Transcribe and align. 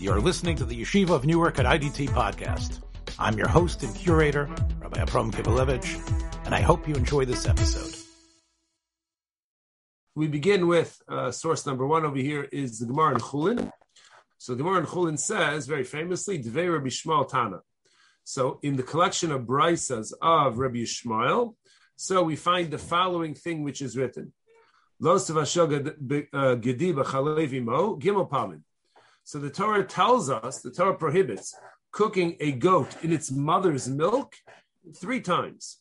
You're 0.00 0.20
listening 0.20 0.54
to 0.58 0.64
the 0.64 0.80
Yeshiva 0.80 1.10
of 1.10 1.26
Newark 1.26 1.58
at 1.58 1.66
IDT 1.66 2.10
podcast. 2.10 2.82
I'm 3.18 3.36
your 3.36 3.48
host 3.48 3.82
and 3.82 3.92
curator, 3.96 4.48
Rabbi 4.78 5.00
Abram 5.00 5.32
Kibalevich, 5.32 6.46
and 6.46 6.54
I 6.54 6.60
hope 6.60 6.86
you 6.86 6.94
enjoy 6.94 7.24
this 7.24 7.48
episode. 7.48 7.96
We 10.14 10.28
begin 10.28 10.68
with 10.68 11.02
uh, 11.08 11.32
source 11.32 11.66
number 11.66 11.84
one 11.84 12.04
over 12.04 12.16
here 12.16 12.44
is 12.44 12.78
the 12.78 12.86
Gemara 12.86 13.14
in 13.14 13.20
Chulin. 13.20 13.72
So 14.38 14.54
Gemara 14.54 14.78
in 14.78 14.86
Chulin 14.86 15.18
says 15.18 15.66
very 15.66 15.82
famously, 15.82 16.40
Dvei 16.40 16.72
Rabbi 16.72 16.90
Shmuel 16.90 17.28
Tana. 17.28 17.58
So 18.22 18.60
in 18.62 18.76
the 18.76 18.84
collection 18.84 19.32
of 19.32 19.46
brisas 19.46 20.12
of 20.22 20.58
Rabbi 20.58 20.84
Shmuel, 20.84 21.56
so 21.96 22.22
we 22.22 22.36
find 22.36 22.70
the 22.70 22.78
following 22.78 23.34
thing 23.34 23.64
which 23.64 23.82
is 23.82 23.96
written. 23.96 24.32
Lo 25.00 25.18
Gedi 25.18 26.92
Mo 26.92 27.96
Gimel 27.98 28.30
Pamin. 28.30 28.62
So 29.28 29.38
the 29.38 29.50
Torah 29.50 29.84
tells 29.84 30.30
us, 30.30 30.62
the 30.62 30.70
Torah 30.70 30.96
prohibits 30.96 31.54
cooking 31.92 32.38
a 32.40 32.52
goat 32.52 32.96
in 33.02 33.12
its 33.12 33.30
mother's 33.30 33.86
milk 33.86 34.34
three 34.96 35.20
times. 35.20 35.80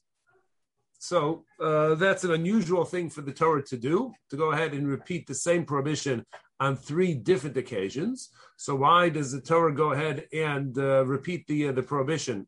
So 1.00 1.46
uh, 1.58 1.96
that's 1.96 2.26
an 2.26 2.34
unusual 2.34 2.84
thing 2.84 3.10
for 3.10 3.22
the 3.22 3.32
Torah 3.32 3.64
to 3.68 3.78
do, 3.78 4.12
to 4.32 4.36
go 4.36 4.52
ahead 4.52 4.74
and 4.74 4.86
repeat 4.86 5.28
the 5.28 5.34
same 5.34 5.64
prohibition 5.64 6.26
on 6.60 6.76
three 6.76 7.14
different 7.14 7.56
occasions. 7.56 8.32
So 8.58 8.76
why 8.76 9.08
does 9.08 9.32
the 9.32 9.40
Torah 9.40 9.74
go 9.74 9.94
ahead 9.94 10.28
and 10.34 10.78
uh, 10.78 11.06
repeat 11.06 11.48
the 11.48 11.70
uh, 11.70 11.72
the 11.72 11.84
prohibition 11.84 12.48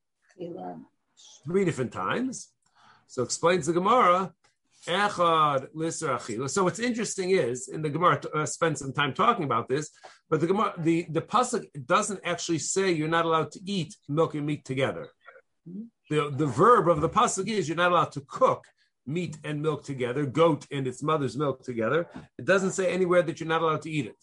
three 1.48 1.64
different 1.64 1.94
times? 1.94 2.50
So 3.08 3.24
explains 3.24 3.68
the 3.68 3.72
Gemara 3.80 4.34
So 4.88 6.64
what's 6.64 6.80
interesting 6.80 7.32
is, 7.32 7.68
in 7.68 7.82
the 7.82 7.90
Gemara 7.90 8.22
uh, 8.34 8.46
spent 8.46 8.78
some 8.78 8.94
time 8.94 9.14
talking 9.14 9.44
about 9.44 9.68
this, 9.68 9.90
but 10.30 10.40
the 10.40 10.48
Gemara, 10.48 10.74
the 10.78 11.06
the 11.10 11.22
pasuk 11.22 11.66
doesn't 11.86 12.22
actually 12.24 12.60
say 12.60 12.92
you're 12.92 13.08
not 13.08 13.26
allowed 13.26 13.52
to 13.52 13.60
eat 13.66 13.96
milk 14.08 14.36
and 14.36 14.46
meat 14.46 14.64
together. 14.64 15.10
The 16.10 16.32
the 16.32 16.48
verb 16.48 16.88
of 16.88 17.02
the 17.02 17.10
pasuk 17.10 17.48
is 17.48 17.68
you're 17.68 17.78
not 17.78 17.92
allowed 17.92 18.14
to 18.14 18.22
cook 18.22 18.66
meat 19.06 19.38
and 19.44 19.62
milk 19.62 19.84
together, 19.84 20.26
goat 20.26 20.66
and 20.72 20.88
its 20.88 21.04
mother's 21.04 21.36
milk 21.38 21.64
together. 21.64 22.08
It 22.38 22.46
doesn't 22.46 22.72
say 22.72 22.92
anywhere 22.92 23.22
that 23.24 23.40
you're 23.40 23.50
not 23.50 23.62
allowed 23.62 23.82
to 23.82 23.92
eat 23.92 24.06
it. 24.06 24.18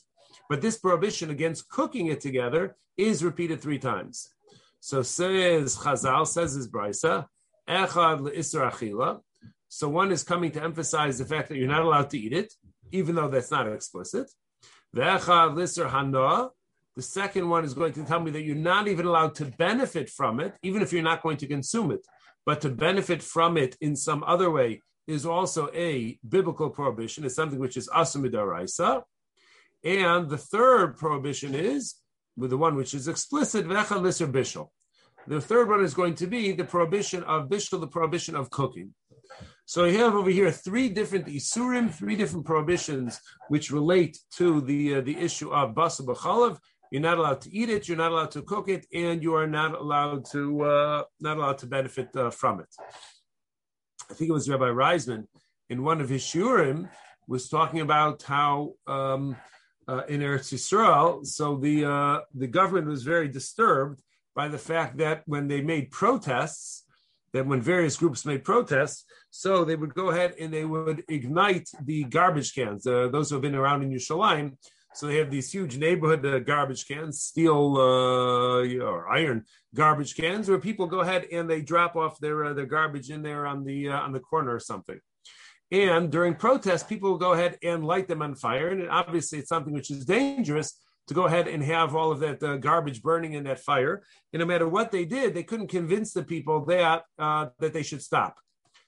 But 0.48 0.62
this 0.62 0.78
prohibition 0.78 1.30
against 1.30 1.69
cooking 1.69 2.06
it 2.06 2.20
together 2.20 2.77
is 2.97 3.25
repeated 3.25 3.61
three 3.61 3.78
times. 3.78 4.33
So 4.80 5.02
says 5.02 5.77
Chazal, 5.77 6.27
says 6.27 6.55
his 6.55 6.70
brisa, 6.70 7.27
Echad 7.69 8.20
le'isra 8.20 8.70
achila. 8.70 9.20
So 9.77 9.91
one 9.91 10.10
is 10.10 10.22
coming 10.22 10.52
to 10.52 10.62
emphasize 10.62 11.19
the 11.19 11.27
fact 11.27 11.50
that 11.50 11.58
you're 11.58 11.69
not 11.69 11.82
allowed 11.82 12.08
to 12.08 12.19
eat 12.19 12.32
it, 12.32 12.55
even 12.92 13.14
though 13.14 13.28
that's 13.28 13.50
not 13.50 13.70
explicit. 13.70 14.30
The 14.94 16.00
second 17.00 17.50
one 17.50 17.62
is 17.62 17.74
going 17.74 17.92
to 17.92 18.05
tell 18.05 18.20
me 18.20 18.30
that 18.30 18.41
you're 18.41 18.56
not 18.56 18.88
even 18.88 19.05
allowed 19.05 19.34
to 19.34 19.44
benefit 19.44 20.08
from 20.08 20.41
it, 20.41 20.55
even 20.62 20.80
if 20.80 20.94
you're 20.94 21.02
not 21.02 21.22
going 21.22 21.36
to 21.36 21.46
consume 21.46 21.91
it. 21.91 22.00
But 22.46 22.62
to 22.62 22.70
benefit 22.70 23.22
from 23.22 23.58
it 23.58 23.77
in 23.83 23.96
some 23.96 24.24
other 24.27 24.50
way 24.50 24.80
is 25.06 25.27
also 25.27 25.68
a 25.74 26.18
biblical 26.27 26.70
prohibition. 26.70 27.27
It's 27.27 27.34
something 27.34 27.58
which 27.58 27.77
is 27.77 27.86
asumidaraisa. 27.90 29.02
And 29.84 30.30
the 30.30 30.38
third 30.38 30.96
prohibition 30.96 31.55
is 31.55 31.96
with 32.34 32.48
the 32.48 32.56
one 32.56 32.77
which 32.77 32.94
is 32.94 33.08
explicit. 33.08 33.68
The 33.68 35.40
third 35.40 35.68
one 35.68 35.84
is 35.84 35.92
going 35.92 36.14
to 36.14 36.27
be 36.27 36.52
the 36.52 36.64
prohibition 36.64 37.22
of 37.24 37.50
bishul, 37.50 37.80
the 37.80 37.86
prohibition 37.86 38.36
of 38.36 38.48
cooking. 38.48 38.94
So 39.69 39.84
you 39.84 39.98
have 39.98 40.14
over 40.14 40.31
here 40.31 40.53
three 40.53 40.89
different 40.89 41.27
isurim, 41.27 41.92
three 41.92 42.14
different 42.14 42.47
prohibitions 42.47 43.20
which 43.48 43.73
relate 43.73 44.17
to 44.36 44.61
the 44.61 44.97
uh, 44.97 45.00
the 45.00 45.17
issue 45.19 45.50
of 45.50 45.75
basa 45.75 46.03
b'chalav. 46.06 46.58
You're 46.92 47.03
not 47.03 47.19
allowed 47.19 47.41
to 47.42 47.53
eat 47.53 47.69
it. 47.69 47.89
You're 47.89 47.97
not 47.97 48.12
allowed 48.12 48.31
to 48.31 48.42
cook 48.42 48.69
it, 48.69 48.86
and 48.95 49.20
you 49.25 49.34
are 49.34 49.48
not 49.48 49.75
allowed 49.75 50.25
to 50.31 50.62
uh, 50.62 51.03
not 51.20 51.36
allowed 51.39 51.58
to 51.58 51.67
benefit 51.67 52.14
uh, 52.14 52.31
from 52.31 52.61
it. 52.61 52.73
I 54.08 54.14
think 54.14 54.30
it 54.30 54.33
was 54.33 54.48
Rabbi 54.48 54.67
Reisman 54.67 55.27
in 55.69 55.83
one 55.83 56.01
of 56.01 56.08
his 56.08 56.23
shurim 56.23 56.89
was 57.27 57.48
talking 57.48 57.80
about 57.80 58.23
how 58.23 58.74
um, 58.86 59.35
uh, 59.89 60.02
in 60.08 60.20
Eretz 60.20 60.52
Yisrael, 60.55 61.27
so 61.27 61.57
the 61.57 61.85
uh, 61.85 62.20
the 62.33 62.46
government 62.46 62.86
was 62.86 63.02
very 63.02 63.27
disturbed 63.27 64.01
by 64.36 64.46
the 64.46 64.58
fact 64.58 64.98
that 64.98 65.23
when 65.27 65.48
they 65.48 65.61
made 65.61 65.90
protests, 65.90 66.86
that 67.36 67.47
when 67.47 67.61
various 67.61 67.97
groups 67.97 68.24
made 68.24 68.45
protests, 68.45 69.05
so 69.30 69.64
they 69.64 69.77
would 69.77 69.95
go 69.95 70.11
ahead 70.11 70.35
and 70.41 70.52
they 70.52 70.64
would 70.64 71.05
ignite 71.08 71.69
the 71.85 72.05
garbage 72.05 72.55
cans. 72.55 72.86
Uh, 72.86 73.08
those 73.13 73.29
who 73.29 73.36
have 73.36 73.42
been 73.42 73.55
around 73.55 73.83
in 73.83 73.91
Yerushalayim, 73.91 74.57
so 74.95 75.07
they 75.07 75.19
have 75.19 75.30
these 75.30 75.52
huge 75.52 75.77
neighborhood 75.77 76.25
uh, 76.25 76.39
garbage 76.39 76.89
cans, 76.89 77.20
steel 77.20 77.77
uh, 77.77 78.85
or 78.91 79.08
iron 79.11 79.45
garbage 79.75 80.17
cans, 80.17 80.48
where 80.48 80.58
people 80.58 80.86
go 80.86 81.01
ahead 81.01 81.27
and 81.30 81.48
they 81.51 81.61
drop 81.61 81.96
off 81.96 82.19
their 82.19 82.46
uh, 82.46 82.55
their 82.55 82.67
garbage 82.67 83.11
in 83.11 83.20
there 83.23 83.46
on 83.46 83.64
the 83.64 83.91
uh, 83.91 84.01
on 84.01 84.13
the 84.13 84.20
corner 84.20 84.55
or 84.55 84.61
something. 84.61 84.98
And 85.70 86.11
during 86.11 86.35
protests, 86.36 86.85
people 86.85 87.11
will 87.11 87.19
go 87.19 87.35
ahead 87.35 87.58
and 87.63 87.85
light 87.85 88.08
them 88.08 88.23
on 88.23 88.35
fire, 88.36 88.69
and 88.69 88.89
obviously 88.89 89.41
it's 89.41 89.51
something 89.51 89.75
which 89.75 89.91
is 89.91 90.07
dangerous 90.07 90.80
to 91.08 91.14
go 91.14 91.27
ahead 91.27 91.46
and 91.48 91.62
have 91.62 91.94
all 91.94 92.11
of 92.11 92.20
that 92.20 92.42
uh, 92.42 92.56
garbage 92.56 93.02
burning 93.02 93.34
in 93.34 93.44
that 93.44 93.61
fire. 93.61 94.02
And 94.33 94.40
no 94.40 94.46
matter 94.46 94.68
what 94.68 94.90
they 94.90 95.05
did, 95.05 95.34
they 95.34 95.42
couldn't 95.42 95.68
convince 95.68 96.12
the 96.12 96.24
people 96.24 96.64
that 96.67 97.05
uh, 97.18 97.46
that 97.61 97.72
they 97.72 97.83
should 97.83 98.02
stop. 98.02 98.36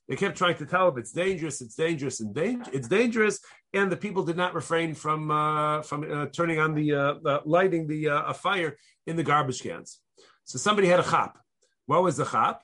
They 0.09 0.17
kept 0.17 0.39
trying 0.39 0.57
to 0.57 0.67
tell 0.67 0.91
them 0.91 0.99
it's 0.99 1.13
dangerous, 1.13 1.61
it's 1.61 1.75
dangerous, 1.75 2.21
and 2.21 2.35
danger, 2.35 2.71
it's 2.73 2.89
dangerous, 2.89 3.41
and 3.75 3.93
the 3.93 3.97
people 3.97 4.25
did 4.25 4.39
not 4.39 4.55
refrain 4.55 4.95
from 4.95 5.31
uh, 5.31 5.83
from 5.83 6.11
uh, 6.11 6.27
turning 6.27 6.59
on 6.59 6.75
the 6.75 6.95
uh, 6.95 7.41
lighting 7.45 7.87
the 7.87 8.09
uh, 8.09 8.23
a 8.23 8.35
fire 8.35 8.77
in 9.07 9.17
the 9.17 9.23
garbage 9.23 9.63
cans. 9.63 10.01
So 10.45 10.59
somebody 10.59 10.89
had 10.89 11.01
a 11.01 11.03
chap. 11.03 11.39
What 11.87 12.03
was 12.03 12.17
the 12.17 12.25
chap? 12.25 12.63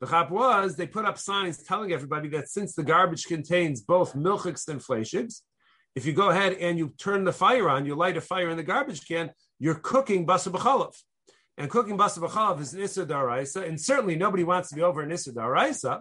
The 0.00 0.08
chap 0.08 0.30
was 0.30 0.74
they 0.74 0.86
put 0.86 1.04
up 1.04 1.16
signs 1.16 1.62
telling 1.62 1.92
everybody 1.92 2.28
that 2.30 2.48
since 2.48 2.74
the 2.74 2.82
garbage 2.82 3.26
contains 3.26 3.82
both 3.82 4.14
milchiks 4.14 4.66
and 4.68 4.80
fleishigs, 4.80 5.42
if 5.94 6.06
you 6.06 6.12
go 6.12 6.30
ahead 6.30 6.54
and 6.54 6.78
you 6.78 6.94
turn 6.98 7.24
the 7.24 7.32
fire 7.32 7.68
on, 7.68 7.84
you 7.86 7.94
light 7.94 8.16
a 8.16 8.20
fire 8.20 8.50
in 8.50 8.56
the 8.56 8.62
garbage 8.62 9.06
can, 9.06 9.30
you're 9.58 9.74
cooking 9.74 10.26
basa 10.26 10.50
b'chalav. 10.52 10.94
And 11.58 11.68
cooking 11.68 11.98
basa 11.98 12.18
b'chalav 12.18 12.60
is 12.60 12.74
an 12.74 12.80
issa 12.80 13.04
daraisa, 13.06 13.68
and 13.68 13.80
certainly 13.80 14.16
nobody 14.16 14.44
wants 14.44 14.68
to 14.70 14.76
be 14.76 14.82
over 14.82 15.00
an 15.02 15.12
issa 15.12 15.32
daraisa. 15.32 16.00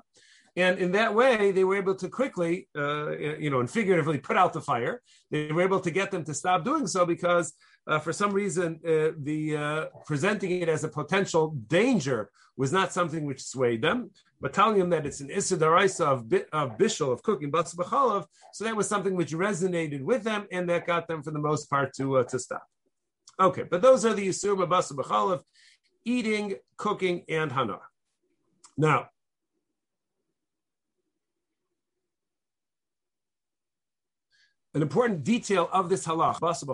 And 0.55 0.79
in 0.79 0.91
that 0.93 1.13
way, 1.13 1.51
they 1.51 1.63
were 1.63 1.77
able 1.77 1.95
to 1.95 2.09
quickly, 2.09 2.67
uh, 2.75 3.11
you 3.17 3.49
know, 3.49 3.59
and 3.59 3.69
figuratively 3.69 4.17
put 4.17 4.35
out 4.35 4.53
the 4.53 4.61
fire. 4.61 5.01
They 5.31 5.51
were 5.51 5.61
able 5.61 5.79
to 5.81 5.91
get 5.91 6.11
them 6.11 6.23
to 6.25 6.33
stop 6.33 6.63
doing 6.63 6.87
so 6.87 7.05
because, 7.05 7.53
uh, 7.89 7.99
for 7.99 8.13
some 8.13 8.31
reason, 8.31 8.79
uh, 8.85 9.11
the 9.17 9.57
uh, 9.57 9.85
presenting 10.05 10.51
it 10.51 10.69
as 10.69 10.83
a 10.83 10.87
potential 10.87 11.55
danger 11.67 12.29
was 12.55 12.71
not 12.71 12.93
something 12.93 13.25
which 13.25 13.41
swayed 13.43 13.81
them. 13.81 14.11
But 14.41 14.53
telling 14.53 14.77
them 14.79 14.89
that 14.91 15.05
it's 15.05 15.19
an 15.19 15.29
isidaraisa 15.29 16.05
of, 16.05 16.19
of 16.53 16.77
bishul 16.77 17.11
of 17.11 17.21
cooking 17.23 17.51
bats 17.51 17.75
so 18.53 18.63
that 18.63 18.75
was 18.75 18.87
something 18.87 19.15
which 19.15 19.31
resonated 19.31 20.01
with 20.01 20.23
them, 20.23 20.47
and 20.51 20.69
that 20.69 20.87
got 20.87 21.07
them 21.07 21.23
for 21.23 21.31
the 21.31 21.39
most 21.39 21.69
part 21.69 21.93
to 21.95 22.17
uh, 22.17 22.23
to 22.25 22.39
stop. 22.39 22.63
Okay, 23.39 23.63
but 23.63 23.81
those 23.81 24.05
are 24.05 24.13
the 24.13 24.27
yisur 24.29 24.55
b'basa 24.55 24.93
b'chalav, 24.93 25.41
eating, 26.05 26.55
cooking, 26.77 27.25
and 27.27 27.51
hana. 27.51 27.79
Now, 28.77 29.09
an 34.73 34.81
important 34.81 35.23
detail 35.23 35.69
of 35.73 35.89
this 35.89 36.05
halach, 36.05 36.39
basa 36.39 36.65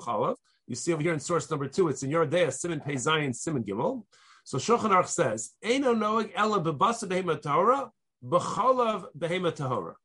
You 0.68 0.76
see 0.76 0.94
over 0.94 1.02
here 1.02 1.14
in 1.14 1.20
source 1.20 1.50
number 1.50 1.68
two, 1.68 1.90
it's 1.90 2.04
in 2.04 2.10
your 2.10 2.26
day, 2.26 2.50
Simon 2.50 2.80
Pei 2.80 2.98
Zion, 2.98 3.34
Simon 3.34 3.64
Gimel. 3.64 4.04
So 4.44 4.58
Shulchan 4.58 4.92
Aruch 4.92 5.08
says, 5.08 5.52
"Eino 5.64 5.96
noeg 5.96 6.32
ela 6.36 6.60
bebasa 6.60 7.08
behema 7.08 7.40
tahora, 7.42 7.92
b'chalav 8.24 9.08
behema 9.18 9.52
tahora." 9.56 9.96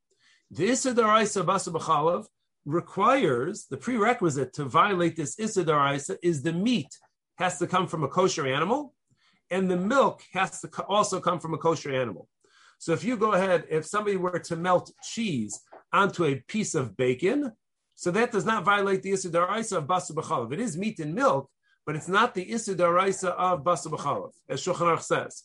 The 0.50 0.68
Issa 0.68 0.92
Daraisa 0.92 1.44
basa 1.44 1.72
b'chalav 1.72 2.26
requires 2.66 3.66
the 3.66 3.76
prerequisite 3.76 4.52
to 4.54 4.64
violate 4.64 5.16
this 5.16 5.38
Issa 5.38 5.64
Daraisa 5.64 6.18
is 6.22 6.42
the 6.42 6.52
meat 6.52 6.98
has 7.38 7.58
to 7.58 7.66
come 7.66 7.86
from 7.86 8.04
a 8.04 8.08
kosher 8.08 8.46
animal, 8.46 8.94
and 9.50 9.70
the 9.70 9.76
milk 9.76 10.22
has 10.32 10.60
to 10.60 10.68
also 10.84 11.20
come 11.20 11.40
from 11.40 11.54
a 11.54 11.58
kosher 11.58 11.94
animal. 11.94 12.28
So 12.78 12.92
if 12.92 13.02
you 13.04 13.16
go 13.16 13.32
ahead, 13.32 13.66
if 13.70 13.86
somebody 13.86 14.16
were 14.16 14.38
to 14.38 14.56
melt 14.56 14.90
cheese 15.02 15.60
onto 15.92 16.24
a 16.24 16.36
piece 16.36 16.74
of 16.74 16.96
bacon, 16.96 17.52
so 18.00 18.10
that 18.10 18.32
does 18.32 18.46
not 18.46 18.64
violate 18.64 19.02
the 19.02 19.10
Issa 19.10 19.28
Daraisa 19.28 19.76
of 19.76 19.86
Basa 19.86 20.12
B'chalav. 20.12 20.54
It 20.54 20.58
is 20.58 20.74
meat 20.74 21.00
and 21.00 21.14
milk, 21.14 21.50
but 21.84 21.94
it's 21.94 22.08
not 22.08 22.34
the 22.34 22.50
Issa 22.50 22.74
Daraisa 22.74 23.28
of 23.32 23.62
Basa 23.62 23.88
B'chalav, 23.88 24.30
as 24.48 24.64
Shulchan 24.64 24.96
Aruch 24.96 25.02
says. 25.02 25.42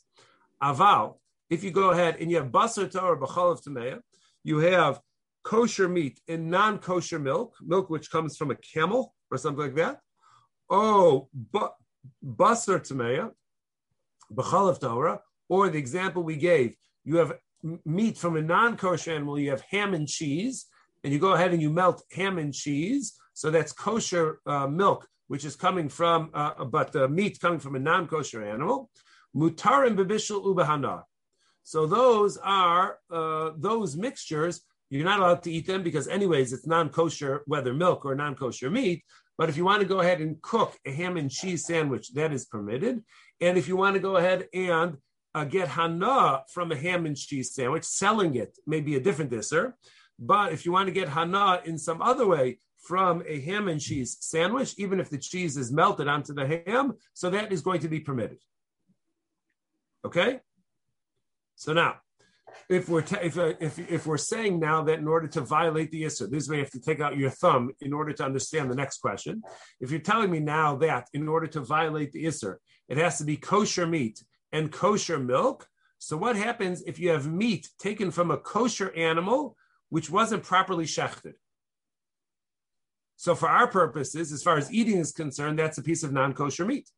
Aval, 0.64 1.16
if 1.50 1.66
you 1.66 1.72
go 1.72 1.90
ahead 1.90 2.16
and 2.18 2.32
you 2.32 2.38
have 2.38 2.54
Basa 2.54 2.90
Torah 2.90 3.20
B'chalav 3.20 3.62
Tameya, 3.62 4.00
you 4.46 4.60
have 4.60 5.02
kosher 5.44 5.90
meat 5.90 6.22
and 6.30 6.50
non-kosher 6.50 7.20
milk, 7.20 7.56
milk 7.62 7.90
which 7.90 8.10
comes 8.10 8.38
from 8.38 8.52
a 8.52 8.56
camel 8.56 9.14
or 9.30 9.38
something 9.38 9.66
like 9.66 9.76
that. 9.76 10.00
Oh, 10.70 11.28
but 11.52 11.76
Basar 12.26 12.80
Tameya, 12.80 13.32
B'chalav 14.34 14.80
Torah, 14.80 15.20
or 15.50 15.68
the 15.68 15.78
example 15.78 16.24
we 16.24 16.38
gave, 16.38 16.78
you 17.04 17.18
have 17.18 17.34
meat 17.84 18.18
from 18.18 18.38
a 18.38 18.42
non-kosher 18.42 19.12
animal, 19.12 19.38
you 19.38 19.50
have 19.50 19.66
ham 19.70 19.94
and 19.94 20.08
cheese, 20.08 20.68
and 21.06 21.14
you 21.14 21.20
go 21.20 21.34
ahead 21.34 21.54
and 21.54 21.62
you 21.62 21.70
melt 21.70 22.02
ham 22.12 22.40
and 22.40 22.52
cheese, 22.52 23.14
So 23.36 23.52
that's 23.52 23.72
kosher 23.72 24.40
uh, 24.48 24.66
milk, 24.66 25.08
which 25.28 25.46
is 25.46 25.56
coming 25.56 25.88
from, 25.88 26.32
uh, 26.34 26.66
but 26.66 26.94
the 26.94 27.08
meat 27.08 27.40
coming 27.40 27.60
from 27.60 27.76
a 27.76 27.80
non-kosher 27.80 28.42
animal. 28.44 28.90
Mutarim 29.36 29.96
bebishul 29.96 30.44
ubahana. 30.44 31.04
So 31.64 31.86
those 31.86 32.38
are 32.38 32.98
uh, 33.12 33.52
those 33.56 33.96
mixtures. 33.96 34.62
You're 34.90 35.06
not 35.06 35.20
allowed 35.20 35.44
to 35.44 35.52
eat 35.52 35.68
them 35.68 35.84
because, 35.84 36.08
anyways, 36.08 36.54
it's 36.54 36.66
non-kosher, 36.66 37.44
whether 37.46 37.72
milk 37.74 38.04
or 38.04 38.16
non-kosher 38.16 38.72
meat. 38.72 39.04
But 39.38 39.50
if 39.50 39.58
you 39.58 39.66
want 39.66 39.82
to 39.82 39.88
go 39.88 40.00
ahead 40.00 40.22
and 40.22 40.42
cook 40.42 40.76
a 40.88 40.92
ham 40.92 41.18
and 41.18 41.30
cheese 41.30 41.68
sandwich, 41.68 42.14
that 42.14 42.34
is 42.34 42.46
permitted. 42.46 43.04
And 43.40 43.60
if 43.60 43.68
you 43.68 43.76
want 43.76 43.94
to 43.94 44.00
go 44.00 44.16
ahead 44.16 44.48
and 44.56 44.98
uh, 45.36 45.44
get 45.44 45.68
hana 45.68 46.44
from 46.50 46.72
a 46.72 46.76
ham 46.76 47.06
and 47.06 47.16
cheese 47.16 47.54
sandwich, 47.54 47.84
selling 47.84 48.34
it 48.36 48.58
may 48.66 48.82
be 48.82 48.96
a 48.96 49.00
different 49.00 49.30
disser. 49.30 49.76
But 50.20 50.54
if 50.54 50.66
you 50.66 50.72
want 50.72 50.88
to 50.88 50.94
get 50.94 51.10
hana 51.10 51.62
in 51.66 51.78
some 51.78 52.02
other 52.02 52.28
way 52.28 52.60
from 52.78 53.24
a 53.28 53.40
ham 53.42 53.68
and 53.68 53.82
cheese 53.82 54.18
sandwich, 54.20 54.76
even 54.78 55.00
if 55.00 55.10
the 55.10 55.18
cheese 55.18 55.58
is 55.58 55.72
melted 55.72 56.08
onto 56.08 56.34
the 56.34 56.64
ham, 56.66 56.94
so 57.14 57.30
that 57.30 57.52
is 57.52 57.62
going 57.62 57.82
to 57.82 57.88
be 57.88 58.00
permitted. 58.00 58.38
Okay? 60.06 60.40
So 61.56 61.74
now, 61.74 61.96
if 62.70 62.90
we're 62.90 63.02
t- 63.02 63.18
if, 63.22 63.38
uh, 63.38 63.54
if 63.60 63.80
if 63.80 64.06
we're 64.06 64.18
saying 64.18 64.60
now 64.60 64.84
that 64.84 65.00
in 65.00 65.08
order 65.08 65.28
to 65.28 65.42
violate 65.42 65.92
the 65.92 66.04
issur, 66.04 66.30
this 66.30 66.48
you 66.48 66.58
have 66.60 66.72
to 66.72 66.80
take 66.80 67.00
out 67.00 67.18
your 67.18 67.30
thumb 67.30 67.72
in 67.82 67.94
order 67.94 68.14
to 68.14 68.24
understand 68.24 68.72
the 68.72 68.76
next 68.76 69.00
question. 69.00 69.42
If 69.80 69.92
you're 69.92 70.00
telling 70.00 70.32
me 70.32 70.40
now 70.40 70.76
that 70.78 71.08
in 71.14 71.28
order 71.28 71.48
to 71.48 71.62
violate 71.62 72.12
the 72.12 72.26
issur, 72.26 72.58
it 72.88 72.98
has 72.98 73.18
to 73.18 73.24
be 73.24 73.38
kosher 73.38 73.86
meat 73.86 74.24
and 74.52 74.72
kosher 74.72 75.20
milk. 75.20 75.68
So 76.00 76.18
what 76.18 76.36
happens 76.36 76.84
if 76.84 77.00
you 77.00 77.10
have 77.10 77.28
meat 77.28 77.70
taken 77.80 78.12
from 78.12 78.32
a 78.32 78.38
kosher 78.38 78.92
animal 78.96 79.58
which 79.96 80.10
wasn't 80.10 80.44
properly 80.44 80.84
shechted? 80.84 81.36
So 83.16 83.34
for 83.34 83.48
our 83.48 83.68
purposes, 83.68 84.34
as 84.34 84.44
far 84.44 84.58
as 84.58 84.70
eating 84.70 84.98
is 84.98 85.14
concerned, 85.14 85.58
that's 85.58 85.78
a 85.78 85.82
piece 85.82 86.04
of 86.04 86.12
non-kosher 86.12 86.66
meat. 86.66 86.90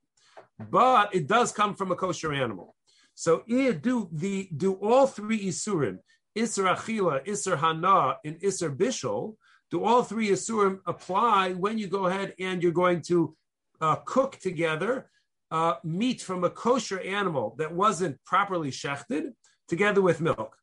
But 0.71 1.13
it 1.13 1.27
does 1.27 1.51
come 1.51 1.75
from 1.75 1.91
a 1.91 1.95
kosher 1.95 2.33
animal. 2.33 2.75
So 3.13 3.43
do 3.47 4.09
the 4.11 4.49
do 4.63 4.73
all 4.87 5.05
three 5.05 5.41
isurim, 5.51 5.99
isur 6.35 6.65
achila, 6.75 7.23
isur 7.27 7.59
hana, 7.59 8.17
and 8.25 8.39
isur 8.41 8.75
bishol, 8.75 9.35
do 9.69 9.83
all 9.83 10.01
three 10.01 10.29
isurim 10.29 10.79
apply 10.87 11.53
when 11.53 11.77
you 11.77 11.85
go 11.85 12.07
ahead 12.07 12.33
and 12.39 12.63
you're 12.63 12.81
going 12.85 13.03
to 13.11 13.37
uh, 13.79 13.97
cook 14.13 14.39
together 14.39 15.11
uh, 15.51 15.75
meat 15.83 16.19
from 16.23 16.43
a 16.43 16.49
kosher 16.49 16.99
animal 17.01 17.53
that 17.59 17.71
wasn't 17.71 18.17
properly 18.25 18.71
shechted 18.71 19.33
together 19.67 20.01
with 20.01 20.19
milk? 20.19 20.57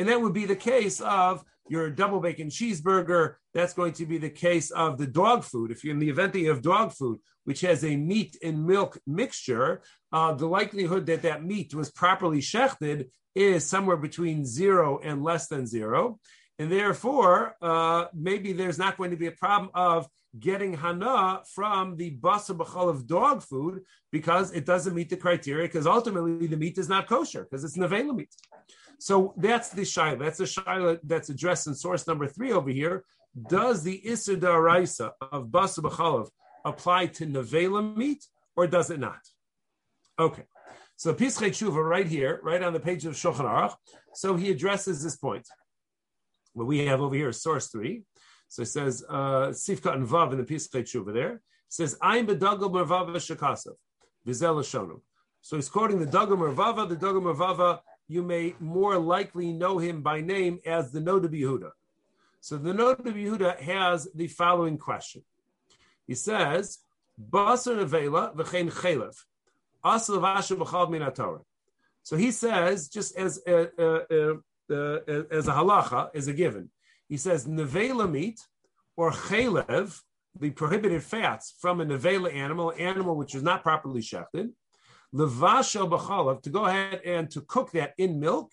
And 0.00 0.08
that 0.08 0.22
would 0.22 0.32
be 0.32 0.46
the 0.46 0.56
case 0.56 1.02
of 1.02 1.44
your 1.68 1.90
double 1.90 2.20
bacon 2.20 2.48
cheeseburger. 2.48 3.34
That's 3.52 3.74
going 3.74 3.92
to 3.92 4.06
be 4.06 4.16
the 4.16 4.30
case 4.30 4.70
of 4.70 4.96
the 4.96 5.06
dog 5.06 5.44
food. 5.44 5.70
If 5.70 5.84
you're 5.84 5.92
in 5.92 6.00
the 6.00 6.08
event 6.08 6.32
that 6.32 6.40
you 6.40 6.48
have 6.48 6.62
dog 6.62 6.94
food, 6.94 7.18
which 7.44 7.60
has 7.60 7.84
a 7.84 7.96
meat 7.98 8.34
and 8.42 8.66
milk 8.66 8.98
mixture, 9.06 9.82
uh, 10.10 10.32
the 10.32 10.46
likelihood 10.46 11.04
that 11.04 11.20
that 11.22 11.44
meat 11.44 11.74
was 11.74 11.90
properly 11.90 12.38
shechted 12.38 13.10
is 13.34 13.66
somewhere 13.66 13.98
between 13.98 14.46
zero 14.46 15.00
and 15.04 15.22
less 15.22 15.48
than 15.48 15.66
zero. 15.66 16.18
And 16.58 16.72
therefore, 16.72 17.56
uh, 17.60 18.06
maybe 18.14 18.54
there's 18.54 18.78
not 18.78 18.96
going 18.96 19.10
to 19.10 19.18
be 19.18 19.26
a 19.26 19.32
problem 19.32 19.70
of 19.74 20.08
getting 20.38 20.72
hana 20.72 21.42
from 21.54 21.96
the 21.96 22.16
basa 22.16 22.56
b'chal 22.56 22.88
of 22.88 23.06
dog 23.06 23.42
food 23.42 23.80
because 24.10 24.52
it 24.52 24.64
doesn't 24.64 24.94
meet 24.94 25.10
the 25.10 25.16
criteria 25.16 25.66
because 25.66 25.86
ultimately 25.86 26.46
the 26.46 26.56
meat 26.56 26.78
is 26.78 26.88
not 26.88 27.06
kosher 27.06 27.42
because 27.42 27.64
it's 27.64 27.76
nevela 27.76 28.16
meat. 28.16 28.34
So 29.00 29.32
that's 29.38 29.70
the 29.70 29.82
shaila. 29.82 30.18
That's 30.18 30.38
the 30.38 30.44
shaila 30.44 31.00
that's 31.02 31.30
addressed 31.30 31.66
in 31.66 31.74
source 31.74 32.06
number 32.06 32.26
three 32.26 32.52
over 32.52 32.68
here. 32.68 33.04
Does 33.48 33.82
the 33.82 34.06
Issa 34.06 34.36
Daraisa 34.36 35.12
of 35.32 35.46
Basa 35.46 35.78
B'chalav 35.78 36.28
apply 36.66 37.06
to 37.06 37.26
Nevela 37.26 37.96
meat 37.96 38.26
or 38.56 38.66
does 38.66 38.90
it 38.90 39.00
not? 39.00 39.20
Okay. 40.18 40.42
So 40.96 41.14
Pischei 41.14 41.48
Tshuva 41.48 41.82
right 41.82 42.06
here, 42.06 42.40
right 42.42 42.62
on 42.62 42.74
the 42.74 42.80
page 42.80 43.06
of 43.06 43.14
Shulchan 43.14 43.46
Aruch. 43.46 43.74
So 44.12 44.36
he 44.36 44.50
addresses 44.50 45.02
this 45.02 45.16
point. 45.16 45.48
What 46.52 46.66
we 46.66 46.84
have 46.84 47.00
over 47.00 47.14
here 47.14 47.30
is 47.30 47.42
source 47.42 47.68
three. 47.68 48.02
So 48.48 48.62
it 48.62 48.66
says 48.66 49.02
uh, 49.08 49.48
Sifka 49.48 49.94
and 49.94 50.06
Vav 50.06 50.32
in 50.32 50.38
the 50.38 50.44
Pischei 50.44 50.82
Tshuva 50.82 51.14
there. 51.14 51.32
It 51.36 51.40
says 51.70 51.96
I'm 52.02 52.26
bedagel 52.26 52.70
mervava 52.70 53.16
shakasav 53.16 53.76
vizel 54.26 54.60
shonu. 54.60 55.00
So 55.40 55.56
he's 55.56 55.70
quoting 55.70 56.00
the 56.00 56.06
Dagel 56.06 56.36
Mervava. 56.36 56.86
The 56.86 56.96
Dagel 56.96 57.22
Mervava 57.22 57.78
you 58.10 58.24
may 58.24 58.56
more 58.58 58.98
likely 58.98 59.52
know 59.52 59.78
him 59.78 60.02
by 60.02 60.20
name 60.20 60.58
as 60.66 60.90
the 60.90 60.98
Noda 60.98 61.28
Yehuda. 61.28 61.70
So 62.40 62.56
the 62.56 62.72
Noda 62.72 63.02
Yehuda 63.02 63.60
has 63.60 64.08
the 64.12 64.26
following 64.26 64.78
question. 64.78 65.22
He 66.08 66.16
says, 66.16 66.80
Basar 67.30 67.76
Nevela 67.76 68.34
v'chein 68.34 68.72
chelev, 68.72 69.14
asal 69.84 70.18
v'ashu 70.18 70.56
b'chal 70.58 70.90
min 70.90 71.08
So 72.02 72.16
he 72.16 72.32
says, 72.32 72.88
just 72.88 73.16
as 73.16 73.40
a, 73.46 73.68
a, 73.78 74.38
a, 74.70 75.26
as 75.30 75.46
a 75.46 75.52
halacha, 75.52 76.10
as 76.12 76.26
a 76.26 76.32
given, 76.32 76.68
he 77.08 77.16
says 77.16 77.46
nevela 77.46 78.10
meat 78.10 78.40
or 78.96 79.12
chelev, 79.12 80.00
the 80.38 80.50
prohibited 80.50 81.04
fats 81.04 81.54
from 81.60 81.80
a 81.80 81.86
nevela 81.86 82.34
animal, 82.34 82.72
animal 82.76 83.14
which 83.14 83.36
is 83.36 83.44
not 83.44 83.62
properly 83.62 84.00
shechted, 84.00 84.50
levashel 85.14 85.88
b'chalav, 85.90 86.42
to 86.42 86.50
go 86.50 86.66
ahead 86.66 87.00
and 87.04 87.30
to 87.30 87.40
cook 87.42 87.72
that 87.72 87.94
in 87.98 88.20
milk, 88.20 88.52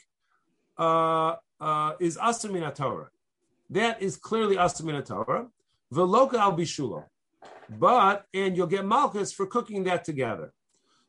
uh, 0.78 1.36
uh, 1.60 1.94
is 2.00 2.18
asamin 2.18 2.74
Torah. 2.76 3.10
That 3.70 4.02
is 4.02 4.18
clearly 4.18 4.56
asamin 4.56 5.04
Torah. 5.06 5.48
Veloka 5.94 6.36
al 6.36 6.56
bishulo. 6.56 7.06
But, 7.70 8.26
and 8.34 8.56
you'll 8.56 8.68
get 8.68 8.86
malchus 8.86 9.34
for 9.34 9.46
cooking 9.46 9.84
that 9.86 10.04
together. 10.04 10.54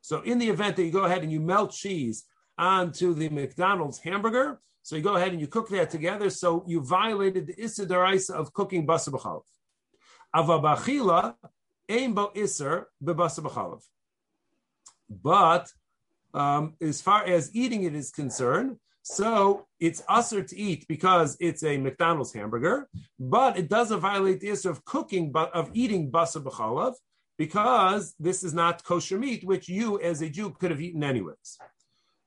So 0.00 0.22
in 0.22 0.38
the 0.38 0.48
event 0.48 0.76
that 0.76 0.84
you 0.84 0.90
go 0.90 1.04
ahead 1.04 1.22
and 1.22 1.30
you 1.30 1.40
melt 1.40 1.72
cheese 1.72 2.24
onto 2.56 3.14
the 3.14 3.28
McDonald's 3.28 3.98
hamburger, 3.98 4.60
so 4.82 4.96
you 4.96 5.02
go 5.02 5.16
ahead 5.16 5.32
and 5.32 5.40
you 5.40 5.46
cook 5.46 5.68
that 5.68 5.90
together. 5.90 6.30
So 6.30 6.64
you 6.66 6.80
violated 6.80 7.46
the 7.46 7.62
Issa 7.62 7.84
of 8.34 8.52
cooking 8.52 8.86
basa 8.86 9.10
b'chalav. 9.10 9.42
Avabachila, 10.34 11.34
aim 11.88 12.14
bo 12.14 12.30
Isser 12.34 12.84
b'basa 13.02 13.40
b'chalav. 13.40 13.82
But 15.08 15.70
um, 16.34 16.74
as 16.80 17.00
far 17.00 17.24
as 17.24 17.54
eating 17.54 17.84
it 17.84 17.94
is 17.94 18.10
concerned, 18.10 18.76
so 19.02 19.66
it's 19.80 20.02
usher 20.08 20.42
to 20.42 20.56
eat 20.56 20.86
because 20.86 21.36
it's 21.40 21.62
a 21.62 21.78
McDonald's 21.78 22.34
hamburger, 22.34 22.88
but 23.18 23.58
it 23.58 23.70
doesn't 23.70 24.00
violate 24.00 24.40
the 24.40 24.50
issue 24.50 24.68
of 24.68 24.84
cooking, 24.84 25.32
but 25.32 25.50
of 25.54 25.70
eating 25.72 26.10
basa 26.10 26.42
b'chalav 26.42 26.94
because 27.38 28.14
this 28.18 28.42
is 28.42 28.52
not 28.52 28.84
kosher 28.84 29.18
meat, 29.18 29.44
which 29.44 29.68
you 29.68 29.98
as 30.00 30.20
a 30.20 30.28
Jew 30.28 30.50
could 30.50 30.72
have 30.72 30.80
eaten 30.80 31.02
anyways. 31.02 31.58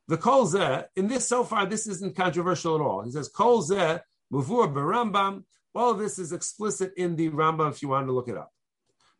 The 0.07 0.17
kol 0.17 0.47
zeh, 0.47 0.85
in 0.95 1.07
this 1.07 1.27
so 1.27 1.43
far, 1.43 1.65
this 1.65 1.85
isn't 1.85 2.15
controversial 2.15 2.75
at 2.75 2.81
all. 2.81 3.03
He 3.03 3.11
says 3.11 3.29
kol 3.29 3.61
zeh 3.61 4.00
muvur 4.33 4.73
berambam. 4.73 5.43
All 5.75 5.91
of 5.91 6.00
this 6.00 6.17
is 6.17 6.33
explicit 6.33 6.93
in 6.97 7.15
the 7.15 7.29
Rambam 7.29 7.71
if 7.71 7.81
you 7.81 7.89
want 7.89 8.07
to 8.07 8.11
look 8.11 8.27
it 8.27 8.38
up. 8.38 8.51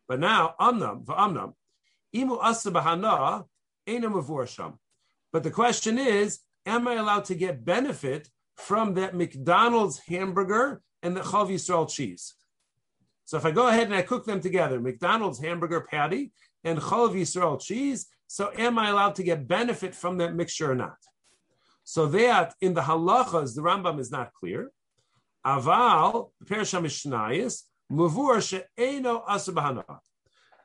But 0.08 0.20
now 0.20 0.54
amnam 0.60 1.04
v'amnam 1.04 1.54
imu 2.14 2.38
asa 2.42 2.70
b'hana 2.70 3.44
but 3.86 5.42
the 5.42 5.50
question 5.50 5.98
is, 5.98 6.40
am 6.66 6.86
I 6.86 6.94
allowed 6.94 7.24
to 7.26 7.34
get 7.34 7.64
benefit 7.64 8.28
from 8.56 8.94
that 8.94 9.14
McDonald's 9.14 10.00
hamburger 10.06 10.82
and 11.02 11.16
the 11.16 11.20
Chalav 11.20 11.50
Yisrael 11.50 11.90
cheese? 11.90 12.34
So 13.24 13.36
if 13.36 13.46
I 13.46 13.50
go 13.50 13.68
ahead 13.68 13.86
and 13.86 13.94
I 13.94 14.02
cook 14.02 14.24
them 14.26 14.40
together, 14.40 14.80
McDonald's 14.80 15.40
hamburger 15.40 15.80
patty 15.80 16.32
and 16.64 16.78
Chalav 16.78 17.14
Yisrael 17.14 17.60
cheese, 17.60 18.06
so 18.26 18.50
am 18.56 18.78
I 18.78 18.90
allowed 18.90 19.14
to 19.16 19.22
get 19.22 19.48
benefit 19.48 19.94
from 19.94 20.18
that 20.18 20.34
mixture 20.34 20.70
or 20.70 20.74
not? 20.74 20.96
So 21.84 22.06
that 22.06 22.54
in 22.60 22.74
the 22.74 22.82
halachas, 22.82 23.54
the 23.54 23.62
Rambam 23.62 23.98
is 23.98 24.10
not 24.10 24.32
clear. 24.32 24.70
Aval, 25.44 26.30
Persham 26.44 26.84
Mishnayis, 26.84 27.62
Mavur 27.90 28.40
she'eno 28.40 29.24
asabahana. 29.28 29.98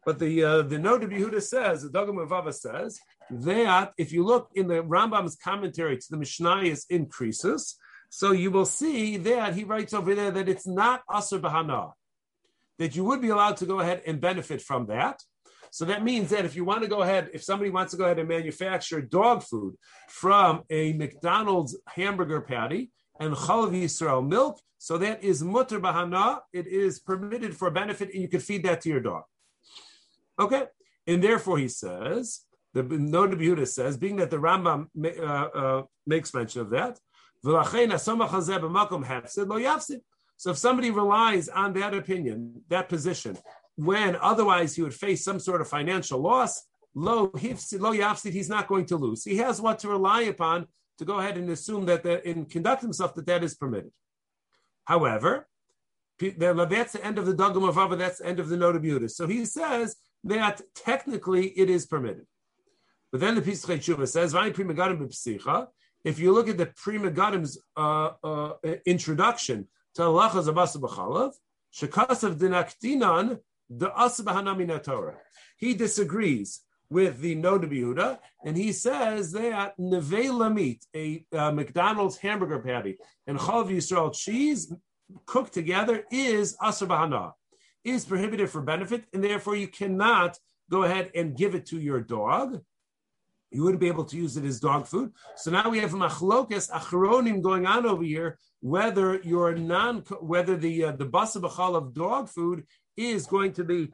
But 0.07 0.19
the 0.19 0.41
uh, 0.41 0.61
the 0.61 0.77
Noda 0.77 1.03
Yehuda 1.03 1.41
says, 1.41 1.83
the 1.83 1.89
Dagam 1.89 2.25
Vava 2.29 2.53
says 2.53 2.97
that 3.29 3.91
if 3.97 4.13
you 4.13 4.23
look 4.23 4.47
in 4.55 4.69
the 4.69 4.81
Rambam's 4.81 5.35
commentary 5.35 5.97
to 5.97 6.07
the 6.09 6.15
Mishnayos 6.15 6.85
increases, 6.89 7.75
so 8.09 8.31
you 8.31 8.49
will 8.49 8.63
see 8.65 9.17
that 9.17 9.53
he 9.53 9.65
writes 9.65 9.93
over 9.93 10.15
there 10.15 10.31
that 10.31 10.47
it's 10.47 10.65
not 10.65 11.05
Asr 11.09 11.41
Bahana, 11.41 11.91
that 12.79 12.95
you 12.95 13.03
would 13.03 13.21
be 13.21 13.27
allowed 13.27 13.57
to 13.57 13.65
go 13.65 13.81
ahead 13.81 14.01
and 14.07 14.21
benefit 14.21 14.61
from 14.61 14.85
that. 14.85 15.19
So 15.71 15.83
that 15.83 16.05
means 16.05 16.29
that 16.29 16.45
if 16.45 16.55
you 16.55 16.63
want 16.63 16.83
to 16.83 16.87
go 16.87 17.01
ahead, 17.01 17.31
if 17.33 17.43
somebody 17.43 17.69
wants 17.69 17.91
to 17.91 17.97
go 17.97 18.05
ahead 18.05 18.17
and 18.17 18.29
manufacture 18.29 19.01
dog 19.01 19.43
food 19.43 19.75
from 20.07 20.63
a 20.69 20.93
McDonald's 20.93 21.77
hamburger 21.85 22.39
patty 22.39 22.91
and 23.19 23.35
Chalav 23.35 23.71
Yisrael 23.73 24.25
milk, 24.25 24.57
so 24.77 24.97
that 24.99 25.21
is 25.21 25.43
mutter 25.43 25.81
bahana, 25.81 26.39
it 26.53 26.65
is 26.65 26.97
permitted 26.97 27.57
for 27.57 27.69
benefit, 27.71 28.13
and 28.13 28.21
you 28.21 28.29
can 28.29 28.39
feed 28.39 28.63
that 28.63 28.79
to 28.83 28.89
your 28.89 29.01
dog. 29.01 29.23
Okay, 30.39 30.63
and 31.05 31.23
therefore 31.23 31.57
he 31.57 31.67
says 31.67 32.41
the 32.73 32.83
Noda 32.83 33.35
Yehuda 33.35 33.67
says, 33.67 33.97
being 33.97 34.17
that 34.17 34.29
the 34.29 34.37
Rambam 34.37 34.87
uh, 35.03 35.23
uh, 35.23 35.83
makes 36.05 36.33
mention 36.33 36.61
of 36.61 36.69
that, 36.71 36.99
So 40.37 40.51
if 40.51 40.57
somebody 40.57 40.91
relies 40.91 41.49
on 41.49 41.73
that 41.73 41.93
opinion, 41.95 42.61
that 42.69 42.89
position, 42.89 43.37
when 43.75 44.15
otherwise 44.21 44.75
he 44.75 44.83
would 44.83 44.93
face 44.93 45.23
some 45.23 45.39
sort 45.39 45.61
of 45.61 45.67
financial 45.67 46.19
loss, 46.19 46.63
lo 46.93 47.29
yafsid, 47.29 48.31
he's 48.31 48.49
not 48.49 48.67
going 48.67 48.85
to 48.85 48.97
lose. 48.97 49.23
He 49.23 49.37
has 49.37 49.61
what 49.61 49.79
to 49.79 49.87
rely 49.89 50.21
upon 50.23 50.67
to 50.99 51.05
go 51.05 51.19
ahead 51.19 51.37
and 51.37 51.49
assume 51.49 51.85
that 51.85 52.03
the, 52.03 52.25
and 52.27 52.49
conduct 52.49 52.81
himself 52.81 53.15
that 53.15 53.25
that 53.27 53.43
is 53.43 53.55
permitted. 53.55 53.91
However, 54.85 55.47
that's 56.19 56.93
the 56.93 57.01
end 57.03 57.17
of 57.17 57.25
the 57.25 57.33
dogma 57.33 57.67
of 57.67 57.77
Ava, 57.77 57.95
that's 57.95 58.19
the 58.19 58.25
end 58.25 58.39
of 58.39 58.49
the 58.49 58.67
of 58.67 59.11
So 59.11 59.27
he 59.27 59.45
says 59.45 59.95
that 60.23 60.61
technically 60.75 61.47
it 61.47 61.69
is 61.69 61.85
permitted. 61.85 62.25
But 63.11 63.21
then 63.21 63.35
the 63.35 63.41
Pischei 63.41 63.77
Tshuva 63.77 64.07
says, 64.07 64.33
if 66.03 66.19
you 66.19 66.31
look 66.31 66.49
at 66.49 66.57
the 66.57 66.65
Pri 66.67 66.97
Megadim's 66.97 67.59
uh, 67.75 68.11
uh, 68.23 68.53
introduction 68.85 69.67
to 69.95 70.01
Halachas 70.03 70.47
Abasa 70.47 70.77
B'chalav, 70.77 71.33
Shekasav 71.73 72.37
Dinaktinan, 72.37 73.39
the 73.69 74.79
Torah. 74.83 75.17
He 75.57 75.73
disagrees 75.73 76.61
with 76.89 77.19
the 77.19 77.35
Noda 77.35 77.69
Yehuda, 77.69 78.19
and 78.45 78.55
he 78.55 78.71
says 78.71 79.33
that 79.33 79.77
nevela 79.77 80.53
meat, 80.53 80.85
a 80.95 81.25
uh, 81.33 81.51
McDonald's 81.51 82.17
hamburger 82.17 82.59
patty, 82.59 82.97
and 83.25 83.37
Chalav 83.37 83.69
Yisrael 83.69 84.15
cheese 84.15 84.71
cooked 85.25 85.53
together 85.53 86.05
is 86.11 86.55
asabahana, 86.57 87.33
is 87.87 88.05
prohibited 88.05 88.49
for 88.49 88.61
benefit, 88.61 89.05
and 89.13 89.23
therefore 89.23 89.55
you 89.55 89.67
cannot 89.67 90.37
go 90.69 90.83
ahead 90.83 91.11
and 91.15 91.37
give 91.37 91.55
it 91.55 91.65
to 91.67 91.79
your 91.79 92.01
dog. 92.01 92.61
You 93.51 93.63
wouldn't 93.63 93.79
be 93.79 93.87
able 93.87 94.03
to 94.05 94.17
use 94.17 94.35
it 94.35 94.43
as 94.43 94.59
dog 94.59 94.87
food. 94.87 95.13
So 95.37 95.51
now 95.51 95.69
we 95.69 95.79
have 95.79 95.91
machlokas 95.91 96.69
achronim 96.69 97.41
going 97.41 97.65
on 97.65 97.85
over 97.85 98.03
here, 98.03 98.37
whether 98.59 99.21
your 99.23 99.55
non, 99.55 100.01
whether 100.19 100.57
the 100.57 100.85
uh, 100.85 100.91
the 100.91 101.05
basa 101.05 101.41
of 101.75 101.93
dog 101.93 102.29
food 102.29 102.65
is 102.97 103.25
going 103.25 103.53
to 103.53 103.63
be 103.63 103.89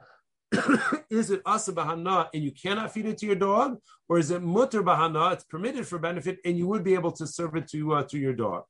is 1.10 1.32
it 1.32 1.42
asa 1.46 1.74
bahana 1.74 2.28
and 2.34 2.44
you 2.44 2.52
cannot 2.52 2.94
feed 2.94 3.06
it 3.06 3.18
to 3.20 3.26
your 3.26 3.36
dog, 3.36 3.78
or 4.10 4.18
is 4.18 4.32
it 4.32 4.42
mutter 4.42 4.84
bahana? 4.84 5.34
It's 5.34 5.44
permitted 5.44 5.88
for 5.88 6.00
benefit, 6.00 6.40
and 6.46 6.58
you 6.58 6.68
would 6.68 6.84
be 6.84 6.96
able 6.96 7.12
to 7.14 7.28
serve 7.28 7.56
it 7.56 7.68
to 7.70 7.94
uh, 7.94 8.04
to 8.04 8.18
your 8.18 8.34
dog. 8.34 8.64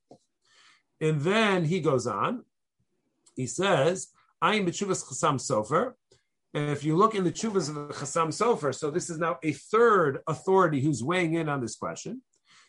And 1.00 1.22
then 1.22 1.66
he 1.66 1.80
goes 1.80 2.08
on. 2.08 2.44
He 3.36 3.48
says, 3.48 4.10
"I 4.44 4.56
am 4.56 4.66
b'tshuvas 4.68 5.02
chasam 5.08 5.38
sofer." 5.50 5.94
If 6.54 6.84
you 6.84 6.96
look 6.96 7.16
in 7.16 7.24
the 7.24 7.32
chuvas 7.32 7.70
of 7.70 7.76
the 7.76 7.94
chasam 8.02 8.30
sofer, 8.40 8.76
so 8.76 8.92
this 8.92 9.10
is 9.10 9.18
now 9.18 9.40
a 9.42 9.54
third 9.54 10.20
authority 10.28 10.82
who's 10.82 11.02
weighing 11.04 11.34
in 11.34 11.48
on 11.50 11.62
this 11.62 11.76
question. 11.76 12.22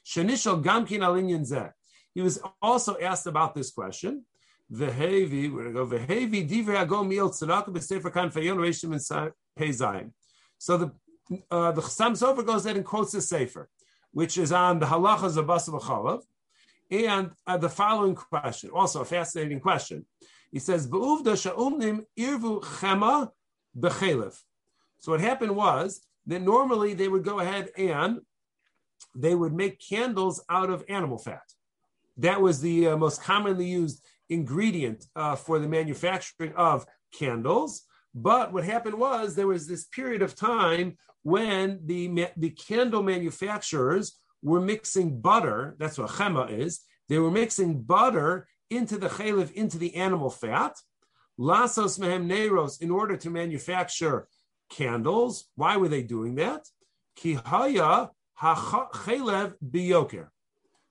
Shenishal 0.06 0.62
gamkin 0.62 1.00
alinyan 1.08 1.44
zeh. 1.52 1.70
He 2.14 2.22
was 2.22 2.40
also 2.62 2.96
asked 2.98 3.26
about 3.26 3.54
this 3.54 3.70
question. 3.70 4.24
Vehevi, 4.72 5.52
we're 5.52 5.70
going 5.72 5.88
to 5.88 5.96
go 5.98 6.06
Vehevi 6.06 6.48
divrei 6.48 6.86
agom 6.86 7.08
miel 7.08 7.30
tzedakah 7.30 7.68
b'sefer 7.68 8.12
kan 8.12 8.30
fayon 8.30 8.56
reishim 8.56 8.92
and 8.94 9.32
pei 9.56 9.72
So 10.58 10.78
the 10.78 10.92
uh, 11.50 11.72
the 11.72 11.80
Chassam 11.80 12.12
Sofer 12.12 12.44
goes 12.44 12.64
ahead 12.64 12.76
and 12.76 12.84
quotes 12.84 13.12
the 13.12 13.20
Sefer, 13.20 13.68
which 14.12 14.36
is 14.38 14.52
on 14.52 14.78
the 14.78 14.86
halachas 14.86 15.36
of 15.36 15.46
Basa 15.46 15.80
Chalav, 15.80 16.22
and 16.90 17.30
uh, 17.46 17.56
the 17.56 17.68
following 17.68 18.14
question, 18.14 18.70
also 18.70 19.00
a 19.00 19.04
fascinating 19.04 19.60
question. 19.60 20.04
He 20.54 20.60
says, 20.60 20.86
"Be'uvda 20.86 21.34
sha'umnim 21.36 22.06
irvu 22.16 22.62
chema 22.62 23.32
b'chelev." 23.76 24.40
So 25.00 25.10
what 25.10 25.20
happened 25.20 25.56
was 25.56 26.06
that 26.26 26.42
normally 26.42 26.94
they 26.94 27.08
would 27.08 27.24
go 27.24 27.40
ahead 27.40 27.70
and 27.76 28.20
they 29.16 29.34
would 29.34 29.52
make 29.52 29.80
candles 29.80 30.44
out 30.48 30.70
of 30.70 30.84
animal 30.88 31.18
fat. 31.18 31.42
That 32.18 32.40
was 32.40 32.60
the 32.60 32.86
uh, 32.86 32.96
most 32.96 33.20
commonly 33.20 33.66
used 33.66 34.04
ingredient 34.28 35.06
uh, 35.16 35.34
for 35.34 35.58
the 35.58 35.66
manufacturing 35.66 36.54
of 36.54 36.86
candles. 37.12 37.82
But 38.14 38.52
what 38.52 38.62
happened 38.62 38.98
was 39.08 39.34
there 39.34 39.48
was 39.48 39.66
this 39.66 39.86
period 39.86 40.22
of 40.22 40.36
time 40.36 40.98
when 41.24 41.80
the, 41.84 42.28
the 42.36 42.50
candle 42.50 43.02
manufacturers 43.02 44.20
were 44.40 44.60
mixing 44.60 45.20
butter. 45.20 45.74
That's 45.80 45.98
what 45.98 46.10
chema 46.10 46.48
is. 46.48 46.82
They 47.08 47.18
were 47.18 47.32
mixing 47.32 47.82
butter 47.82 48.46
into 48.76 48.98
the 48.98 49.08
chalev, 49.08 49.52
into 49.52 49.78
the 49.78 49.94
animal 49.96 50.30
fat. 50.30 50.76
Lasos 51.38 51.98
mehem 51.98 52.26
neiros, 52.26 52.80
in 52.80 52.90
order 52.90 53.16
to 53.16 53.30
manufacture 53.30 54.28
candles. 54.70 55.46
Why 55.56 55.76
were 55.76 55.88
they 55.88 56.02
doing 56.02 56.36
that? 56.36 56.68
Kihaya 57.18 58.10
chalev 58.38 59.54
biyoker. 59.64 60.28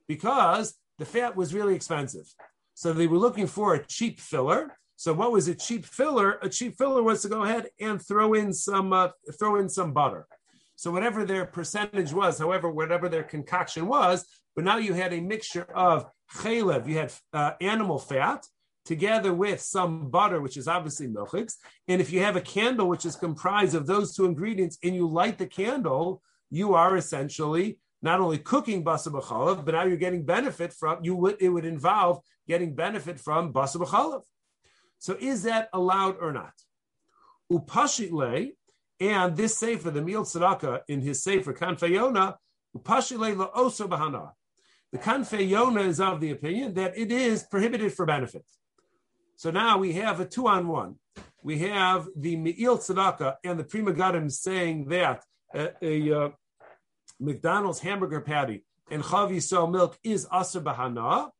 Because 0.08 0.76
the 1.00 1.06
fat 1.06 1.36
was 1.36 1.54
really 1.54 1.76
expensive. 1.76 2.34
So 2.74 2.94
they 2.94 3.08
were 3.08 3.18
looking 3.18 3.48
for 3.48 3.76
a 3.76 3.86
cheap 3.86 4.20
filler. 4.20 4.78
So 4.96 5.14
what 5.14 5.32
was 5.32 5.48
a 5.48 5.56
cheap 5.56 5.86
filler? 5.86 6.40
A 6.42 6.50
cheap 6.50 6.78
filler 6.78 7.04
was 7.04 7.22
to 7.22 7.30
go 7.30 7.44
ahead 7.44 7.68
and 7.80 8.02
throw 8.02 8.34
in 8.34 8.54
some 8.54 8.94
uh, 8.94 9.10
throw 9.40 9.58
in 9.58 9.70
some 9.70 9.94
butter. 9.94 10.28
So 10.76 10.92
whatever 10.92 11.24
their 11.26 11.46
percentage 11.46 12.14
was, 12.14 12.40
however, 12.40 12.70
whatever 12.70 13.10
their 13.10 13.24
concoction 13.24 13.88
was, 13.88 14.26
but 14.56 14.66
now 14.66 14.78
you 14.78 14.94
had 14.94 15.14
a 15.14 15.22
mixture 15.22 15.68
of 15.76 16.06
chalev, 16.36 16.88
you 16.88 16.98
had 16.98 17.14
uh, 17.34 17.52
animal 17.62 18.00
fat, 18.00 18.46
together 18.86 19.34
with 19.34 19.62
some 19.62 20.10
butter, 20.10 20.42
which 20.42 20.58
is 20.58 20.68
obviously 20.68 21.08
milchiks. 21.08 21.54
And 21.88 22.02
if 22.02 22.12
you 22.12 22.20
have 22.22 22.36
a 22.36 22.42
candle 22.42 22.90
which 22.90 23.06
is 23.06 23.16
comprised 23.16 23.76
of 23.76 23.88
those 23.88 24.16
two 24.16 24.26
ingredients 24.26 24.78
and 24.84 24.96
you 24.96 25.08
light 25.08 25.38
the 25.38 25.48
candle, 25.48 26.22
you 26.50 26.74
are 26.74 26.98
essentially 26.98 27.80
not 28.02 28.20
only 28.20 28.38
cooking 28.38 28.84
basa 28.84 29.08
b'chalav, 29.08 29.64
but 29.64 29.74
now 29.74 29.84
you're 29.86 29.98
getting 29.98 30.26
benefit 30.26 30.74
from 30.74 31.00
you 31.02 31.16
would 31.16 31.38
it 31.40 31.50
would 31.50 31.66
involve 31.66 32.20
getting 32.48 32.76
benefit 32.76 33.20
from 33.20 33.54
basa 33.54 33.78
b'chalav. 33.78 34.24
So 35.00 35.18
is 35.20 35.44
that 35.44 35.70
allowed 35.74 36.18
or 36.20 36.34
not? 36.34 36.54
Upashitle, 37.52 38.52
and 39.00 39.36
this 39.36 39.58
sefer, 39.58 39.92
the 39.92 40.02
me'il 40.02 40.24
tzedakah 40.24 40.82
in 40.88 41.02
his 41.02 41.24
sefer 41.24 41.54
kanfeyona, 41.54 42.36
upashitle 42.78 43.36
la'oso 43.36 43.88
bahana. 43.88 44.32
The 44.94 45.00
kanfeyona 45.00 45.88
is 45.88 46.00
of 46.00 46.22
the 46.22 46.30
opinion 46.30 46.76
that 46.76 46.96
it 46.96 47.12
is 47.12 47.42
prohibited 47.42 47.92
for 47.94 48.06
benefit. 48.06 48.46
So 49.36 49.50
now 49.50 49.80
we 49.80 49.94
have 49.94 50.20
a 50.20 50.26
two 50.26 50.48
on 50.48 50.68
one. 50.68 50.98
We 51.42 51.58
have 51.60 52.08
the 52.16 52.36
me'il 52.36 52.78
tzedakah 52.78 53.38
and 53.44 53.60
the 53.60 53.64
Pri 53.64 53.82
Megadim 53.82 54.32
saying 54.32 54.86
that 54.90 55.24
a, 55.54 55.72
a, 55.82 56.26
uh, 56.26 56.30
McDonald's 57.20 57.80
hamburger 57.80 58.22
patty 58.22 58.66
and 58.92 59.02
Chavi 59.02 59.42
so 59.42 59.66
milk 59.66 59.98
is 60.04 60.28
Aser 60.32 60.62
Bahana. 60.62 61.32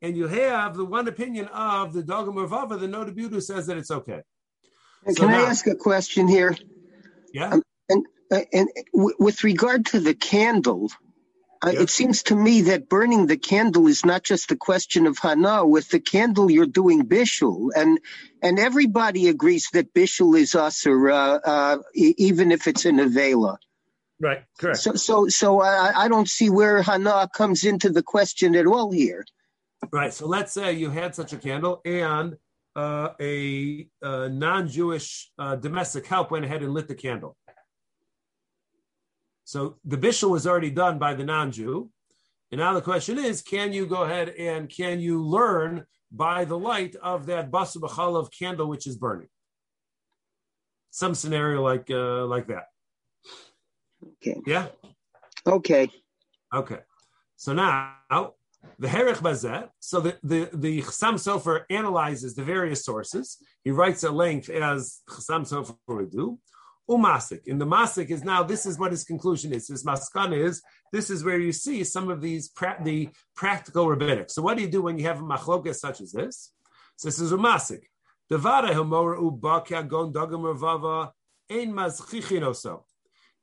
And 0.00 0.16
you 0.16 0.26
have 0.26 0.74
the 0.74 0.86
one 0.86 1.06
opinion 1.06 1.48
of 1.48 1.92
the 1.92 2.02
Dogam 2.02 2.34
Ravava, 2.34 2.80
the 2.80 2.88
Noda 2.88 3.14
Budu 3.14 3.42
says 3.42 3.66
that 3.66 3.76
it's 3.76 3.90
okay. 3.90 4.22
So 5.10 5.24
Can 5.24 5.32
now, 5.32 5.44
I 5.44 5.48
ask 5.50 5.66
a 5.66 5.74
question 5.74 6.28
here? 6.28 6.56
Yeah. 7.34 7.50
Um, 7.50 7.62
and 7.90 8.06
uh, 8.32 8.40
and 8.54 8.68
w- 8.94 9.14
with 9.18 9.44
regard 9.44 9.84
to 9.86 10.00
the 10.00 10.14
candle, 10.14 10.90
uh, 11.64 11.70
it 11.70 11.90
seems 11.90 12.24
to 12.24 12.36
me 12.36 12.62
that 12.62 12.88
burning 12.88 13.26
the 13.26 13.36
candle 13.36 13.86
is 13.86 14.04
not 14.04 14.22
just 14.22 14.50
a 14.50 14.56
question 14.56 15.06
of 15.06 15.18
hana. 15.18 15.64
With 15.64 15.88
the 15.90 16.00
candle, 16.00 16.50
you're 16.50 16.66
doing 16.66 17.06
bishul, 17.06 17.70
and 17.74 18.00
and 18.42 18.58
everybody 18.58 19.28
agrees 19.28 19.68
that 19.72 19.94
bishul 19.94 20.38
is 20.38 20.54
aser, 20.54 21.10
uh, 21.10 21.38
uh, 21.38 21.78
even 21.94 22.50
if 22.50 22.66
it's 22.66 22.84
in 22.84 22.98
a 22.98 23.06
vela. 23.06 23.58
Right, 24.20 24.44
correct. 24.58 24.78
So, 24.78 24.94
so, 24.94 25.28
so 25.28 25.60
I, 25.60 26.04
I 26.04 26.08
don't 26.08 26.28
see 26.28 26.48
where 26.48 26.80
Hana 26.80 27.28
comes 27.34 27.64
into 27.64 27.90
the 27.90 28.04
question 28.04 28.54
at 28.54 28.66
all 28.66 28.92
here. 28.92 29.24
Right. 29.90 30.14
So 30.14 30.28
let's 30.28 30.52
say 30.52 30.74
you 30.74 30.90
had 30.90 31.16
such 31.16 31.32
a 31.32 31.36
candle 31.36 31.80
and 31.84 32.36
uh, 32.76 33.10
a, 33.20 33.88
a 34.00 34.28
non-Jewish 34.28 35.30
uh, 35.38 35.56
domestic 35.56 36.06
help 36.06 36.30
went 36.30 36.44
ahead 36.44 36.62
and 36.62 36.72
lit 36.72 36.86
the 36.86 36.94
candle. 36.94 37.36
So 39.44 39.76
the 39.84 39.98
bishul 39.98 40.30
was 40.30 40.46
already 40.46 40.70
done 40.70 40.98
by 40.98 41.14
the 41.14 41.24
non-Jew. 41.24 41.90
And 42.50 42.58
now 42.58 42.74
the 42.74 42.82
question 42.82 43.18
is, 43.18 43.42
can 43.42 43.72
you 43.72 43.86
go 43.86 44.02
ahead 44.02 44.30
and 44.30 44.68
can 44.68 45.00
you 45.00 45.22
learn 45.22 45.86
by 46.10 46.44
the 46.44 46.58
light 46.58 46.94
of 46.96 47.26
that 47.26 47.50
basu 47.50 47.80
of 47.82 48.30
candle 48.30 48.68
which 48.68 48.86
is 48.86 48.96
burning? 48.96 49.28
Some 50.90 51.14
scenario 51.14 51.62
like 51.62 51.90
uh, 51.90 52.26
like 52.26 52.48
that. 52.48 52.64
Okay. 54.22 54.40
Yeah. 54.46 54.66
Okay. 55.46 55.88
Okay. 56.54 56.80
So 57.36 57.54
now 57.54 57.94
the 58.78 58.88
Herich 58.88 59.20
Bazet. 59.22 59.70
So 59.80 60.00
the 60.00 60.18
the 60.22 60.50
the 60.52 60.82
Chassam 60.82 61.14
Sofer 61.14 61.64
analyzes 61.70 62.34
the 62.34 62.44
various 62.44 62.84
sources. 62.84 63.38
He 63.64 63.70
writes 63.70 64.04
at 64.04 64.14
length 64.14 64.48
as 64.50 65.00
Chassam 65.08 65.48
Sofer 65.48 65.76
would 65.88 66.10
do. 66.10 66.38
Umasik. 66.90 67.46
And 67.46 67.60
the 67.60 67.66
Masik 67.66 68.10
is 68.10 68.24
now, 68.24 68.42
this 68.42 68.66
is 68.66 68.78
what 68.78 68.90
his 68.90 69.04
conclusion 69.04 69.52
is. 69.52 69.68
His 69.68 69.84
Maskan 69.84 70.36
is, 70.36 70.62
this 70.92 71.10
is 71.10 71.24
where 71.24 71.38
you 71.38 71.52
see 71.52 71.84
some 71.84 72.10
of 72.10 72.20
these, 72.20 72.48
pra- 72.48 72.80
the 72.82 73.08
practical 73.36 73.88
rabbinic. 73.88 74.30
So 74.30 74.42
what 74.42 74.56
do 74.56 74.62
you 74.62 74.70
do 74.70 74.82
when 74.82 74.98
you 74.98 75.06
have 75.06 75.20
a 75.20 75.24
machlokas 75.24 75.76
such 75.76 76.00
as 76.00 76.12
this? 76.12 76.52
So 76.96 77.08
this 77.08 77.20
is 77.20 77.32
Umasik. 77.32 77.82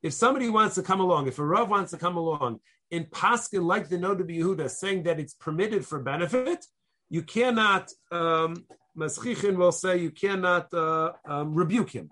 If 0.02 0.12
somebody 0.14 0.48
wants 0.48 0.74
to 0.74 0.82
come 0.82 1.00
along, 1.00 1.28
if 1.28 1.38
a 1.38 1.44
Rav 1.44 1.70
wants 1.70 1.90
to 1.90 1.98
come 1.98 2.16
along 2.16 2.60
in 2.90 3.04
Paskin, 3.04 3.64
like 3.64 3.88
the 3.88 3.98
Noda 3.98 4.22
Yehuda, 4.22 4.68
saying 4.70 5.02
that 5.04 5.20
it's 5.20 5.34
permitted 5.34 5.86
for 5.86 6.00
benefit, 6.00 6.64
you 7.08 7.22
cannot 7.22 7.90
um, 8.10 8.64
Maschichin 8.96 9.56
will 9.56 9.72
say 9.72 9.98
you 9.98 10.10
cannot 10.10 10.72
uh, 10.74 11.12
um, 11.24 11.54
rebuke 11.54 11.90
him. 11.90 12.10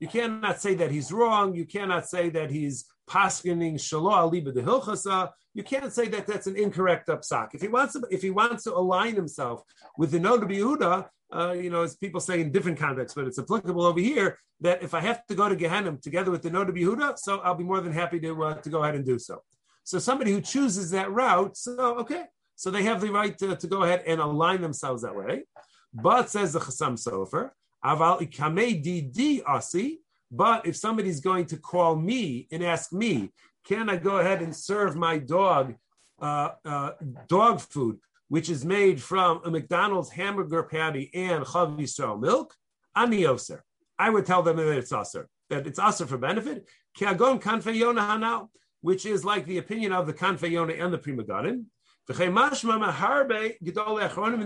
You 0.00 0.08
cannot 0.08 0.60
say 0.60 0.74
that 0.74 0.90
he's 0.90 1.12
wrong. 1.12 1.54
You 1.54 1.64
cannot 1.64 2.08
say 2.08 2.28
that 2.30 2.50
he's 2.50 2.84
paskening 3.08 3.74
shaloah 3.74 4.30
aliba 4.30 4.52
de 4.52 4.62
hilchasa. 4.62 5.30
You 5.54 5.62
can't 5.62 5.92
say 5.92 6.08
that 6.08 6.26
that's 6.26 6.46
an 6.46 6.56
incorrect 6.56 7.08
upsak. 7.08 7.54
If 7.54 7.62
he 7.62 7.68
wants 7.68 7.92
to, 7.94 8.06
if 8.10 8.22
he 8.22 8.30
wants 8.30 8.64
to 8.64 8.74
align 8.74 9.14
himself 9.14 9.62
with 9.96 10.10
the 10.10 10.18
Noda 10.18 10.44
Yehuda, 10.44 11.08
uh, 11.34 11.52
you 11.52 11.70
know, 11.70 11.82
as 11.82 11.96
people 11.96 12.20
say 12.20 12.40
in 12.40 12.50
different 12.50 12.78
contexts, 12.78 13.14
but 13.14 13.26
it's 13.26 13.38
applicable 13.38 13.84
over 13.84 14.00
here 14.00 14.38
that 14.60 14.82
if 14.82 14.94
I 14.94 15.00
have 15.00 15.24
to 15.26 15.34
go 15.34 15.48
to 15.48 15.56
Gehenna 15.56 15.96
together 15.98 16.30
with 16.30 16.42
the 16.42 16.50
Noda 16.50 16.70
Yehuda, 16.70 17.18
so 17.18 17.38
I'll 17.40 17.54
be 17.54 17.64
more 17.64 17.80
than 17.80 17.92
happy 17.92 18.18
to 18.20 18.44
uh, 18.44 18.54
to 18.54 18.68
go 18.68 18.82
ahead 18.82 18.94
and 18.94 19.04
do 19.04 19.18
so. 19.18 19.42
So 19.84 19.98
somebody 19.98 20.32
who 20.32 20.40
chooses 20.40 20.90
that 20.90 21.10
route, 21.12 21.56
so 21.56 21.98
okay, 21.98 22.24
so 22.56 22.70
they 22.70 22.82
have 22.84 23.00
the 23.00 23.10
right 23.10 23.36
to, 23.38 23.56
to 23.56 23.66
go 23.66 23.82
ahead 23.82 24.02
and 24.06 24.20
align 24.20 24.60
themselves 24.60 25.02
that 25.02 25.14
way. 25.14 25.44
But 25.92 26.30
says 26.30 26.52
the 26.52 26.60
Chassam 26.60 26.94
Sofer, 26.94 27.50
aval 27.84 29.44
asi. 29.46 30.00
But 30.30 30.66
if 30.66 30.76
somebody's 30.76 31.20
going 31.20 31.46
to 31.46 31.56
call 31.56 31.96
me 31.96 32.48
and 32.50 32.62
ask 32.64 32.92
me, 32.92 33.30
can 33.64 33.88
I 33.88 33.96
go 33.96 34.18
ahead 34.18 34.42
and 34.42 34.54
serve 34.54 34.96
my 34.96 35.18
dog 35.18 35.74
uh, 36.20 36.50
uh, 36.64 36.90
dog 37.28 37.60
food, 37.60 37.98
which 38.28 38.48
is 38.48 38.64
made 38.64 39.00
from 39.00 39.40
a 39.44 39.50
McDonald's 39.50 40.10
hamburger 40.10 40.62
patty 40.64 41.10
and 41.14 41.44
Chalav 41.44 41.78
Yisrael 41.78 42.20
milk? 42.20 42.54
Ani 42.96 43.22
Yoser. 43.22 43.60
I 43.98 44.10
would 44.10 44.26
tell 44.26 44.42
them 44.42 44.56
that 44.56 44.78
it's 44.78 44.92
aser, 44.92 45.28
that 45.50 45.66
it's 45.66 45.78
aser 45.78 46.06
for 46.06 46.18
benefit. 46.18 46.66
Hanal, 46.98 48.48
which 48.80 49.06
is 49.06 49.24
like 49.24 49.46
the 49.46 49.58
opinion 49.58 49.92
of 49.92 50.06
the 50.06 50.12
kanfe 50.12 50.50
yona 50.50 50.82
and 50.82 50.92
the 50.92 50.98
Pri 50.98 51.14
Megadim. 51.14 51.64
And 52.06 52.18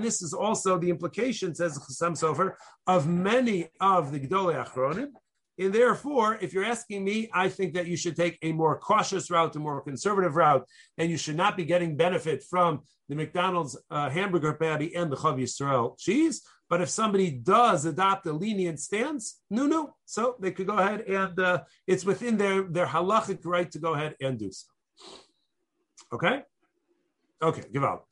this 0.04 0.22
is 0.22 0.32
also 0.32 0.78
the 0.78 0.90
implication, 0.90 1.54
says 1.54 1.78
Chassam 1.78 2.12
Sofer, 2.12 2.54
of 2.86 3.08
many 3.08 3.68
of 3.80 4.12
the 4.12 4.20
Gedolei 4.20 4.64
Achronim. 4.64 5.08
And 5.60 5.74
therefore, 5.74 6.38
if 6.40 6.54
you're 6.54 6.64
asking 6.64 7.04
me, 7.04 7.28
I 7.34 7.48
think 7.48 7.74
that 7.74 7.88
you 7.88 7.96
should 7.96 8.14
take 8.14 8.38
a 8.42 8.52
more 8.52 8.78
cautious 8.78 9.28
route, 9.28 9.56
a 9.56 9.58
more 9.58 9.82
conservative 9.82 10.36
route, 10.36 10.64
and 10.98 11.10
you 11.10 11.16
should 11.16 11.36
not 11.36 11.56
be 11.56 11.64
getting 11.64 11.96
benefit 11.96 12.44
from 12.48 12.82
the 13.08 13.16
McDonald's 13.16 13.76
uh, 13.90 14.08
hamburger 14.08 14.52
patty 14.52 14.94
and 14.94 15.10
the 15.10 15.16
Chalav 15.16 15.40
Yisrael 15.42 15.98
cheese. 15.98 16.42
But 16.70 16.80
if 16.80 16.90
somebody 16.90 17.30
does 17.30 17.86
adopt 17.86 18.26
a 18.26 18.32
lenient 18.32 18.78
stance, 18.78 19.40
no, 19.50 19.66
no, 19.66 19.96
so 20.04 20.36
they 20.38 20.52
could 20.52 20.66
go 20.66 20.76
ahead 20.76 21.00
and 21.00 21.38
uh, 21.40 21.62
it's 21.86 22.04
within 22.04 22.36
their 22.36 22.62
their 22.62 22.86
halachic 22.86 23.40
right 23.44 23.70
to 23.72 23.78
go 23.78 23.94
ahead 23.94 24.14
and 24.20 24.38
do 24.38 24.52
so. 24.52 24.66
Okay, 26.12 26.42
okay, 27.42 27.64
give 27.72 27.84
out. 27.84 28.04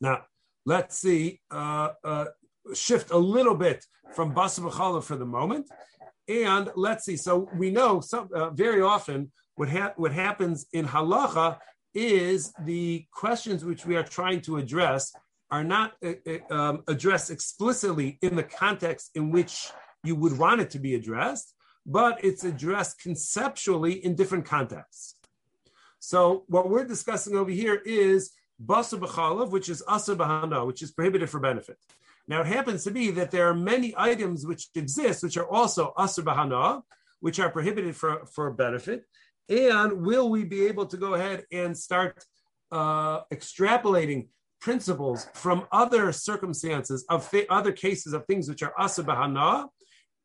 Now 0.00 0.24
let's 0.66 0.98
see. 0.98 1.40
Uh, 1.50 1.90
uh, 2.04 2.26
shift 2.74 3.10
a 3.10 3.18
little 3.18 3.54
bit 3.54 3.84
from 4.14 4.34
basa 4.34 5.02
for 5.02 5.16
the 5.16 5.26
moment 5.26 5.68
and 6.28 6.70
let's 6.76 7.04
see. 7.04 7.16
So 7.16 7.48
we 7.54 7.70
know 7.70 8.00
some 8.00 8.28
uh, 8.34 8.50
very 8.50 8.82
often 8.82 9.32
what 9.56 9.68
ha- 9.68 9.94
what 9.96 10.12
happens 10.12 10.66
in 10.72 10.86
halacha 10.86 11.58
is 11.94 12.52
the 12.64 13.06
questions 13.12 13.64
which 13.64 13.86
we 13.86 13.96
are 13.96 14.04
trying 14.04 14.40
to 14.42 14.58
address 14.58 15.12
are 15.50 15.64
not 15.64 15.94
uh, 16.04 16.12
uh, 16.26 16.54
um, 16.54 16.82
addressed 16.86 17.30
explicitly 17.30 18.18
in 18.22 18.36
the 18.36 18.42
context 18.42 19.10
in 19.14 19.30
which 19.30 19.70
you 20.04 20.14
would 20.14 20.36
want 20.38 20.60
it 20.60 20.70
to 20.70 20.78
be 20.78 20.94
addressed, 20.94 21.54
but 21.86 22.22
it's 22.22 22.44
addressed 22.44 23.00
conceptually 23.00 24.04
in 24.04 24.14
different 24.14 24.44
contexts. 24.44 25.17
So 26.00 26.44
what 26.48 26.68
we're 26.70 26.84
discussing 26.84 27.36
over 27.36 27.50
here 27.50 27.80
is 27.84 28.32
basa 28.64 28.98
b'chalav, 28.98 29.50
which 29.50 29.68
is 29.68 29.82
asa 29.86 30.14
b'hana, 30.16 30.66
which 30.66 30.82
is 30.82 30.90
prohibited 30.92 31.30
for 31.30 31.40
benefit. 31.40 31.76
Now, 32.28 32.42
it 32.42 32.46
happens 32.46 32.84
to 32.84 32.90
be 32.90 33.10
that 33.12 33.30
there 33.30 33.48
are 33.48 33.54
many 33.54 33.94
items 33.96 34.46
which 34.46 34.68
exist, 34.74 35.22
which 35.22 35.38
are 35.38 35.48
also 35.48 35.94
asr 35.96 36.22
bahana, 36.22 36.82
which 37.20 37.40
are 37.40 37.50
prohibited 37.50 37.96
for, 37.96 38.26
for 38.26 38.50
benefit. 38.50 39.04
And 39.48 40.02
will 40.02 40.28
we 40.28 40.44
be 40.44 40.66
able 40.66 40.84
to 40.86 40.96
go 40.98 41.14
ahead 41.14 41.46
and 41.50 41.76
start 41.76 42.22
uh, 42.70 43.22
extrapolating 43.32 44.28
principles 44.60 45.26
from 45.32 45.66
other 45.72 46.12
circumstances 46.12 47.04
of 47.08 47.28
th- 47.30 47.46
other 47.48 47.72
cases 47.72 48.12
of 48.12 48.26
things 48.26 48.48
which 48.48 48.62
are 48.62 48.74
asr 48.78 49.04
bahana 49.04 49.68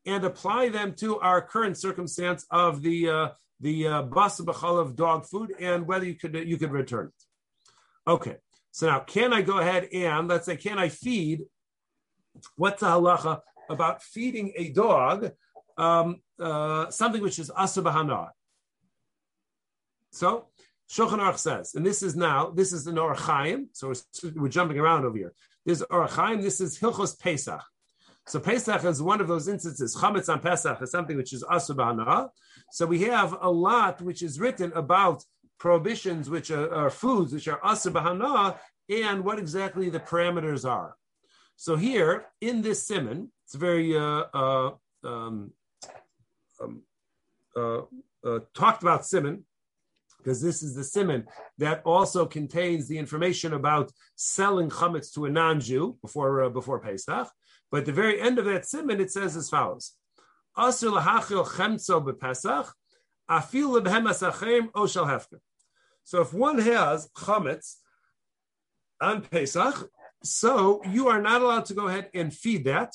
and 0.06 0.24
apply 0.24 0.70
them 0.70 0.94
to 0.96 1.20
our 1.20 1.42
current 1.42 1.78
circumstance 1.78 2.46
of 2.50 2.82
the 2.82 3.10
uh, 3.10 3.30
the 3.60 3.88
uh, 3.88 4.02
bas 4.04 4.40
of 4.40 4.96
dog 4.96 5.26
food 5.26 5.54
and 5.60 5.88
whether 5.88 6.06
you 6.06 6.16
could 6.16 6.36
you 6.36 6.58
could 6.58 6.72
return 6.72 7.08
it. 7.08 8.10
Okay, 8.10 8.38
so 8.72 8.88
now 8.88 9.00
can 9.00 9.34
I 9.34 9.42
go 9.42 9.60
ahead 9.60 9.88
and 9.94 10.28
let's 10.28 10.46
say 10.46 10.58
can 10.58 10.78
I 10.78 10.90
feed 10.90 11.44
what's 12.56 12.82
the 12.82 12.88
halacha 12.88 13.42
about 13.70 14.04
feeding 14.04 14.54
a 14.58 14.70
dog 14.70 15.32
um, 15.78 16.22
uh, 16.40 16.90
something 16.90 17.22
which 17.22 17.40
is 17.40 17.50
asubahana? 17.50 18.30
So 20.12 20.48
Shulchan 20.90 21.20
Aruch 21.20 21.38
says, 21.38 21.74
and 21.76 21.86
this 21.86 22.04
is 22.04 22.16
now 22.16 22.50
this 22.50 22.74
is 22.74 22.84
the 22.84 22.92
Orach 22.92 23.18
Chaim, 23.18 23.70
so 23.72 23.88
we're, 23.88 24.32
we're, 24.36 24.50
jumping 24.50 24.78
around 24.78 25.06
over 25.06 25.18
here. 25.18 25.34
This 25.66 25.80
is 25.80 25.88
Orach 25.88 26.10
Chaim. 26.10 26.42
This 26.42 26.62
is 26.62 26.78
Hilchos 26.78 27.20
Pesach. 27.20 27.64
So 28.26 28.40
Pesach 28.40 28.84
is 28.86 29.02
one 29.02 29.20
of 29.20 29.28
those 29.28 29.48
instances. 29.48 29.96
Chametz 29.96 30.32
on 30.32 30.40
Pesach 30.40 30.82
is 30.82 30.92
something 30.92 31.18
which 31.18 31.34
is 31.34 31.44
asubahana. 31.44 32.30
So 32.72 32.86
we 32.86 33.02
have 33.04 33.36
a 33.42 33.50
lot 33.50 34.02
which 34.02 34.22
is 34.22 34.40
written 34.40 34.72
about 34.74 35.24
prohibitions, 35.60 36.30
which 36.30 36.50
are, 36.50 36.74
are 36.74 36.90
foods 36.90 37.34
which 37.34 37.48
are 37.48 37.60
asubahana, 37.60 38.58
and 38.90 39.24
what 39.24 39.40
exactly 39.40 39.90
the 39.90 40.00
parameters 40.00 40.68
are. 40.70 40.96
So 41.56 41.76
here 41.76 42.26
in 42.42 42.62
this 42.62 42.88
simon, 42.88 43.32
it's 43.46 43.56
very 43.56 43.96
uh, 43.96 44.24
uh, 44.34 44.72
um, 45.04 45.52
um, 46.62 46.82
uh, 47.56 47.82
uh, 48.26 48.40
talked 48.54 48.84
about 48.84 49.06
simon 49.06 49.46
because 50.18 50.42
this 50.42 50.64
is 50.64 50.76
the 50.76 50.84
simon 50.84 51.26
that 51.58 51.82
also 51.86 52.26
contains 52.26 52.88
the 52.88 52.98
information 52.98 53.54
about 53.54 53.92
selling 54.16 54.70
chametz 54.70 55.14
to 55.14 55.26
a 55.26 55.30
non-Jew 55.30 55.98
before 56.02 56.44
uh, 56.44 56.50
before 56.50 56.80
Pesach. 56.80 57.28
But 57.74 57.80
at 57.80 57.86
the 57.88 57.92
very 57.92 58.22
end 58.22 58.38
of 58.38 58.46
that 58.46 58.68
simon, 58.68 59.02
it 59.02 59.10
says 59.10 59.36
as 59.36 59.50
follows: 59.50 59.94
Asur 60.56 60.96
lahachil 60.96 61.44
chemtzo 61.44 62.06
bepesach, 62.06 62.70
afil 63.28 63.82
lebhem 63.82 64.08
asachem 64.08 64.70
o 64.76 64.86
shel 64.86 65.08
hefker. 65.08 65.40
So 66.04 66.22
if 66.22 66.36
one 66.36 66.60
has 66.60 67.10
chametz 67.18 67.78
on 69.02 69.24
Pesach, 69.24 69.90
so 70.24 70.84
you 70.86 71.08
are 71.08 71.20
not 71.20 71.42
allowed 71.42 71.66
to 71.66 71.74
go 71.74 71.88
ahead 71.88 72.12
and 72.14 72.32
feed 72.32 72.66
that 72.66 72.94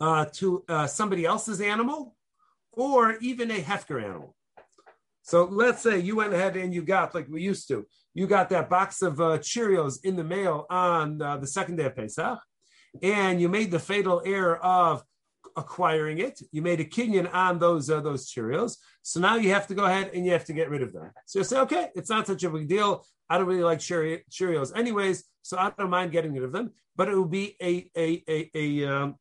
uh, 0.00 0.24
to 0.36 0.64
uh, 0.66 0.86
somebody 0.86 1.26
else's 1.26 1.60
animal 1.60 2.16
or 2.72 3.18
even 3.18 3.50
a 3.50 3.60
Hefker 3.60 4.02
animal. 4.02 4.34
So 5.20 5.44
let's 5.44 5.82
say 5.82 5.98
you 5.98 6.16
went 6.16 6.32
ahead 6.32 6.56
and 6.56 6.72
you 6.72 6.80
got, 6.80 7.14
like 7.14 7.28
we 7.28 7.42
used 7.42 7.68
to, 7.68 7.86
you 8.14 8.26
got 8.26 8.48
that 8.48 8.70
box 8.70 9.02
of 9.02 9.20
uh, 9.20 9.36
Cheerios 9.38 10.02
in 10.02 10.16
the 10.16 10.24
mail 10.24 10.64
on 10.70 11.20
uh, 11.20 11.36
the 11.36 11.46
second 11.46 11.76
day 11.76 11.84
of 11.84 11.94
Pesach, 11.94 12.38
and 13.02 13.40
you 13.40 13.48
made 13.48 13.70
the 13.70 13.78
fatal 13.78 14.22
error 14.24 14.58
of 14.58 15.02
acquiring 15.56 16.18
it. 16.18 16.40
You 16.52 16.62
made 16.62 16.80
a 16.80 16.84
kinyan 16.84 17.32
on 17.34 17.58
those 17.58 17.90
uh, 17.90 18.00
those 18.00 18.30
Cheerios. 18.30 18.76
So 19.02 19.20
now 19.20 19.36
you 19.36 19.50
have 19.50 19.66
to 19.68 19.74
go 19.74 19.84
ahead 19.84 20.10
and 20.14 20.24
you 20.24 20.32
have 20.32 20.44
to 20.46 20.52
get 20.52 20.70
rid 20.70 20.82
of 20.82 20.92
them. 20.92 21.10
So 21.26 21.40
you 21.40 21.44
say, 21.44 21.58
okay, 21.60 21.88
it's 21.94 22.10
not 22.10 22.26
such 22.26 22.44
a 22.44 22.50
big 22.50 22.68
deal. 22.68 23.04
I 23.28 23.36
don't 23.36 23.46
really 23.46 23.62
like 23.62 23.80
Cheerios 23.80 24.76
anyways, 24.76 25.24
so 25.42 25.58
I 25.58 25.72
don't 25.76 25.90
mind 25.90 26.12
getting 26.12 26.32
rid 26.32 26.44
of 26.44 26.52
them. 26.52 26.72
But 26.96 27.08
it 27.08 27.14
will 27.14 27.26
be 27.26 27.56
a 27.60 27.90
a 27.96 28.22
a, 28.28 28.50
a 28.54 28.88
um, 28.88 29.16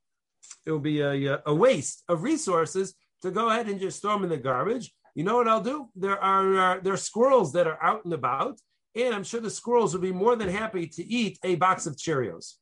it 0.66 0.72
will 0.72 0.80
be 0.80 1.02
a, 1.02 1.42
a 1.46 1.54
waste 1.54 2.04
of 2.08 2.24
resources 2.24 2.94
to 3.22 3.32
go 3.32 3.50
ahead 3.50 3.68
and 3.68 3.80
just 3.80 4.02
throw 4.02 4.13
them 4.13 4.24
in 4.24 4.30
the 4.30 4.38
garbage. 4.38 4.92
You 5.16 5.24
know 5.24 5.36
what 5.36 5.48
I'll 5.48 5.62
do? 5.62 5.90
There 5.96 6.20
are 6.20 6.58
uh, 6.58 6.80
there 6.82 6.94
are 6.94 6.98
squirrels 6.98 7.52
that 7.54 7.68
are 7.68 7.82
out 7.84 8.06
and 8.06 8.13
about, 8.13 8.60
and 8.96 9.13
I'm 9.16 9.24
sure 9.24 9.42
the 9.42 9.50
squirrels 9.50 9.94
will 9.94 10.02
be 10.02 10.12
more 10.12 10.36
than 10.36 10.50
happy 10.50 10.88
to 10.88 11.04
eat 11.04 11.40
a 11.44 11.56
box 11.56 11.88
of 11.88 11.96
Cheerios. 11.96 12.54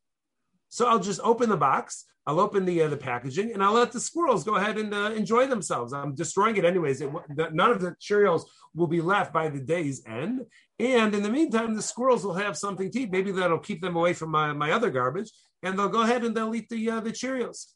So 0.75 0.88
I'll 0.88 0.99
just 0.99 1.21
open 1.23 1.47
the 1.47 1.55
box. 1.55 2.03
I'll 2.27 2.41
open 2.41 2.65
the 2.65 2.81
uh, 2.81 2.89
the 2.89 2.97
packaging 2.97 3.53
and 3.53 3.63
I'll 3.63 3.71
let 3.71 3.93
the 3.93 3.99
squirrels 4.01 4.43
go 4.43 4.55
ahead 4.55 4.77
and 4.77 4.93
uh, 4.93 5.11
enjoy 5.15 5.47
themselves. 5.47 5.93
I'm 5.93 6.13
destroying 6.13 6.57
it 6.57 6.65
anyways. 6.65 6.99
It, 6.99 7.09
none 7.53 7.71
of 7.71 7.79
the 7.79 7.95
Cheerios 8.01 8.43
will 8.73 8.88
be 8.88 8.99
left 8.99 9.31
by 9.31 9.47
the 9.47 9.61
day's 9.61 10.05
end. 10.05 10.41
And 10.77 11.15
in 11.15 11.23
the 11.23 11.29
meantime, 11.29 11.75
the 11.75 11.81
squirrels 11.81 12.25
will 12.25 12.33
have 12.33 12.57
something 12.57 12.91
to 12.91 12.99
eat. 12.99 13.09
Maybe 13.09 13.31
that'll 13.31 13.59
keep 13.59 13.79
them 13.79 13.95
away 13.95 14.11
from 14.11 14.31
my, 14.31 14.51
my 14.51 14.71
other 14.71 14.89
garbage, 14.89 15.31
and 15.63 15.79
they'll 15.79 15.88
go 15.88 16.01
ahead 16.01 16.25
and 16.25 16.35
they'll 16.35 16.53
eat 16.53 16.67
the 16.67 16.89
uh, 16.89 16.99
the 16.99 17.11
Cheerios. 17.11 17.67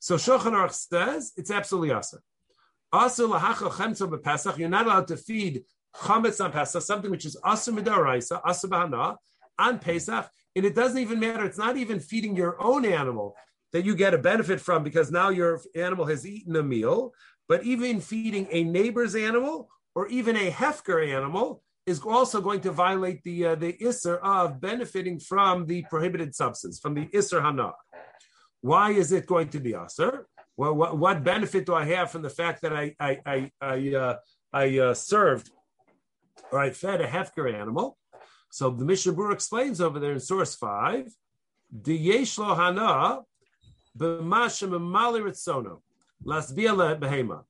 So 0.00 0.16
Shulchan 0.16 0.54
Aruch 0.58 0.72
says 0.72 1.32
it's 1.36 1.52
absolutely 1.52 1.92
awesome. 1.92 2.22
Also, 2.92 3.28
you're 3.28 4.68
not 4.68 4.86
allowed 4.86 5.06
to 5.06 5.16
feed 5.16 5.62
chametz 5.94 6.44
on 6.44 6.50
Pesach, 6.50 6.82
something 6.82 7.12
which 7.12 7.26
is 7.26 7.36
asa 7.44 7.70
midaraisa, 7.70 8.40
asa 8.44 8.66
on 9.58 9.78
Pesach, 9.78 10.28
and 10.56 10.64
it 10.64 10.74
doesn't 10.74 10.98
even 10.98 11.20
matter. 11.20 11.44
It's 11.44 11.58
not 11.58 11.76
even 11.76 12.00
feeding 12.00 12.36
your 12.36 12.62
own 12.62 12.84
animal 12.84 13.34
that 13.72 13.84
you 13.84 13.94
get 13.94 14.14
a 14.14 14.18
benefit 14.18 14.60
from 14.60 14.84
because 14.84 15.10
now 15.10 15.30
your 15.30 15.60
animal 15.74 16.06
has 16.06 16.26
eaten 16.26 16.54
a 16.56 16.62
meal, 16.62 17.12
but 17.48 17.64
even 17.64 18.00
feeding 18.00 18.46
a 18.50 18.64
neighbor's 18.64 19.14
animal 19.14 19.68
or 19.94 20.08
even 20.08 20.36
a 20.36 20.50
hefker 20.50 21.06
animal, 21.06 21.62
is 21.86 22.00
also 22.00 22.40
going 22.40 22.60
to 22.60 22.72
violate 22.72 23.22
the 23.24 23.46
uh, 23.46 23.54
the 23.54 23.74
isser 23.74 24.18
of 24.22 24.60
benefiting 24.60 25.18
from 25.18 25.66
the 25.66 25.82
prohibited 25.90 26.34
substance, 26.34 26.78
from 26.80 26.94
the 26.94 27.06
isser 27.08 27.42
hana. 27.42 27.72
Why 28.62 28.92
is 28.92 29.12
it 29.12 29.26
going 29.26 29.48
to 29.50 29.60
be 29.60 29.74
aser? 29.74 30.26
Well, 30.56 30.74
what, 30.74 30.96
what, 30.96 31.24
benefit 31.24 31.66
do 31.66 31.74
I 31.74 31.84
have 31.84 32.10
from 32.10 32.22
the 32.22 32.30
fact 32.30 32.62
that 32.62 32.72
I 32.72 32.94
I 32.98 33.20
I 33.26 33.50
I, 33.60 33.94
uh, 33.94 34.16
I 34.52 34.78
uh, 34.78 34.94
served 34.94 35.50
or 36.50 36.58
I 36.58 36.70
fed 36.70 37.00
a 37.00 37.06
hefker 37.06 37.52
animal? 37.52 37.98
So 38.54 38.70
the 38.70 38.84
Mishnah 38.84 39.14
Berurah 39.14 39.32
explains 39.32 39.80
over 39.80 39.98
there 39.98 40.12
in 40.12 40.20
source 40.20 40.54
five, 40.54 41.12
the 41.72 41.98
yeshlo 42.10 42.54
hana 42.54 43.24
behema. 47.00 47.42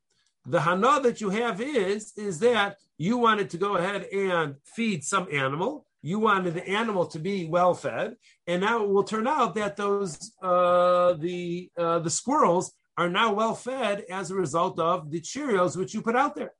The 0.46 0.60
hana 0.62 1.00
that 1.02 1.20
you 1.20 1.28
have 1.28 1.60
is 1.60 2.14
is 2.16 2.38
that 2.38 2.78
you 2.96 3.18
wanted 3.18 3.50
to 3.50 3.58
go 3.58 3.76
ahead 3.76 4.04
and 4.04 4.54
feed 4.64 5.04
some 5.04 5.28
animal. 5.30 5.84
You 6.00 6.20
wanted 6.20 6.54
the 6.54 6.66
animal 6.66 7.04
to 7.08 7.18
be 7.18 7.48
well 7.48 7.74
fed, 7.74 8.16
and 8.46 8.62
now 8.62 8.82
it 8.82 8.88
will 8.88 9.04
turn 9.04 9.26
out 9.26 9.54
that 9.56 9.76
those 9.76 10.32
uh, 10.42 11.12
the 11.18 11.70
uh, 11.76 11.98
the 11.98 12.08
squirrels 12.08 12.72
are 12.96 13.10
now 13.10 13.34
well 13.34 13.54
fed 13.54 14.06
as 14.08 14.30
a 14.30 14.34
result 14.34 14.80
of 14.80 15.10
the 15.10 15.20
Cheerios 15.20 15.76
which 15.76 15.92
you 15.92 16.00
put 16.00 16.16
out 16.16 16.34
there. 16.34 16.54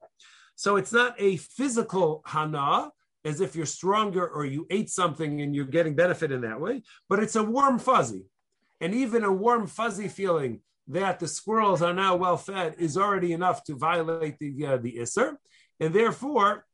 So 0.55 0.77
it's 0.77 0.93
not 0.93 1.15
a 1.19 1.39
physical 1.39 2.23
hana, 2.27 2.91
as 3.25 3.41
if 3.41 3.57
you're 3.57 3.67
stronger 3.67 4.27
or 4.27 4.45
you 4.45 4.67
ate 4.71 4.91
something 4.91 5.41
and 5.41 5.55
you're 5.55 5.65
getting 5.65 5.95
benefit 5.95 6.31
in 6.31 6.43
that 6.43 6.61
way, 6.61 6.83
but 7.09 7.21
it's 7.21 7.37
a 7.37 7.43
warm 7.43 7.79
fuzzy. 7.79 8.25
And 8.81 8.95
even 8.95 9.25
a 9.25 9.33
warm 9.33 9.67
fuzzy 9.67 10.09
feeling 10.09 10.61
that 10.89 11.19
the 11.19 11.29
squirrels 11.29 11.81
are 11.81 11.95
now 11.95 12.17
well 12.17 12.37
fed 12.37 12.75
is 12.79 12.97
already 12.99 13.33
enough 13.33 13.65
to 13.65 13.77
violate 13.77 14.39
the 14.39 14.67
uh, 14.67 14.77
the 14.77 14.97
isser, 14.97 15.37
and 15.81 15.95
therefore 15.95 16.67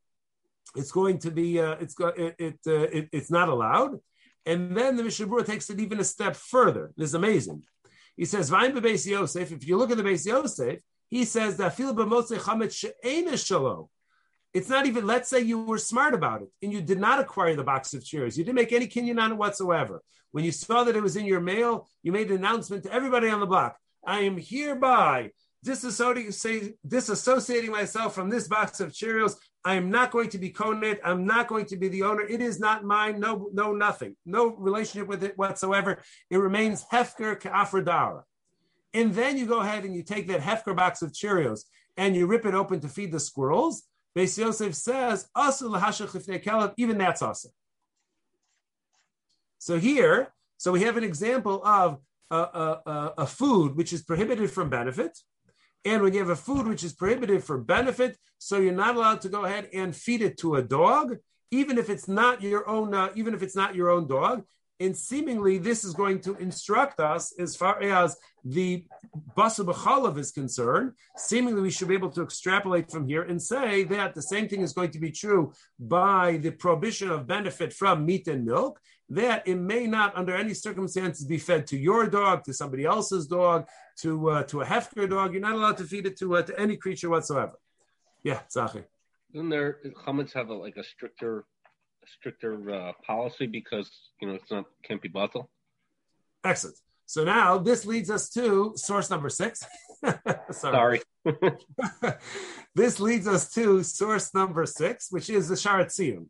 it's 0.75 0.91
going 0.91 1.19
to 1.19 1.31
be 1.31 1.59
uh, 1.59 1.75
it's 1.79 1.93
go, 1.93 2.07
it, 2.07 2.35
it, 2.37 2.59
uh, 2.67 2.87
it, 2.97 3.09
it's 3.11 3.31
not 3.31 3.49
allowed. 3.49 3.99
And 4.45 4.75
then 4.75 4.97
the 4.97 5.03
Mishnah 5.03 5.27
Berurah 5.27 5.45
takes 5.45 5.69
it 5.69 5.79
even 5.79 5.99
a 5.99 6.03
step 6.03 6.35
further. 6.35 6.91
This 6.97 7.09
is 7.09 7.13
amazing. 7.13 7.63
He 8.17 8.25
says, 8.25 8.49
"Vayim 8.49 8.75
Yosef." 9.05 9.51
If 9.51 9.67
you 9.67 9.77
look 9.77 9.91
at 9.91 9.97
the 9.97 10.03
Beis 10.03 10.25
Yosef, 10.25 10.79
he 11.09 11.23
says 11.23 11.57
that 11.57 11.75
fil 11.75 11.95
b'motzei 11.95 12.39
chametz 12.39 12.73
she'ena 12.73 13.37
shalom. 13.37 13.87
It's 14.53 14.69
not 14.69 14.85
even, 14.85 15.07
let's 15.07 15.29
say 15.29 15.39
you 15.39 15.63
were 15.63 15.77
smart 15.77 16.13
about 16.13 16.41
it 16.41 16.49
and 16.61 16.73
you 16.73 16.81
did 16.81 16.99
not 16.99 17.19
acquire 17.19 17.55
the 17.55 17.63
box 17.63 17.93
of 17.93 18.03
Cheerios. 18.03 18.37
You 18.37 18.43
didn't 18.43 18.55
make 18.55 18.73
any 18.73 18.87
kinyan 18.87 19.21
on 19.21 19.31
it 19.31 19.37
whatsoever. 19.37 20.01
When 20.31 20.43
you 20.43 20.51
saw 20.51 20.83
that 20.83 20.95
it 20.95 21.03
was 21.03 21.15
in 21.15 21.25
your 21.25 21.41
mail, 21.41 21.87
you 22.03 22.11
made 22.11 22.29
an 22.29 22.37
announcement 22.37 22.83
to 22.83 22.93
everybody 22.93 23.29
on 23.29 23.39
the 23.39 23.45
block. 23.45 23.77
I 24.05 24.21
am 24.21 24.37
hereby 24.37 25.31
disassociating, 25.65 27.69
myself 27.69 28.15
from 28.15 28.29
this 28.29 28.47
box 28.47 28.79
of 28.79 28.91
Cheerios. 28.91 29.35
I 29.63 29.75
am 29.75 29.91
not 29.91 30.11
going 30.11 30.29
to 30.29 30.37
be 30.37 30.51
Konet. 30.51 30.99
I'm 31.03 31.25
not 31.25 31.47
going 31.47 31.65
to 31.67 31.77
be 31.77 31.87
the 31.87 32.03
owner. 32.03 32.23
It 32.23 32.41
is 32.41 32.59
not 32.59 32.83
mine. 32.83 33.19
No, 33.19 33.49
no, 33.53 33.73
nothing. 33.73 34.15
No 34.25 34.55
relationship 34.55 35.07
with 35.07 35.23
it 35.23 35.37
whatsoever. 35.37 36.01
It 36.29 36.37
remains 36.37 36.85
Hefker 36.91 37.39
Ka'afradara. 37.39 38.23
And 38.93 39.13
then 39.13 39.37
you 39.37 39.45
go 39.45 39.59
ahead 39.59 39.85
and 39.85 39.95
you 39.95 40.03
take 40.03 40.27
that 40.27 40.41
Hefker 40.41 40.75
box 40.75 41.01
of 41.01 41.11
Cheerios 41.11 41.61
and 41.95 42.15
you 42.15 42.25
rip 42.25 42.45
it 42.45 42.55
open 42.55 42.79
to 42.79 42.89
feed 42.89 43.11
the 43.11 43.19
squirrels. 43.19 43.83
Beis 44.15 44.37
Yosef 44.37 44.75
says, 44.75 45.29
even 46.77 46.97
that's 46.97 47.21
awesome. 47.21 47.51
So 49.59 49.79
here, 49.79 50.33
so 50.57 50.71
we 50.71 50.81
have 50.81 50.97
an 50.97 51.03
example 51.03 51.63
of 51.63 51.99
a, 52.29 52.35
a, 52.35 53.13
a, 53.19 53.27
food 53.27 53.75
which 53.75 53.93
is 53.93 54.03
prohibited 54.03 54.51
from 54.51 54.69
benefit. 54.69 55.17
And 55.85 56.01
when 56.01 56.13
you 56.13 56.19
have 56.19 56.29
a 56.29 56.35
food 56.35 56.67
which 56.67 56.83
is 56.83 56.93
prohibited 56.93 57.43
for 57.43 57.57
benefit, 57.57 58.17
so 58.37 58.57
you're 58.57 58.73
not 58.73 58.95
allowed 58.95 59.21
to 59.21 59.29
go 59.29 59.45
ahead 59.45 59.69
and 59.73 59.95
feed 59.95 60.21
it 60.21 60.37
to 60.39 60.55
a 60.55 60.63
dog, 60.63 61.17
even 61.51 61.77
if 61.77 61.89
it's 61.89 62.07
not 62.07 62.41
your 62.41 62.67
own, 62.69 62.93
uh, 62.93 63.09
even 63.15 63.33
if 63.33 63.43
it's 63.43 63.55
not 63.55 63.75
your 63.75 63.89
own 63.89 64.07
dog. 64.07 64.43
And 64.81 64.97
seemingly, 64.97 65.59
this 65.59 65.83
is 65.83 65.93
going 65.93 66.21
to 66.21 66.35
instruct 66.37 66.99
us 66.99 67.23
as 67.37 67.55
far 67.55 67.75
as 67.83 68.17
the 68.43 68.83
Basa 69.37 69.63
B'chalav 69.63 70.17
is 70.17 70.31
concerned. 70.31 70.93
Seemingly, 71.15 71.61
we 71.61 71.69
should 71.69 71.87
be 71.87 71.93
able 71.93 72.09
to 72.17 72.23
extrapolate 72.23 72.89
from 72.89 73.07
here 73.07 73.21
and 73.21 73.39
say 73.39 73.83
that 73.83 74.15
the 74.15 74.23
same 74.33 74.47
thing 74.49 74.61
is 74.61 74.73
going 74.73 74.89
to 74.91 74.99
be 74.99 75.11
true 75.11 75.53
by 75.79 76.37
the 76.37 76.49
prohibition 76.49 77.11
of 77.11 77.27
benefit 77.27 77.71
from 77.73 78.07
meat 78.07 78.27
and 78.27 78.43
milk, 78.43 78.79
that 79.09 79.47
it 79.47 79.59
may 79.73 79.85
not, 79.85 80.17
under 80.17 80.35
any 80.35 80.55
circumstances, 80.55 81.25
be 81.25 81.37
fed 81.37 81.67
to 81.67 81.77
your 81.77 82.07
dog, 82.07 82.43
to 82.45 82.53
somebody 82.61 82.85
else's 82.85 83.27
dog, 83.27 83.67
to 84.01 84.11
uh, 84.31 84.43
to 84.51 84.61
a 84.61 84.65
hefker 84.65 85.07
dog. 85.07 85.27
You're 85.33 85.47
not 85.49 85.57
allowed 85.59 85.77
to 85.77 85.83
feed 85.83 86.07
it 86.07 86.17
to 86.21 86.37
uh, 86.37 86.41
to 86.41 86.59
any 86.59 86.75
creature 86.75 87.09
whatsoever. 87.11 87.53
Yeah, 88.23 88.39
Zachi. 88.55 88.83
Doesn't 89.31 89.49
their 89.49 89.79
comments 90.03 90.33
have 90.33 90.49
a, 90.49 90.55
like 90.55 90.77
a 90.77 90.83
stricter 90.83 91.45
stricter 92.19 92.71
uh, 92.71 92.91
policy 93.05 93.45
because 93.47 93.89
you 94.21 94.27
know 94.27 94.35
it's 94.35 94.51
not 94.51 94.65
can't 94.83 95.01
be 95.01 95.09
bottled. 95.09 95.47
Excellent. 96.43 96.77
So 97.05 97.23
now 97.23 97.57
this 97.57 97.85
leads 97.85 98.09
us 98.09 98.29
to 98.29 98.73
source 98.75 99.09
number 99.09 99.29
six. 99.29 99.65
Sorry. 100.51 101.01
this 102.75 102.99
leads 102.99 103.27
us 103.27 103.51
to 103.53 103.83
source 103.83 104.33
number 104.33 104.65
six, 104.65 105.11
which 105.11 105.29
is 105.29 105.49
the 105.49 105.57
Shaar 105.57 105.85
Tzion. 105.85 106.27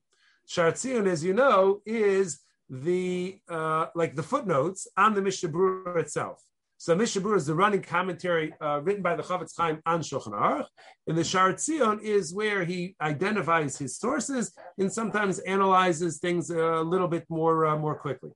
Sharatzion, 0.47 1.07
as 1.07 1.23
you 1.23 1.33
know, 1.33 1.81
is 1.85 2.41
the 2.69 3.39
uh, 3.49 3.87
like 3.95 4.15
the 4.15 4.23
footnotes 4.23 4.87
on 4.97 5.13
the 5.13 5.21
Mishnah 5.21 5.49
Berurah 5.49 5.97
itself. 5.97 6.41
So 6.81 6.95
Mishnah 6.95 7.21
Berurah 7.21 7.37
is 7.37 7.45
the 7.45 7.53
running 7.53 7.83
commentary 7.83 8.55
uh, 8.59 8.81
written 8.81 9.03
by 9.03 9.15
the 9.15 9.21
Chofetz 9.21 9.55
Chaim 9.55 9.83
on 9.85 10.01
Shulchan 10.01 10.33
Aruch, 10.33 10.65
and 11.05 11.15
the 11.15 11.23
Shaar 11.23 11.53
Tzion 11.53 12.01
is 12.01 12.33
where 12.33 12.65
he 12.65 12.95
identifies 12.99 13.77
his 13.77 13.99
sources 13.99 14.51
and 14.79 14.91
sometimes 14.91 15.37
analyzes 15.37 16.17
things 16.17 16.49
a 16.49 16.81
little 16.81 17.07
bit 17.07 17.25
more 17.29 17.67
uh, 17.67 17.77
more 17.77 17.93
quickly. 17.93 18.31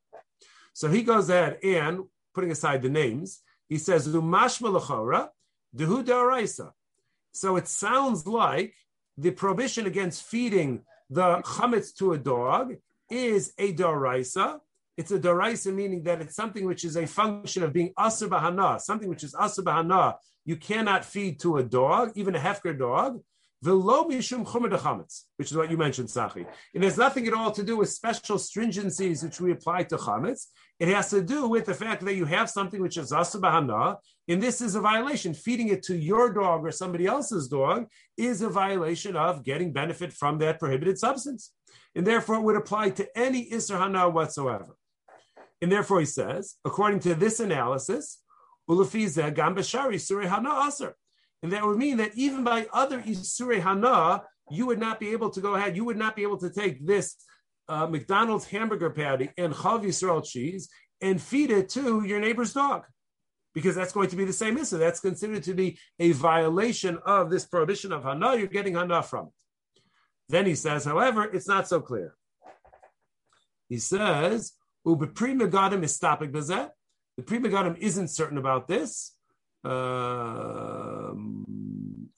So 0.73 0.89
he 0.89 1.01
goes 1.01 1.27
ahead 1.31 1.57
and 1.63 2.01
putting 2.35 2.51
aside 2.51 2.83
the 2.83 2.89
names, 2.89 3.41
he 3.67 3.79
says 3.79 4.07
Lumashma 4.07 4.79
lechora 4.79 5.29
dehu 5.75 6.03
daraisa. 6.03 6.69
So 7.31 7.55
it 7.55 7.67
sounds 7.67 8.27
like 8.27 8.75
the 9.17 9.31
prohibition 9.31 9.87
against 9.87 10.21
feeding 10.21 10.83
the 11.09 11.39
chametz 11.39 11.95
to 11.95 12.13
a 12.13 12.19
dog 12.19 12.75
is 13.09 13.53
a 13.57 13.73
daraisa, 13.73 14.59
it's 14.97 15.11
a 15.11 15.19
daraisa 15.19 15.73
meaning 15.73 16.03
that 16.03 16.21
it's 16.21 16.35
something 16.35 16.65
which 16.65 16.85
is 16.85 16.95
a 16.95 17.05
function 17.05 17.63
of 17.63 17.73
being 17.73 17.91
asr 17.97 18.29
bahana, 18.29 18.79
something 18.79 19.09
which 19.09 19.23
is 19.23 19.33
asr 19.33 19.63
bahana. 19.63 20.15
You 20.45 20.55
cannot 20.55 21.03
feed 21.03 21.39
to 21.41 21.57
a 21.57 21.63
dog, 21.63 22.11
even 22.15 22.35
a 22.35 22.39
hefker 22.39 22.77
dog. 22.77 23.19
Which 23.61 23.71
is 25.51 25.57
what 25.57 25.71
you 25.71 25.77
mentioned, 25.77 26.09
Sachi. 26.09 26.45
It 26.73 26.83
has 26.83 26.97
nothing 26.97 27.25
at 27.25 27.33
all 27.33 27.51
to 27.51 27.63
do 27.63 27.77
with 27.77 27.89
special 27.89 28.37
stringencies 28.37 29.23
which 29.23 29.41
we 29.41 29.51
apply 29.53 29.83
to 29.83 29.97
chametz. 29.97 30.47
It 30.79 30.89
has 30.89 31.09
to 31.09 31.23
do 31.23 31.47
with 31.47 31.65
the 31.65 31.73
fact 31.73 32.05
that 32.05 32.13
you 32.13 32.25
have 32.25 32.47
something 32.49 32.79
which 32.79 32.97
is 32.97 33.11
asr 33.11 33.41
bahana, 33.41 33.97
and 34.27 34.43
this 34.43 34.61
is 34.61 34.75
a 34.75 34.81
violation. 34.81 35.33
Feeding 35.33 35.69
it 35.69 35.81
to 35.83 35.95
your 35.95 36.31
dog 36.31 36.63
or 36.63 36.71
somebody 36.71 37.07
else's 37.07 37.47
dog 37.47 37.87
is 38.17 38.43
a 38.43 38.49
violation 38.49 39.15
of 39.15 39.43
getting 39.43 39.73
benefit 39.73 40.13
from 40.13 40.37
that 40.39 40.59
prohibited 40.59 40.99
substance, 40.99 41.51
and 41.95 42.05
therefore 42.05 42.35
it 42.35 42.41
would 42.41 42.57
apply 42.57 42.91
to 42.91 43.17
any 43.17 43.49
isra 43.49 43.79
hana 43.79 44.09
whatsoever. 44.09 44.75
And 45.65 45.71
therefore, 45.71 45.99
he 45.99 46.05
says, 46.05 46.57
according 46.63 46.99
to 46.99 47.15
this 47.15 47.39
analysis, 47.39 48.21
Ulufiza 48.69 49.33
Gambashari 49.33 49.99
Surah 49.99 50.27
Hana 50.27 50.49
Asr. 50.49 50.93
and 51.41 51.51
that 51.51 51.65
would 51.65 51.79
mean 51.79 51.97
that 51.97 52.11
even 52.13 52.43
by 52.43 52.67
other 52.71 53.01
Isurei 53.01 53.59
Hana, 53.59 54.21
you 54.51 54.67
would 54.67 54.77
not 54.77 54.99
be 54.99 55.09
able 55.09 55.31
to 55.31 55.41
go 55.41 55.55
ahead, 55.55 55.75
you 55.75 55.83
would 55.83 55.97
not 55.97 56.15
be 56.15 56.21
able 56.21 56.37
to 56.37 56.51
take 56.51 56.85
this 56.85 57.15
uh, 57.67 57.87
McDonald's 57.87 58.45
hamburger 58.45 58.91
patty 58.91 59.31
and 59.39 59.55
Chalav 59.55 59.83
Yisrael 59.83 60.23
cheese 60.23 60.69
and 61.01 61.19
feed 61.19 61.49
it 61.49 61.69
to 61.69 62.05
your 62.05 62.19
neighbor's 62.19 62.53
dog. 62.53 62.83
Because 63.55 63.73
that's 63.73 63.91
going 63.91 64.09
to 64.09 64.15
be 64.15 64.25
the 64.25 64.33
same 64.33 64.59
issue. 64.59 64.77
That's 64.77 64.99
considered 64.99 65.41
to 65.45 65.55
be 65.55 65.79
a 65.97 66.11
violation 66.11 66.99
of 67.07 67.31
this 67.31 67.45
prohibition 67.47 67.91
of 67.91 68.03
Hana. 68.03 68.35
You're 68.35 68.45
getting 68.45 68.75
Hana 68.75 69.01
from 69.01 69.29
it. 69.29 69.81
Then 70.29 70.45
he 70.45 70.53
says, 70.53 70.85
however, 70.85 71.23
it's 71.23 71.47
not 71.47 71.67
so 71.67 71.81
clear. 71.81 72.13
He 73.67 73.79
says, 73.79 74.53
Uber 74.85 75.07
Megadim 75.07 75.83
is 75.83 75.95
stopping 75.95 76.31
bezet. 76.31 76.69
The 77.17 77.23
Pri 77.23 77.39
Megadim 77.39 77.77
isn't 77.77 78.09
certain 78.09 78.37
about 78.37 78.67
this. 78.67 79.13
Um, 79.63 81.45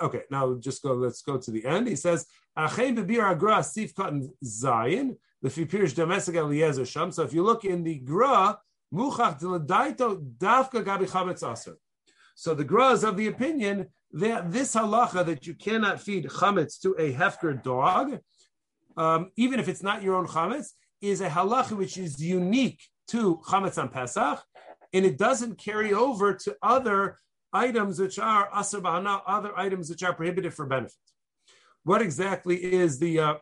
okay, 0.01 0.23
now 0.29 0.55
just 0.55 0.83
go. 0.83 0.93
Let's 0.93 1.21
go 1.21 1.37
to 1.37 1.51
the 1.51 1.65
end. 1.65 1.87
He 1.87 1.95
says, 1.95 2.25
"Achem 2.57 2.97
bebir 2.97 3.23
agra 3.23 3.63
sif 3.63 3.95
zayin 3.95 5.15
the 5.41 5.93
domestic 5.95 6.35
eliezer 6.35 6.85
sham." 6.85 7.11
So 7.11 7.23
if 7.23 7.33
you 7.33 7.43
look 7.43 7.63
in 7.63 7.83
the 7.83 7.99
gra, 7.99 8.59
gabi. 8.93 11.77
So 12.35 12.53
the 12.53 12.65
gra 12.65 12.91
is 12.91 13.03
of 13.03 13.17
the 13.17 13.27
opinion 13.27 13.87
that 14.11 14.51
this 14.51 14.75
halacha 14.75 15.25
that 15.25 15.47
you 15.47 15.53
cannot 15.53 16.01
feed 16.01 16.25
chametz 16.25 16.81
to 16.81 16.95
a 16.97 17.13
hefker 17.13 17.63
dog, 17.63 18.19
um, 18.97 19.31
even 19.37 19.59
if 19.59 19.69
it's 19.69 19.83
not 19.83 20.03
your 20.03 20.15
own 20.15 20.27
chametz, 20.27 20.73
is 21.01 21.21
a 21.21 21.29
halacha 21.29 21.73
which 21.77 21.97
is 21.97 22.21
unique 22.23 22.81
to 23.09 23.37
chametz 23.47 23.81
on 23.81 23.89
Pesach, 23.89 24.43
and 24.93 25.05
it 25.05 25.17
doesn't 25.17 25.57
carry 25.57 25.93
over 25.93 26.33
to 26.33 26.55
other 26.61 27.17
items 27.53 27.99
which 27.99 28.19
are 28.19 28.49
asr 28.51 28.81
bahana, 28.81 29.21
other 29.25 29.57
items 29.57 29.89
which 29.89 30.03
are 30.03 30.13
prohibited 30.13 30.53
for 30.53 30.65
benefit. 30.65 30.95
What 31.83 32.01
exactly 32.01 32.55
is 32.55 32.99
the 32.99 33.19
uh, 33.19 33.35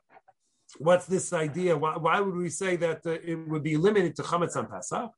what's 0.77 1.05
this 1.05 1.33
idea? 1.33 1.77
Why, 1.77 1.97
why 1.97 2.19
would 2.19 2.35
we 2.35 2.49
say 2.49 2.75
that 2.77 3.01
uh, 3.05 3.11
it 3.11 3.35
would 3.47 3.63
be 3.63 3.77
limited 3.77 4.15
to 4.17 4.23
chametz 4.23 4.55
on 4.55 4.67
Pesach? 4.67 5.11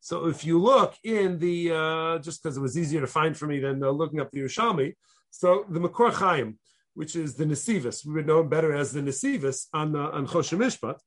So 0.00 0.26
if 0.26 0.44
you 0.44 0.60
look 0.60 0.94
in 1.02 1.38
the, 1.38 1.72
uh, 1.72 2.18
just 2.18 2.42
because 2.42 2.56
it 2.56 2.60
was 2.60 2.78
easier 2.78 3.00
to 3.00 3.06
find 3.06 3.36
for 3.36 3.46
me 3.46 3.58
than 3.58 3.82
uh, 3.82 3.90
looking 3.90 4.20
up 4.20 4.30
the 4.30 4.40
Yerushalmi, 4.40 4.94
so 5.30 5.64
the 5.68 5.80
Makor 5.80 6.12
Chaim, 6.12 6.58
which 6.94 7.16
is 7.16 7.34
the 7.34 7.44
Nesivis, 7.44 8.06
we 8.06 8.12
would 8.14 8.26
know 8.26 8.42
better 8.44 8.72
as 8.72 8.92
the 8.92 9.00
Nesivis 9.00 9.66
on 9.72 9.92
the, 9.92 9.98
on 9.98 10.26
Choshen 10.26 10.58
Mishpat, 10.58 10.98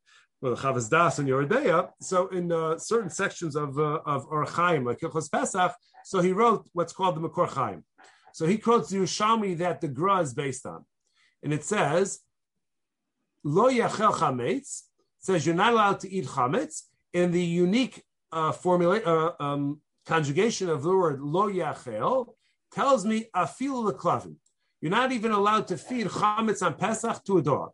well, 0.41 0.55
Chavaz 0.55 0.89
Das 0.89 1.19
and 1.19 1.27
Yoredeya. 1.27 1.89
So 2.01 2.27
in 2.29 2.51
uh, 2.51 2.77
certain 2.77 3.09
sections 3.09 3.55
of 3.55 3.77
uh, 3.77 3.99
of 4.05 4.25
Or 4.29 4.45
Chaim, 4.45 4.85
like 4.85 4.99
Hilchos 4.99 5.31
Pesach, 5.31 5.73
so 6.05 6.21
he 6.21 6.31
wrote 6.31 6.67
what's 6.73 6.93
called 6.93 7.15
the 7.15 7.21
Makor 7.21 7.49
Chaim. 7.49 7.83
So 8.33 8.45
he 8.45 8.57
quotes 8.57 8.89
the 8.89 8.97
Yerushalmi 8.97 9.57
that 9.57 9.81
the 9.81 9.87
Gra 9.87 10.19
is 10.19 10.33
based 10.33 10.65
on, 10.65 10.85
and 11.43 11.53
it 11.53 11.63
says, 11.63 12.19
"Lo 13.43 13.69
yachel 13.69 14.13
chametz." 14.13 14.83
Says 15.21 15.45
you're 15.45 15.55
not 15.55 15.73
allowed 15.73 15.99
to 16.01 16.09
eat 16.09 16.25
chametz. 16.25 16.83
In 17.11 17.31
the 17.31 17.43
unique 17.43 18.03
uh, 18.31 18.51
formula 18.51 18.99
uh, 18.99 19.43
um, 19.43 19.81
conjugation 20.05 20.69
of 20.69 20.83
the 20.83 20.95
word 20.95 21.19
lo 21.19 21.49
yachel 21.49 22.33
tells 22.71 23.05
me 23.05 23.25
afil 23.35 23.91
leklavim. 23.91 24.35
You're 24.79 24.91
not 24.91 25.11
even 25.11 25.31
allowed 25.31 25.67
to 25.67 25.77
feed 25.77 26.07
chametz 26.07 26.65
on 26.65 26.75
Pesach 26.75 27.25
to 27.25 27.39
a 27.39 27.41
dog. 27.41 27.71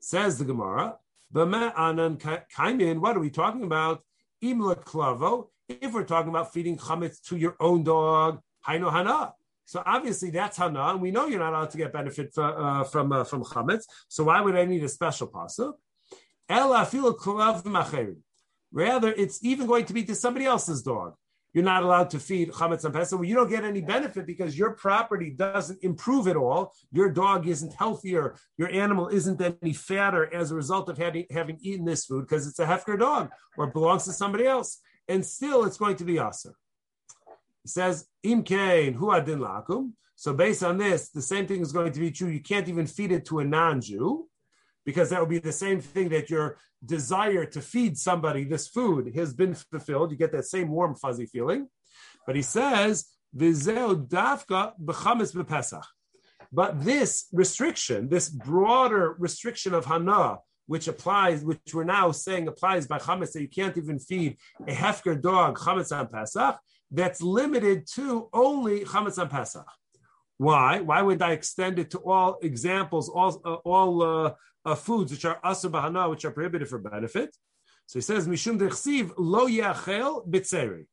Says 0.00 0.38
the 0.38 0.44
Gemara. 0.46 0.96
Anan 1.34 2.16
kaimin. 2.18 3.00
What 3.00 3.16
are 3.16 3.20
we 3.20 3.30
talking 3.30 3.64
about? 3.64 4.02
If 4.40 5.92
we're 5.92 6.04
talking 6.04 6.30
about 6.30 6.52
feeding 6.52 6.76
chametz 6.76 7.20
to 7.28 7.36
your 7.36 7.56
own 7.58 7.82
dog, 7.82 8.40
haino 8.66 8.90
hana. 8.90 9.32
So 9.64 9.82
obviously 9.84 10.30
that's 10.30 10.56
hana, 10.56 10.90
and 10.90 11.00
we 11.00 11.10
know 11.10 11.26
you're 11.26 11.40
not 11.40 11.52
allowed 11.52 11.70
to 11.70 11.78
get 11.78 11.92
benefit 11.92 12.32
for, 12.32 12.44
uh, 12.44 12.84
from 12.84 13.12
uh, 13.12 13.24
from 13.24 13.42
chametz. 13.42 13.84
So 14.08 14.24
why 14.24 14.40
would 14.40 14.54
I 14.56 14.64
need 14.64 14.84
a 14.84 14.88
special 14.88 15.28
pasuk? 15.28 15.74
Rather, 18.72 19.12
it's 19.12 19.44
even 19.44 19.66
going 19.66 19.84
to 19.86 19.92
be 19.92 20.04
to 20.04 20.14
somebody 20.14 20.44
else's 20.46 20.82
dog. 20.82 21.14
You're 21.56 21.64
not 21.64 21.84
allowed 21.84 22.10
to 22.10 22.18
feed 22.18 22.50
chametz 22.50 22.84
and 22.84 22.92
pesach. 22.92 23.18
Well, 23.18 23.26
you 23.26 23.34
don't 23.34 23.48
get 23.48 23.64
any 23.64 23.80
benefit 23.80 24.26
because 24.26 24.58
your 24.58 24.72
property 24.72 25.30
doesn't 25.30 25.82
improve 25.82 26.28
at 26.28 26.36
all. 26.36 26.74
Your 26.92 27.10
dog 27.10 27.48
isn't 27.48 27.72
healthier. 27.72 28.36
Your 28.58 28.68
animal 28.70 29.08
isn't 29.08 29.40
any 29.40 29.72
fatter 29.72 30.30
as 30.34 30.50
a 30.50 30.54
result 30.54 30.90
of 30.90 30.98
having, 30.98 31.24
having 31.30 31.56
eaten 31.62 31.86
this 31.86 32.04
food 32.04 32.26
because 32.26 32.46
it's 32.46 32.58
a 32.58 32.66
hefker 32.66 32.98
dog 32.98 33.30
or 33.56 33.68
belongs 33.68 34.04
to 34.04 34.12
somebody 34.12 34.44
else. 34.44 34.80
And 35.08 35.24
still, 35.24 35.64
it's 35.64 35.78
going 35.78 35.96
to 35.96 36.04
be 36.04 36.18
asa. 36.18 36.50
He 37.62 37.70
says, 37.70 38.06
Im 38.22 38.42
kain 38.42 38.92
hu 38.92 39.10
adin 39.10 39.38
lakum. 39.38 39.92
So 40.14 40.34
based 40.34 40.62
on 40.62 40.76
this, 40.76 41.08
the 41.08 41.22
same 41.22 41.46
thing 41.46 41.62
is 41.62 41.72
going 41.72 41.92
to 41.92 42.00
be 42.00 42.10
true. 42.10 42.28
You 42.28 42.40
can't 42.40 42.68
even 42.68 42.86
feed 42.86 43.12
it 43.12 43.24
to 43.28 43.38
a 43.38 43.44
non-Jew 43.46 44.28
because 44.86 45.10
that 45.10 45.20
would 45.20 45.28
be 45.28 45.40
the 45.40 45.52
same 45.52 45.80
thing 45.80 46.08
that 46.10 46.30
your 46.30 46.56
desire 46.84 47.44
to 47.44 47.60
feed 47.60 47.98
somebody 47.98 48.44
this 48.44 48.68
food 48.68 49.14
has 49.16 49.34
been 49.34 49.54
fulfilled. 49.54 50.12
You 50.12 50.16
get 50.16 50.32
that 50.32 50.44
same 50.44 50.68
warm, 50.68 50.94
fuzzy 50.94 51.26
feeling. 51.26 51.68
But 52.24 52.36
he 52.36 52.42
says, 52.42 53.06
dafka 53.36 54.72
But 56.52 56.84
this 56.84 57.26
restriction, 57.32 58.08
this 58.08 58.28
broader 58.28 59.16
restriction 59.18 59.74
of 59.74 59.84
hana, 59.84 60.38
which 60.66 60.88
applies, 60.88 61.44
which 61.44 61.74
we're 61.74 61.84
now 61.84 62.12
saying 62.12 62.46
applies 62.46 62.86
by 62.86 62.98
chametz, 62.98 63.32
that 63.32 63.42
you 63.42 63.48
can't 63.48 63.76
even 63.76 63.98
feed 63.98 64.36
a 64.66 64.72
hefker 64.72 65.20
dog 65.20 65.58
chametz 65.58 65.96
on 65.96 66.06
Pesach, 66.08 66.58
that's 66.92 67.20
limited 67.20 67.86
to 67.94 68.28
only 68.32 68.84
chametz 68.84 69.18
on 69.18 69.28
Pesach. 69.28 69.66
Why? 70.38 70.80
Why 70.80 71.02
would 71.02 71.22
I 71.22 71.32
extend 71.32 71.78
it 71.78 71.90
to 71.92 71.98
all 71.98 72.38
examples, 72.42 73.08
all 73.08 73.40
uh, 73.44 73.54
all 73.64 74.02
uh, 74.02 74.34
uh, 74.64 74.74
foods 74.74 75.12
which 75.12 75.24
are 75.24 75.40
asur 75.42 75.70
bahana, 75.70 76.10
which 76.10 76.24
are 76.24 76.30
prohibited 76.30 76.68
for 76.68 76.78
benefit? 76.78 77.34
So 77.86 77.98
he 77.98 78.02
says, 78.02 78.28
Mishum 78.28 78.58
dechsiv 78.58 79.12
lo 79.16 79.46
yachel 79.46 80.28
bitzeri. 80.28 80.86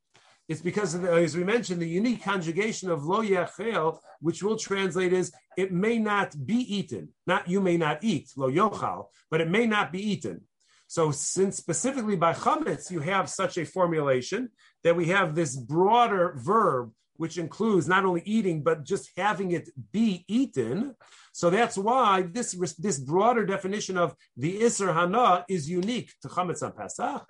It's 0.48 0.60
because, 0.60 0.98
the, 0.98 1.10
as 1.10 1.36
we 1.36 1.42
mentioned, 1.42 1.80
the 1.80 1.88
unique 1.88 2.22
conjugation 2.22 2.90
of 2.90 3.04
lo 3.04 3.22
yachel, 3.22 3.98
which 4.20 4.42
we'll 4.42 4.56
translate 4.56 5.12
as 5.12 5.32
it 5.56 5.72
may 5.72 5.98
not 5.98 6.34
be 6.46 6.56
eaten. 6.76 7.08
Not 7.26 7.48
you 7.48 7.60
may 7.60 7.76
not 7.76 8.02
eat 8.02 8.30
lo 8.36 8.50
yochal, 8.50 9.06
but 9.30 9.40
it 9.40 9.50
may 9.50 9.66
not 9.66 9.92
be 9.92 10.00
eaten. 10.10 10.42
So, 10.86 11.10
since 11.10 11.56
specifically 11.56 12.16
by 12.16 12.32
chametz 12.34 12.90
you 12.90 13.00
have 13.00 13.28
such 13.28 13.58
a 13.58 13.66
formulation 13.66 14.50
that 14.84 14.96
we 14.96 15.06
have 15.06 15.34
this 15.34 15.56
broader 15.56 16.34
verb 16.36 16.92
which 17.16 17.38
includes 17.38 17.88
not 17.88 18.04
only 18.04 18.22
eating 18.24 18.62
but 18.62 18.84
just 18.84 19.10
having 19.16 19.52
it 19.52 19.68
be 19.92 20.24
eaten. 20.28 20.94
So 21.32 21.50
that's 21.50 21.76
why 21.76 22.22
this 22.22 22.52
this 22.78 22.98
broader 22.98 23.44
definition 23.44 23.96
of 23.96 24.14
the 24.36 24.60
Isser 24.60 24.92
Hana 24.94 25.44
is 25.48 25.68
unique 25.68 26.12
to 26.22 26.28
Chametz 26.28 26.62
on 26.62 26.72
Pesach. 26.72 27.26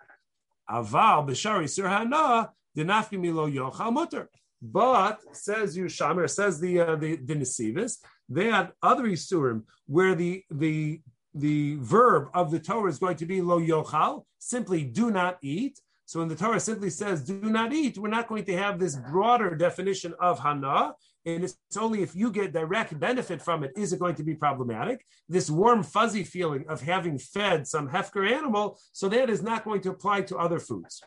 Aval 0.71 1.29
b'shari 1.29 1.65
Isser 1.65 1.89
Hana 1.89 2.51
dinafki 2.77 3.19
milo 3.19 3.49
yochal 3.49 3.93
mutter. 3.93 4.29
But 4.63 5.21
says 5.33 5.77
Yushamer, 5.77 6.29
says 6.29 6.59
the 6.59 6.81
uh, 6.81 6.97
the 6.97 7.17
the 7.17 7.35
Nesivis, 7.35 7.99
had 8.35 8.73
other 8.83 9.05
Isurim 9.05 9.65
where 9.87 10.15
the 10.15 10.43
the 10.51 11.03
the 11.35 11.77
verb 11.81 12.29
of 12.33 12.51
the 12.51 12.61
Torah 12.61 12.89
is 12.89 12.99
going 12.99 13.17
to 13.17 13.27
be 13.27 13.43
lo 13.43 13.61
yochal, 13.61 14.25
simply 14.39 14.85
do 14.85 15.11
not 15.11 15.39
eat. 15.43 15.79
So 16.07 16.21
when 16.21 16.29
the 16.29 16.37
Torah 16.37 16.61
simply 16.61 16.91
says 16.91 17.23
do 17.23 17.41
not 17.41 17.73
eat, 17.73 17.99
we're 17.99 18.09
not 18.09 18.29
going 18.29 18.45
to 18.45 18.57
have 18.57 18.79
this 18.79 18.97
broader 18.97 19.55
definition 19.55 20.15
of 20.21 20.39
hana. 20.39 20.95
And 21.27 21.43
it's 21.43 21.57
only 21.79 22.03
if 22.03 22.15
you 22.15 22.31
get 22.31 22.53
direct 22.53 22.99
benefit 23.01 23.41
from 23.41 23.65
it 23.65 23.73
is 23.77 23.93
it 23.93 23.99
going 23.99 24.15
to 24.17 24.23
be 24.23 24.35
problematic. 24.35 25.07
This 25.29 25.49
warm, 25.49 25.83
fuzzy 25.83 26.23
feeling 26.23 26.67
of 26.69 26.83
having 26.83 27.19
fed 27.19 27.67
some 27.67 27.89
hefker 27.89 28.31
animal, 28.31 28.79
so 28.93 29.09
that 29.09 29.31
is 29.31 29.43
not 29.43 29.65
going 29.65 29.81
to 29.83 29.91
apply 29.91 30.23
to 30.23 30.37
other 30.37 30.59
foods. 30.59 31.03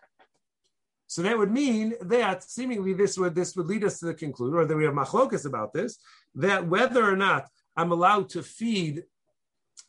So 1.05 1.21
that 1.21 1.37
would 1.37 1.51
mean 1.51 1.93
that 2.01 2.43
seemingly 2.43 2.93
this 2.93 3.17
would 3.17 3.35
this 3.35 3.55
would 3.55 3.67
lead 3.67 3.83
us 3.83 3.99
to 3.99 4.07
the 4.07 4.13
conclusion, 4.13 4.57
or 4.57 4.65
that 4.65 4.75
we 4.75 4.85
have 4.85 4.93
machlokas 4.93 5.45
about 5.45 5.71
this, 5.71 5.99
that 6.35 6.67
whether 6.67 7.07
or 7.07 7.15
not 7.15 7.47
I'm 7.75 7.91
allowed 7.91 8.29
to 8.29 8.41
feed 8.41 9.03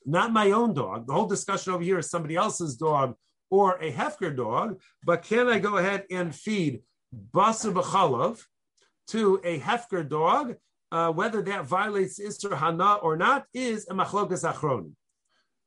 not 0.05 0.33
my 0.33 0.51
own 0.51 0.75
dog, 0.75 1.07
the 1.07 1.14
whole 1.14 1.27
discussion 1.27 1.73
over 1.73 1.83
here 1.83 1.99
is 1.99 2.11
somebody 2.11 2.37
else's 2.37 2.77
dog 2.77 3.14
or 3.50 3.76
a 3.78 3.92
Hefker 3.92 4.37
dog, 4.37 4.80
but 5.04 5.22
can 5.22 5.48
I 5.48 5.58
go 5.58 5.78
ahead 5.78 6.04
and 6.11 6.34
feed 6.34 6.80
Basa 7.34 7.72
B'chalav 7.72 8.42
to 9.08 9.40
a 9.44 9.58
Hefker 9.61 10.06
dog, 10.08 10.56
uh, 10.92 11.11
whether 11.11 11.42
that 11.42 11.64
violates 11.64 12.18
Isra 12.20 12.56
Hana 12.58 12.94
or 12.96 13.16
not, 13.16 13.46
is 13.54 13.87
a 13.88 13.94
Machlokas 13.94 14.44
Achronim. 14.50 14.92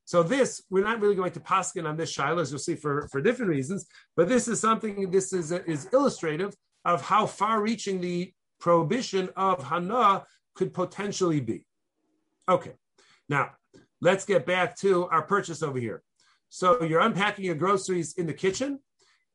So 0.06 0.24
this, 0.24 0.64
we're 0.70 0.84
not 0.84 1.00
really 1.00 1.16
going 1.16 1.32
to 1.32 1.40
paskin 1.40 1.88
on 1.88 1.96
this 1.96 2.12
shiloh, 2.12 2.42
as 2.42 2.52
you'll 2.52 2.60
see 2.60 2.76
for, 2.76 3.08
for 3.12 3.22
different 3.22 3.50
reasons, 3.50 3.88
but 4.16 4.28
this 4.28 4.48
is 4.48 4.60
something, 4.60 5.10
this 5.10 5.32
is, 5.32 5.52
is 5.52 5.88
illustrative 5.94 6.54
of 6.86 7.02
how 7.02 7.26
far-reaching 7.26 8.02
the 8.02 8.34
prohibition 8.60 9.30
of 9.36 9.64
Hana 9.64 10.26
could 10.56 10.74
potentially 10.74 11.40
be. 11.40 11.66
Okay, 12.50 12.74
now 13.30 13.52
let's 14.02 14.26
get 14.26 14.46
back 14.46 14.76
to 14.78 15.08
our 15.08 15.22
purchase 15.22 15.64
over 15.64 15.80
here. 15.80 16.04
So 16.54 16.84
you're 16.84 17.00
unpacking 17.00 17.46
your 17.46 17.56
groceries 17.56 18.16
in 18.18 18.28
the 18.28 18.34
kitchen, 18.34 18.80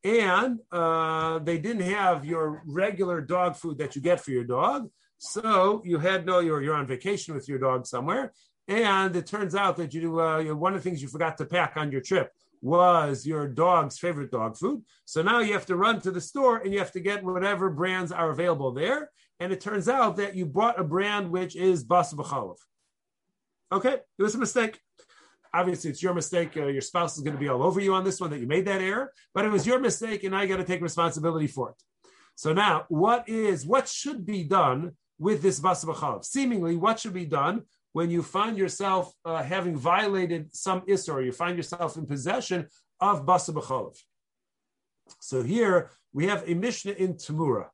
and 0.04 0.60
uh, 0.70 1.38
they 1.38 1.56
didn't 1.56 1.90
have 1.90 2.26
your 2.26 2.62
regular 2.66 3.22
dog 3.22 3.56
food 3.56 3.78
that 3.78 3.96
you 3.96 4.02
get 4.02 4.20
for 4.20 4.32
your 4.32 4.44
dog. 4.44 4.90
So 5.16 5.80
you 5.82 5.98
had 5.98 6.26
no, 6.26 6.40
you're, 6.40 6.60
you're 6.60 6.74
on 6.74 6.86
vacation 6.86 7.34
with 7.34 7.48
your 7.48 7.58
dog 7.58 7.86
somewhere, 7.86 8.34
and 8.68 9.16
it 9.16 9.26
turns 9.26 9.54
out 9.54 9.78
that 9.78 9.94
you 9.94 10.20
uh, 10.20 10.42
one 10.54 10.74
of 10.74 10.84
the 10.84 10.90
things 10.90 11.00
you 11.00 11.08
forgot 11.08 11.38
to 11.38 11.46
pack 11.46 11.78
on 11.78 11.90
your 11.90 12.02
trip 12.02 12.30
was 12.60 13.26
your 13.26 13.48
dog's 13.48 13.98
favorite 13.98 14.30
dog 14.30 14.58
food. 14.58 14.82
So 15.06 15.22
now 15.22 15.38
you 15.38 15.54
have 15.54 15.66
to 15.66 15.76
run 15.76 16.02
to 16.02 16.10
the 16.10 16.20
store 16.20 16.58
and 16.58 16.70
you 16.70 16.80
have 16.80 16.92
to 16.92 17.00
get 17.00 17.24
whatever 17.24 17.70
brands 17.70 18.12
are 18.12 18.30
available 18.30 18.72
there. 18.72 19.10
And 19.40 19.52
it 19.52 19.60
turns 19.62 19.88
out 19.88 20.16
that 20.16 20.34
you 20.34 20.44
bought 20.44 20.80
a 20.80 20.84
brand 20.84 21.30
which 21.30 21.56
is 21.56 21.84
Bas 21.84 22.12
B'chalov. 22.12 22.56
Okay, 23.72 23.94
it 24.18 24.22
was 24.22 24.34
a 24.34 24.38
mistake 24.38 24.80
obviously 25.56 25.90
it's 25.90 26.02
your 26.02 26.14
mistake. 26.14 26.56
Uh, 26.56 26.66
your 26.66 26.82
spouse 26.82 27.16
is 27.16 27.22
going 27.22 27.34
to 27.34 27.40
be 27.40 27.48
all 27.48 27.62
over 27.62 27.80
you 27.80 27.94
on 27.94 28.04
this 28.04 28.20
one 28.20 28.30
that 28.30 28.40
you 28.40 28.46
made 28.46 28.66
that 28.66 28.82
error, 28.82 29.12
but 29.34 29.44
it 29.44 29.50
was 29.50 29.66
your 29.66 29.80
mistake, 29.80 30.22
and 30.24 30.36
I 30.36 30.46
got 30.46 30.58
to 30.58 30.64
take 30.64 30.82
responsibility 30.82 31.46
for 31.46 31.70
it. 31.70 31.76
So 32.36 32.52
now, 32.52 32.84
what 32.88 33.28
is 33.28 33.64
what 33.64 33.88
should 33.88 34.26
be 34.26 34.44
done 34.44 34.92
with 35.18 35.40
this 35.40 35.58
basabachalav? 35.58 36.24
Seemingly, 36.24 36.76
what 36.76 37.00
should 37.00 37.14
be 37.14 37.24
done 37.24 37.62
when 37.92 38.10
you 38.10 38.22
find 38.22 38.58
yourself 38.58 39.10
uh, 39.24 39.42
having 39.42 39.74
violated 39.74 40.54
some 40.54 40.82
isra, 40.82 41.24
you 41.24 41.32
find 41.32 41.56
yourself 41.56 41.96
in 41.96 42.04
possession 42.04 42.66
of 43.00 43.24
basabachalav. 43.24 43.96
So 45.20 45.42
here 45.42 45.90
we 46.12 46.26
have 46.26 46.46
a 46.46 46.54
Mishnah 46.54 46.92
in 46.92 47.14
Tamura. 47.14 47.68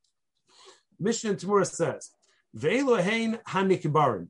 Mishnah 1.01 1.31
in 1.31 1.37
Tamura 1.37 1.66
says, 1.66 2.11
"Ve'elohein 2.57 3.42
hanikbarim." 3.45 4.29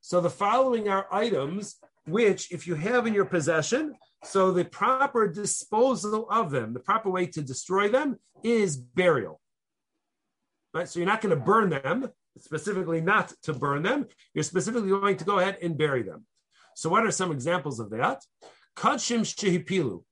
So 0.00 0.20
the 0.22 0.30
following 0.30 0.88
are 0.88 1.06
items 1.10 1.76
which, 2.06 2.52
if 2.52 2.66
you 2.66 2.74
have 2.74 3.06
in 3.06 3.14
your 3.14 3.24
possession, 3.24 3.94
so 4.24 4.52
the 4.52 4.64
proper 4.64 5.28
disposal 5.28 6.28
of 6.30 6.50
them, 6.50 6.72
the 6.72 6.80
proper 6.80 7.10
way 7.10 7.26
to 7.26 7.42
destroy 7.42 7.88
them 7.88 8.18
is 8.42 8.76
burial. 8.76 9.40
Right? 10.72 10.88
So 10.88 10.98
you're 10.98 11.06
not 11.06 11.20
going 11.20 11.36
to 11.36 11.44
burn 11.44 11.70
them, 11.70 12.08
specifically 12.38 13.00
not 13.00 13.32
to 13.44 13.52
burn 13.52 13.82
them. 13.82 14.06
You're 14.34 14.44
specifically 14.44 14.88
going 14.88 15.16
to 15.16 15.24
go 15.24 15.38
ahead 15.38 15.58
and 15.62 15.78
bury 15.78 16.02
them. 16.02 16.26
So, 16.74 16.90
what 16.90 17.06
are 17.06 17.10
some 17.10 17.30
examples 17.30 17.78
of 17.78 17.90
that? 17.90 18.22
Kachim 18.76 19.20
shehipilu. 19.20 20.02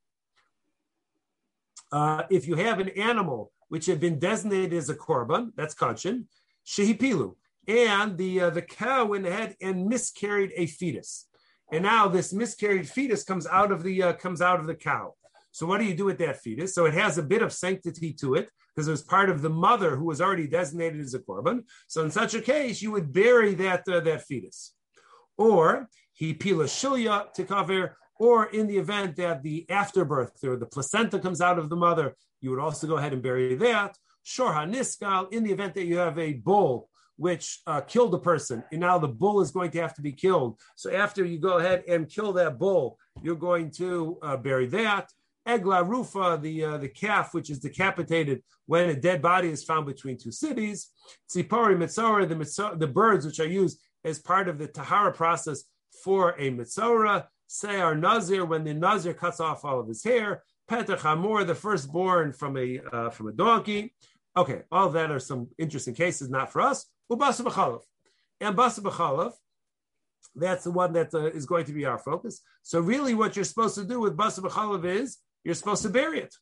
Uh, 1.90 2.22
if 2.30 2.46
you 2.46 2.54
have 2.54 2.78
an 2.78 2.88
animal 2.90 3.52
which 3.68 3.86
had 3.86 4.00
been 4.00 4.18
designated 4.18 4.72
as 4.72 4.88
a 4.88 4.94
korban, 4.94 5.50
that's 5.56 5.74
kachim, 5.74 6.24
shehipilu, 6.66 7.34
and 7.66 8.16
the 8.16 8.40
uh, 8.42 8.50
the 8.50 8.62
cow 8.62 9.04
went 9.06 9.26
ahead 9.26 9.56
and 9.60 9.86
miscarried 9.86 10.52
a 10.56 10.66
fetus, 10.66 11.26
and 11.72 11.82
now 11.82 12.06
this 12.06 12.34
miscarried 12.34 12.88
fetus 12.88 13.24
comes 13.24 13.46
out 13.46 13.72
of 13.72 13.82
the 13.82 14.02
uh, 14.02 14.12
comes 14.12 14.42
out 14.42 14.60
of 14.60 14.66
the 14.66 14.74
cow. 14.74 15.14
So 15.50 15.66
what 15.66 15.80
do 15.80 15.86
you 15.86 15.94
do 15.94 16.04
with 16.04 16.18
that 16.18 16.40
fetus? 16.40 16.74
So 16.74 16.84
it 16.84 16.94
has 16.94 17.18
a 17.18 17.22
bit 17.22 17.42
of 17.42 17.52
sanctity 17.52 18.12
to 18.20 18.34
it 18.34 18.48
because 18.74 18.88
it 18.88 18.90
was 18.90 19.02
part 19.02 19.28
of 19.30 19.42
the 19.42 19.50
mother 19.50 19.96
who 19.96 20.04
was 20.04 20.20
already 20.20 20.46
designated 20.46 21.00
as 21.00 21.14
a 21.14 21.18
korban. 21.18 21.64
So 21.88 22.04
in 22.04 22.10
such 22.10 22.34
a 22.34 22.40
case, 22.40 22.80
you 22.80 22.90
would 22.92 23.12
bury 23.12 23.54
that 23.54 23.88
uh, 23.88 24.00
that 24.00 24.22
fetus, 24.22 24.74
or 25.38 25.88
he 26.12 26.34
pila 26.34 26.64
shilya 26.64 27.32
to 27.32 27.44
cover, 27.44 27.96
or 28.18 28.46
in 28.46 28.66
the 28.66 28.76
event 28.76 29.16
that 29.16 29.42
the 29.42 29.68
afterbirth 29.70 30.44
or 30.44 30.56
the 30.56 30.66
placenta 30.66 31.18
comes 31.18 31.40
out 31.40 31.58
of 31.58 31.70
the 31.70 31.76
mother, 31.76 32.14
you 32.42 32.50
would 32.50 32.60
also 32.60 32.86
go 32.86 32.98
ahead 32.98 33.14
and 33.14 33.22
bury 33.22 33.54
that. 33.54 33.96
Shorha 34.24 34.70
niskal 34.70 35.32
in 35.32 35.42
the 35.42 35.52
event 35.52 35.74
that 35.74 35.86
you 35.86 35.98
have 35.98 36.18
a 36.18 36.34
bull 36.34 36.88
which 37.22 37.60
uh, 37.68 37.80
killed 37.82 38.12
a 38.14 38.18
person, 38.18 38.64
and 38.72 38.80
now 38.80 38.98
the 38.98 39.06
bull 39.06 39.40
is 39.40 39.52
going 39.52 39.70
to 39.70 39.80
have 39.80 39.94
to 39.94 40.02
be 40.02 40.10
killed. 40.10 40.58
So 40.74 40.90
after 40.90 41.24
you 41.24 41.38
go 41.38 41.58
ahead 41.58 41.84
and 41.86 42.08
kill 42.08 42.32
that 42.32 42.58
bull, 42.58 42.98
you're 43.22 43.36
going 43.50 43.70
to 43.82 44.18
uh, 44.22 44.36
bury 44.38 44.66
that. 44.78 45.08
Egla 45.46 45.88
Rufa, 45.88 46.36
the 46.42 46.64
uh, 46.64 46.78
the 46.78 46.88
calf 46.88 47.32
which 47.32 47.48
is 47.48 47.60
decapitated 47.60 48.42
when 48.66 48.90
a 48.90 48.96
dead 49.08 49.22
body 49.22 49.50
is 49.50 49.62
found 49.62 49.86
between 49.86 50.18
two 50.18 50.32
cities. 50.32 50.90
Tzipori 51.30 51.76
Mitzora, 51.76 52.24
the, 52.28 52.76
the 52.76 52.92
birds 53.00 53.24
which 53.24 53.38
are 53.38 53.52
used 53.62 53.78
as 54.04 54.18
part 54.18 54.48
of 54.48 54.58
the 54.58 54.66
Tahara 54.66 55.12
process 55.12 55.62
for 56.02 56.30
a 56.44 56.50
Mitzora. 56.50 57.26
Sayar 57.48 57.96
Nazir, 58.00 58.44
when 58.44 58.64
the 58.64 58.74
Nazir 58.74 59.14
cuts 59.14 59.38
off 59.38 59.64
all 59.64 59.78
of 59.78 59.86
his 59.86 60.02
hair. 60.02 60.42
Peter 60.68 60.96
Chamor, 60.96 61.46
the 61.46 61.54
firstborn 61.54 62.32
from 62.32 62.56
a 62.56 62.80
uh, 62.92 63.10
from 63.10 63.28
a 63.28 63.32
donkey. 63.32 63.94
Okay, 64.36 64.62
all 64.70 64.88
that 64.90 65.10
are 65.10 65.18
some 65.18 65.48
interesting 65.58 65.94
cases, 65.94 66.30
not 66.30 66.52
for 66.52 66.62
us. 66.62 66.86
Ubasa 67.10 67.42
b'chalav. 67.42 67.82
And 68.40 68.56
basa 68.56 68.80
b'chalav, 68.80 69.32
that's 70.34 70.64
the 70.64 70.70
one 70.70 70.92
that 70.94 71.12
uh, 71.12 71.26
is 71.26 71.44
going 71.44 71.66
to 71.66 71.72
be 71.72 71.84
our 71.84 71.98
focus. 71.98 72.40
So 72.62 72.80
really 72.80 73.14
what 73.14 73.36
you're 73.36 73.44
supposed 73.44 73.74
to 73.74 73.84
do 73.84 74.00
with 74.00 74.16
basa 74.16 74.40
b'chalav 74.40 74.84
is 74.84 75.18
you're 75.44 75.54
supposed 75.54 75.82
to 75.82 75.90
bury 75.90 76.20
it. 76.20 76.34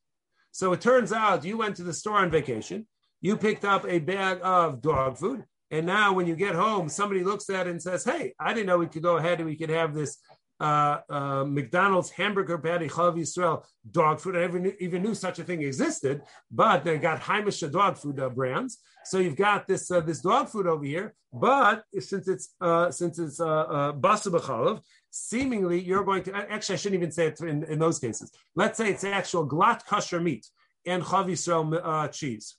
So 0.53 0.73
it 0.73 0.81
turns 0.81 1.13
out 1.13 1.45
you 1.45 1.59
went 1.59 1.77
to 1.77 1.83
the 1.83 1.93
store 1.93 2.19
on 2.19 2.31
vacation, 2.31 2.87
you 3.21 3.37
picked 3.37 3.65
up 3.65 3.85
a 3.87 3.99
bag 3.99 4.39
of 4.43 4.81
dog 4.81 5.19
food, 5.19 5.45
and 5.71 5.87
now 5.87 6.13
when 6.13 6.27
you 6.27 6.35
get 6.35 6.55
home, 6.55 6.89
somebody 6.89 7.23
looks 7.23 7.49
at 7.51 7.67
it 7.67 7.71
and 7.71 7.83
says, 7.83 8.05
Hey, 8.05 8.35
I 8.39 8.53
didn't 8.53 8.67
know 8.67 8.79
we 8.79 8.87
could 8.87 9.03
go 9.03 9.17
ahead 9.17 9.39
and 9.39 9.49
we 9.49 9.57
could 9.57 9.71
have 9.71 9.95
this 9.95 10.19
uh, 10.61 10.99
uh, 11.09 11.45
McDonald's 11.45 12.11
hamburger 12.11 12.59
patty 12.59 12.89
Chalav 12.89 13.17
Yisrael 13.17 13.65
dog 13.91 14.21
food. 14.21 14.37
I 14.37 14.41
never 14.41 14.59
knew, 14.59 14.75
even 14.79 15.03
knew 15.03 15.15
such 15.15 15.39
a 15.39 15.45
thing 15.45 15.63
existed, 15.63 16.23
but 16.51 16.85
they 16.85 16.99
got 16.99 17.21
Heimisha 17.21 17.71
dog 17.73 17.97
food 17.97 18.21
uh, 18.21 18.29
brands. 18.29 18.79
So 19.05 19.19
you've 19.19 19.37
got 19.37 19.67
this 19.67 19.91
uh, 19.91 20.01
this 20.01 20.21
dog 20.21 20.49
food 20.49 20.67
over 20.67 20.85
here, 20.85 21.15
but 21.33 21.85
since 21.99 22.29
it's 22.29 22.55
uh, 22.61 22.91
since 22.91 23.19
it's 23.19 23.41
uh, 23.41 23.93
basa 23.99 24.83
seemingly 25.13 25.81
you're 25.81 26.05
going 26.05 26.23
to 26.23 26.35
actually 26.35 26.75
I 26.75 26.79
shouldn't 26.79 27.01
even 27.01 27.11
say 27.11 27.29
it 27.29 27.41
in, 27.41 27.65
in 27.65 27.79
those 27.79 27.99
cases. 27.99 28.31
Let's 28.55 28.77
say 28.77 28.91
it's 28.91 29.05
actual 29.05 29.49
glatt 29.49 29.87
kosher 29.87 30.21
meat 30.21 30.47
and 30.87 31.03
Chalav 31.03 31.27
Yisrael 31.27 32.13
cheese. 32.13 32.57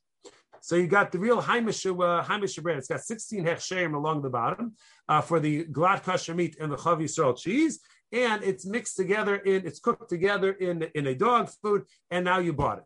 So 0.61 0.75
you 0.75 0.85
got 0.85 1.11
the 1.11 1.17
real 1.19 1.41
Haimish, 1.41 1.85
uh, 1.89 2.61
bread. 2.61 2.77
It's 2.77 2.87
got 2.87 3.01
16 3.01 3.43
hechsherim 3.45 3.95
along 3.95 4.21
the 4.21 4.29
bottom 4.29 4.73
uh, 5.09 5.21
for 5.21 5.39
the 5.39 5.65
glatt 5.65 6.03
kosher 6.03 6.35
meat 6.35 6.55
and 6.61 6.71
the 6.71 6.77
Chalav 6.77 7.01
Yisrael 7.01 7.37
cheese. 7.37 7.79
And 8.11 8.43
it's 8.43 8.65
mixed 8.65 8.95
together 8.95 9.37
in, 9.37 9.65
it's 9.65 9.79
cooked 9.79 10.09
together 10.09 10.51
in, 10.51 10.83
in 10.93 11.07
a 11.07 11.15
dog 11.15 11.49
food, 11.61 11.85
and 12.11 12.25
now 12.25 12.39
you 12.39 12.53
bought 12.53 12.77
it. 12.77 12.83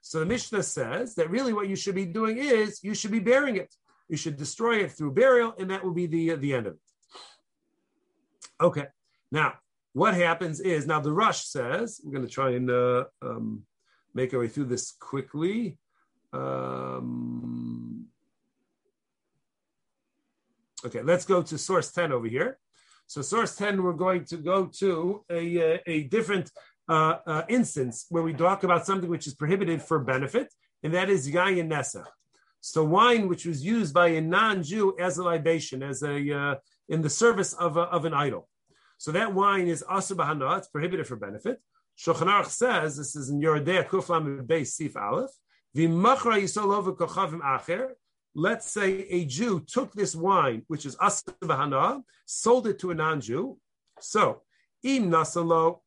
So 0.00 0.18
the 0.18 0.26
Mishnah 0.26 0.64
says 0.64 1.14
that 1.14 1.30
really 1.30 1.52
what 1.52 1.68
you 1.68 1.76
should 1.76 1.94
be 1.94 2.06
doing 2.06 2.38
is 2.38 2.82
you 2.82 2.94
should 2.94 3.12
be 3.12 3.20
burying 3.20 3.56
it. 3.56 3.72
You 4.08 4.16
should 4.16 4.36
destroy 4.36 4.78
it 4.78 4.92
through 4.92 5.12
burial, 5.12 5.54
and 5.58 5.70
that 5.70 5.84
will 5.84 5.92
be 5.92 6.06
the, 6.06 6.34
the 6.34 6.54
end 6.54 6.66
of 6.66 6.74
it. 6.74 6.80
Okay. 8.60 8.86
Now, 9.30 9.54
what 9.92 10.14
happens 10.14 10.58
is 10.58 10.86
now 10.86 11.00
the 11.00 11.12
Rush 11.12 11.44
says, 11.44 12.00
we're 12.02 12.12
going 12.12 12.26
to 12.26 12.32
try 12.32 12.50
and 12.50 12.70
uh, 12.70 13.04
um, 13.20 13.62
make 14.14 14.34
our 14.34 14.40
way 14.40 14.48
through 14.48 14.64
this 14.64 14.92
quickly. 14.92 15.78
Um, 16.32 18.06
okay, 20.86 21.02
let's 21.02 21.24
go 21.24 21.42
to 21.42 21.58
source 21.58 21.90
10 21.92 22.12
over 22.12 22.26
here. 22.26 22.58
So 23.06 23.20
source 23.20 23.56
10, 23.56 23.82
we're 23.82 23.92
going 23.92 24.24
to 24.26 24.36
go 24.38 24.66
to 24.78 25.24
a, 25.30 25.80
a, 25.86 26.04
different 26.04 26.50
uh, 26.88 27.16
uh, 27.26 27.42
instance 27.48 28.06
where 28.08 28.22
we 28.22 28.32
talk 28.32 28.64
about 28.64 28.86
something 28.86 29.10
which 29.10 29.26
is 29.26 29.34
prohibited 29.34 29.82
for 29.82 29.98
benefit, 29.98 30.52
and 30.82 30.94
that 30.94 31.10
is 31.10 31.30
yayin 31.30 31.68
nesa. 31.68 32.04
So 32.60 32.84
wine 32.84 33.28
which 33.28 33.44
was 33.44 33.64
used 33.64 33.92
by 33.92 34.08
a 34.08 34.20
non-Jew 34.20 34.96
as 34.98 35.18
a 35.18 35.24
libation, 35.24 35.82
as 35.82 36.02
a 36.02 36.32
uh, 36.32 36.54
in 36.88 37.02
the 37.02 37.10
service 37.10 37.52
of, 37.54 37.76
a, 37.76 37.82
of 37.82 38.04
an 38.04 38.14
idol. 38.14 38.48
So 38.98 39.12
that 39.12 39.34
wine 39.34 39.66
is 39.66 39.84
asubahana, 39.90 40.58
it's 40.58 40.68
prohibited 40.68 41.06
for 41.06 41.16
benefit. 41.16 41.60
Shulchan 41.98 42.28
Aruch 42.28 42.46
says, 42.46 42.96
this 42.96 43.16
is 43.16 43.28
in 43.30 43.40
Yoreh 43.40 43.64
Deah 43.64 43.84
Kuflam 43.84 44.46
Beis 44.46 44.68
Sif 44.68 44.96
Aleph, 44.96 45.30
Let's 48.34 48.70
say 48.70 49.06
a 49.08 49.24
Jew 49.24 49.60
took 49.60 49.92
this 49.92 50.14
wine, 50.14 50.62
which 50.68 50.86
is 50.86 50.96
asabahana, 50.96 52.02
sold 52.26 52.66
it 52.66 52.78
to 52.80 52.90
a 52.90 52.94
non-Jew. 52.94 53.58
So, 54.00 54.42
im 54.82 55.10
nasalo, 55.10 55.80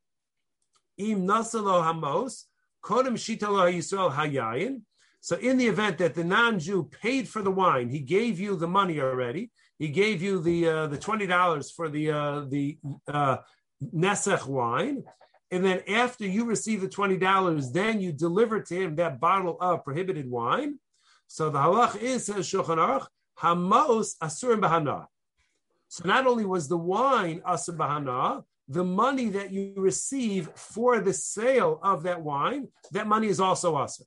im 0.98 1.26
nasalo 1.26 1.82
hamos, 1.82 2.46
kodem 2.84 3.14
shitalo 3.14 3.72
Yisrael 3.72 4.12
hayayin. 4.12 4.82
So, 5.20 5.36
in 5.36 5.56
the 5.56 5.66
event 5.66 5.98
that 5.98 6.14
the 6.14 6.24
non-Jew 6.24 6.84
paid 6.84 7.28
for 7.28 7.42
the 7.42 7.50
wine, 7.50 7.88
he 7.88 8.00
gave 8.00 8.38
you 8.38 8.56
the 8.56 8.68
money 8.68 9.00
already. 9.00 9.50
He 9.78 9.88
gave 9.88 10.22
you 10.22 10.40
the 10.40 10.68
uh, 10.68 10.86
the 10.86 10.98
twenty 10.98 11.26
dollars 11.26 11.70
for 11.70 11.88
the 11.88 12.10
uh, 12.10 12.40
the 12.48 12.78
uh, 13.06 13.38
nesech 13.82 14.46
wine, 14.46 15.04
and 15.50 15.64
then 15.64 15.82
after 15.88 16.26
you 16.26 16.44
receive 16.44 16.80
the 16.80 16.88
$20, 16.88 17.72
then 17.72 18.00
you 18.00 18.12
deliver 18.12 18.60
to 18.60 18.74
him 18.74 18.96
that 18.96 19.20
bottle 19.20 19.56
of 19.60 19.84
prohibited 19.84 20.28
wine. 20.28 20.78
So 21.28 21.50
the 21.50 21.58
halach 21.58 22.00
is, 22.00 22.26
says 22.26 22.46
Shulchan 22.46 22.78
Aruch, 22.78 23.06
hamos 23.36 24.16
asurim 24.16 24.60
bahana. 24.60 25.06
So 25.88 26.06
not 26.06 26.26
only 26.26 26.44
was 26.44 26.68
the 26.68 26.76
wine 26.76 27.42
asur 27.46 27.76
bahana, 27.76 28.44
the 28.68 28.84
money 28.84 29.28
that 29.30 29.52
you 29.52 29.74
receive 29.76 30.48
for 30.56 30.98
the 30.98 31.12
sale 31.12 31.78
of 31.82 32.02
that 32.02 32.22
wine, 32.22 32.68
that 32.90 33.06
money 33.06 33.28
is 33.28 33.38
also 33.38 33.76
asur. 33.76 34.02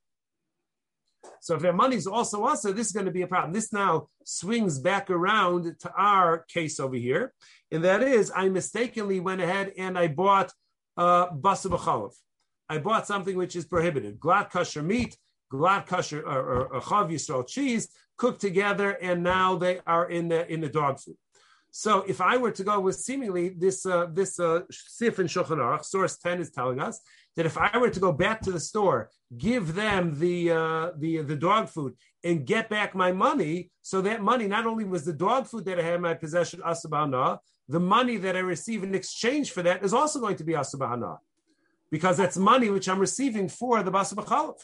So 1.40 1.56
if 1.56 1.62
that 1.62 1.76
money 1.76 1.96
is 1.96 2.08
also 2.08 2.46
asur, 2.46 2.76
this 2.76 2.88
is 2.88 2.94
going 2.94 3.06
to 3.06 3.14
be 3.14 3.22
a 3.22 3.28
problem. 3.28 3.54
This 3.54 3.72
now 3.72 4.10
swings 4.26 4.78
back 4.78 5.10
around 5.10 5.76
to 5.80 5.92
our 5.94 6.40
case 6.40 6.82
over 6.82 6.96
here, 6.96 7.34
and 7.72 7.84
that 7.86 8.04
is 8.04 8.30
I 8.36 8.50
mistakenly 8.50 9.22
went 9.22 9.40
ahead 9.40 9.72
and 9.78 9.98
I 9.98 10.08
bought 10.08 10.52
uh, 11.00 12.10
I 12.72 12.78
bought 12.78 13.08
something 13.08 13.36
which 13.42 13.56
is 13.56 13.66
prohibited. 13.66 14.20
Glatt 14.20 14.48
kosher 14.52 14.84
meat, 14.84 15.18
glatt 15.52 15.88
kosher 15.88 16.22
or, 16.34 16.42
or, 16.54 16.62
or 16.74 16.82
chalav 16.82 17.08
yisrael 17.12 17.48
cheese 17.48 17.84
cooked 18.18 18.42
together, 18.42 18.92
and 19.08 19.24
now 19.24 19.56
they 19.64 19.76
are 19.88 20.10
in 20.18 20.28
the 20.28 20.42
in 20.54 20.60
the 20.66 20.70
dog 20.70 21.00
food. 21.00 21.18
So 21.72 21.92
if 22.14 22.20
I 22.20 22.38
were 22.38 22.52
to 22.60 22.64
go 22.64 22.80
with 22.80 22.98
seemingly 23.08 23.50
this 23.50 23.86
uh, 23.86 24.08
this 24.20 24.40
uh, 24.40 24.62
sif 24.72 25.20
and 25.20 25.30
shulchan 25.30 25.60
aruch, 25.66 25.86
source 25.86 26.18
ten 26.18 26.38
is 26.40 26.52
telling 26.52 26.80
us 26.88 27.00
that 27.36 27.46
if 27.46 27.58
I 27.58 27.78
were 27.78 27.92
to 27.92 28.00
go 28.08 28.12
back 28.12 28.42
to 28.42 28.52
the 28.52 28.60
store, 28.60 29.00
give 29.38 29.76
them 29.76 30.20
the 30.20 30.38
uh, 30.52 30.86
the 30.98 31.12
the 31.22 31.36
dog 31.36 31.70
food, 31.70 31.94
and 32.24 32.46
get 32.46 32.70
back 32.70 32.90
my 32.94 33.12
money, 33.12 33.72
so 33.82 34.02
that 34.02 34.22
money 34.22 34.48
not 34.48 34.66
only 34.66 34.84
was 34.84 35.06
the 35.06 35.14
dog 35.14 35.48
food 35.48 35.66
that 35.66 35.80
I 35.80 35.84
had 35.84 35.96
in 35.96 36.02
my 36.02 36.16
possession 36.16 36.60
asabana, 36.62 37.38
the 37.70 37.80
money 37.80 38.18
that 38.18 38.36
I 38.36 38.40
receive 38.40 38.84
in 38.84 38.96
exchange 38.96 39.52
for 39.52 39.62
that 39.62 39.84
is 39.84 39.94
also 39.94 40.20
going 40.20 40.36
to 40.38 40.44
be 40.44 40.54
asubahana, 40.54 41.20
because 41.92 42.18
that's 42.18 42.36
money 42.36 42.72
which 42.72 42.90
I'm 42.90 43.00
receiving 43.00 43.48
for 43.48 43.84
the 43.84 43.92
basabachalif. 43.92 44.60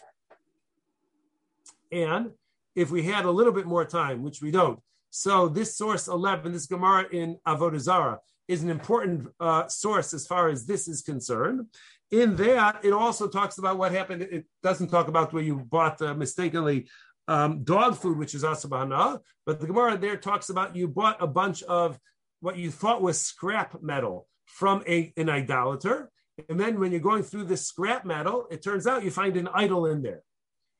And 1.91 2.32
if 2.75 2.89
we 2.89 3.03
had 3.03 3.25
a 3.25 3.32
little 3.32 3.53
bit 3.53 3.67
more 3.67 3.86
time, 3.86 4.23
which 4.23 4.41
we 4.41 4.49
don't, 4.49 4.80
so 5.11 5.47
this 5.47 5.77
source 5.77 6.07
11, 6.07 6.51
this 6.51 6.65
Gemara 6.65 7.05
in 7.11 7.38
Avodah 7.47 7.75
Avodazara, 7.75 8.17
is 8.47 8.63
an 8.63 8.69
important 8.69 9.27
uh, 9.39 9.67
source 9.67 10.13
as 10.13 10.25
far 10.27 10.49
as 10.49 10.65
this 10.65 10.88
is 10.88 11.01
concerned. 11.01 11.67
In 12.11 12.36
that, 12.38 12.84
it 12.84 12.91
also 12.91 13.27
talks 13.27 13.59
about 13.59 13.77
what 13.77 13.91
happened. 13.91 14.23
It 14.23 14.45
doesn't 14.61 14.89
talk 14.89 15.07
about 15.07 15.32
where 15.32 15.43
you 15.43 15.57
bought 15.57 16.01
uh, 16.01 16.13
mistakenly 16.15 16.88
um, 17.27 17.63
dog 17.63 17.97
food, 17.97 18.17
which 18.17 18.36
is 18.36 18.43
asabahana, 18.43 19.19
but 19.45 19.59
the 19.59 19.67
Gemara 19.67 19.97
there 19.97 20.17
talks 20.17 20.49
about 20.49 20.75
you 20.75 20.88
bought 20.88 21.21
a 21.21 21.27
bunch 21.27 21.63
of 21.63 21.99
what 22.45 22.59
you 22.59 22.69
thought 22.69 23.01
was 23.01 23.19
scrap 23.19 23.81
metal 23.81 24.27
from 24.45 24.83
a, 24.87 25.11
an 25.17 25.29
idolater. 25.29 26.11
And 26.47 26.59
then 26.59 26.79
when 26.79 26.91
you're 26.91 27.01
going 27.01 27.23
through 27.23 27.45
this 27.45 27.65
scrap 27.65 28.05
metal, 28.05 28.45
it 28.51 28.61
turns 28.61 28.85
out 28.85 29.03
you 29.03 29.09
find 29.09 29.35
an 29.35 29.49
idol 29.51 29.87
in 29.87 30.03
there. 30.03 30.21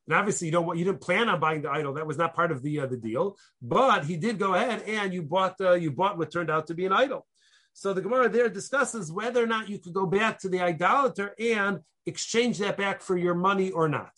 And 0.06 0.16
obviously, 0.16 0.46
you 0.46 0.52
don't 0.52 0.78
you 0.78 0.86
didn't 0.86 1.02
plan 1.02 1.28
on 1.28 1.40
buying 1.40 1.64
the 1.64 1.72
idol. 1.72 1.94
That 1.94 2.06
was 2.06 2.20
not 2.20 2.36
part 2.36 2.52
of 2.52 2.62
the 2.62 2.82
uh, 2.82 2.86
the 2.86 2.98
deal. 2.98 3.36
But 3.64 4.06
he 4.06 4.16
did 4.16 4.38
go 4.38 4.54
ahead 4.54 4.84
and 4.84 5.12
you 5.12 5.24
bought 5.24 5.56
uh, 5.60 5.74
you 5.74 5.90
bought 5.90 6.20
what 6.20 6.32
turned 6.32 6.52
out 6.52 6.68
to 6.68 6.76
be 6.76 6.86
an 6.86 6.94
idol. 6.94 7.26
So 7.74 7.94
the 7.94 8.02
Gemara 8.02 8.30
there 8.30 8.48
discusses 8.48 9.12
whether 9.12 9.44
or 9.44 9.48
not 9.48 9.68
you 9.68 9.80
could 9.80 9.94
go 9.94 10.06
back 10.06 10.38
to 10.42 10.50
the 10.50 10.62
idolater 10.62 11.34
and 11.40 11.80
exchange 12.06 12.60
that 12.60 12.78
back 12.78 13.02
for 13.02 13.18
your 13.18 13.34
money 13.34 13.72
or 13.72 13.90
not. 13.90 14.12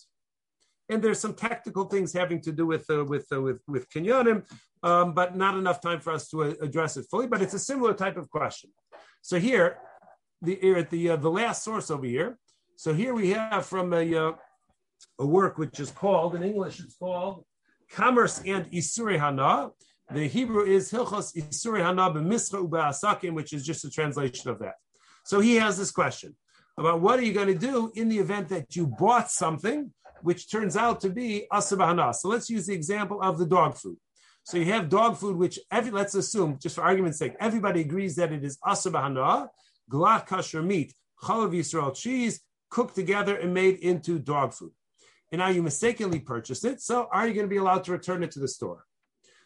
And 0.90 1.02
there's 1.02 1.20
some 1.20 1.34
technical 1.34 1.86
things 1.86 2.14
having 2.14 2.42
to 2.42 2.52
do 2.52 2.66
with 2.66 2.86
uh, 2.90 3.04
with 3.04 3.28
uh, 3.32 3.42
with 3.42 3.60
with 3.68 3.90
kinyanim, 3.90 4.44
um, 4.84 5.14
but 5.14 5.36
not 5.36 5.58
enough 5.58 5.82
time 5.82 6.00
for 6.00 6.14
us 6.14 6.30
to 6.30 6.44
uh, 6.44 6.54
address 6.62 6.98
it 6.98 7.06
fully. 7.12 7.28
But 7.28 7.42
it's 7.42 7.54
a 7.54 7.60
similar 7.60 7.94
type 7.94 8.18
of 8.18 8.30
question. 8.30 8.72
So 9.22 9.40
here, 9.40 9.80
the 10.42 10.58
here 10.62 10.78
at 10.78 10.90
the 10.90 11.12
uh, 11.12 11.16
the 11.18 11.30
last 11.30 11.64
source 11.64 11.92
over 11.92 12.06
here. 12.06 12.38
So 12.78 12.94
here 12.94 13.14
we 13.14 13.32
have 13.32 13.66
from 13.66 13.94
a 13.94 14.16
uh, 14.16 14.32
a 15.20 15.26
work 15.26 15.58
which 15.58 15.80
is 15.80 15.92
called 15.92 16.36
in 16.36 16.44
English. 16.44 16.80
It's 16.80 16.96
called 16.96 17.44
Commerce 17.92 18.42
and 18.46 18.70
Isuri 18.72 19.20
Hana. 19.20 19.72
The 20.10 20.28
Hebrew 20.28 20.64
is 20.64 20.92
Hilchos 20.92 21.36
Isuri 21.36 21.82
Hana 21.82 22.12
b'Misra 22.12 23.34
which 23.34 23.52
is 23.52 23.66
just 23.66 23.84
a 23.84 23.90
translation 23.90 24.50
of 24.50 24.60
that. 24.60 24.76
So 25.26 25.42
he 25.42 25.56
has 25.56 25.78
this 25.78 25.92
question 25.92 26.36
about 26.78 27.02
what 27.02 27.20
are 27.20 27.24
you 27.24 27.34
going 27.34 27.48
to 27.48 27.58
do 27.58 27.92
in 27.96 28.08
the 28.08 28.18
event 28.18 28.48
that 28.50 28.76
you 28.76 28.88
bought 28.88 29.30
something 29.30 29.92
which 30.22 30.52
turns 30.52 30.76
out 30.76 31.02
to 31.02 31.10
be 31.10 31.46
asabahana. 31.52 32.14
So 32.14 32.30
let's 32.30 32.50
use 32.50 32.68
the 32.68 32.74
example 32.74 33.22
of 33.22 33.38
the 33.38 33.46
dog 33.46 33.76
food. 33.76 33.98
So 34.44 34.58
you 34.58 34.66
have 34.66 34.90
dog 34.90 35.18
food, 35.18 35.36
which 35.36 35.60
every 35.72 35.92
let's 35.92 36.16
assume, 36.16 36.58
just 36.62 36.76
for 36.76 36.82
argument's 36.82 37.20
sake, 37.20 37.36
everybody 37.40 37.82
agrees 37.82 38.16
that 38.16 38.32
it 38.32 38.44
is 38.44 38.58
asabahana, 38.66 39.50
glat 39.90 40.26
kosher 40.26 40.62
meat, 40.62 40.94
chalav 41.22 41.52
Yisrael 41.52 41.96
cheese, 41.96 42.40
cooked 42.70 42.96
together 42.96 43.36
and 43.36 43.54
made 43.54 43.80
into 43.80 44.20
dog 44.20 44.54
food. 44.54 44.72
And 45.32 45.40
now 45.40 45.50
you 45.50 45.62
mistakenly 45.62 46.20
purchased 46.20 46.64
it. 46.64 46.82
So 46.82 47.10
are 47.12 47.28
you 47.28 47.34
going 47.34 47.46
to 47.46 47.50
be 47.50 47.58
allowed 47.58 47.84
to 47.86 47.92
return 47.92 48.24
it 48.24 48.32
to 48.32 48.40
the 48.40 48.48
store? 48.48 48.86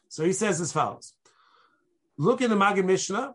So 0.09 0.23
he 0.23 0.33
says 0.33 0.61
as 0.61 0.71
follows. 0.71 1.13
Look 2.17 2.41
in 2.41 2.49
the 2.49 2.55
Magid 2.55 2.85
Mishnah, 2.85 3.33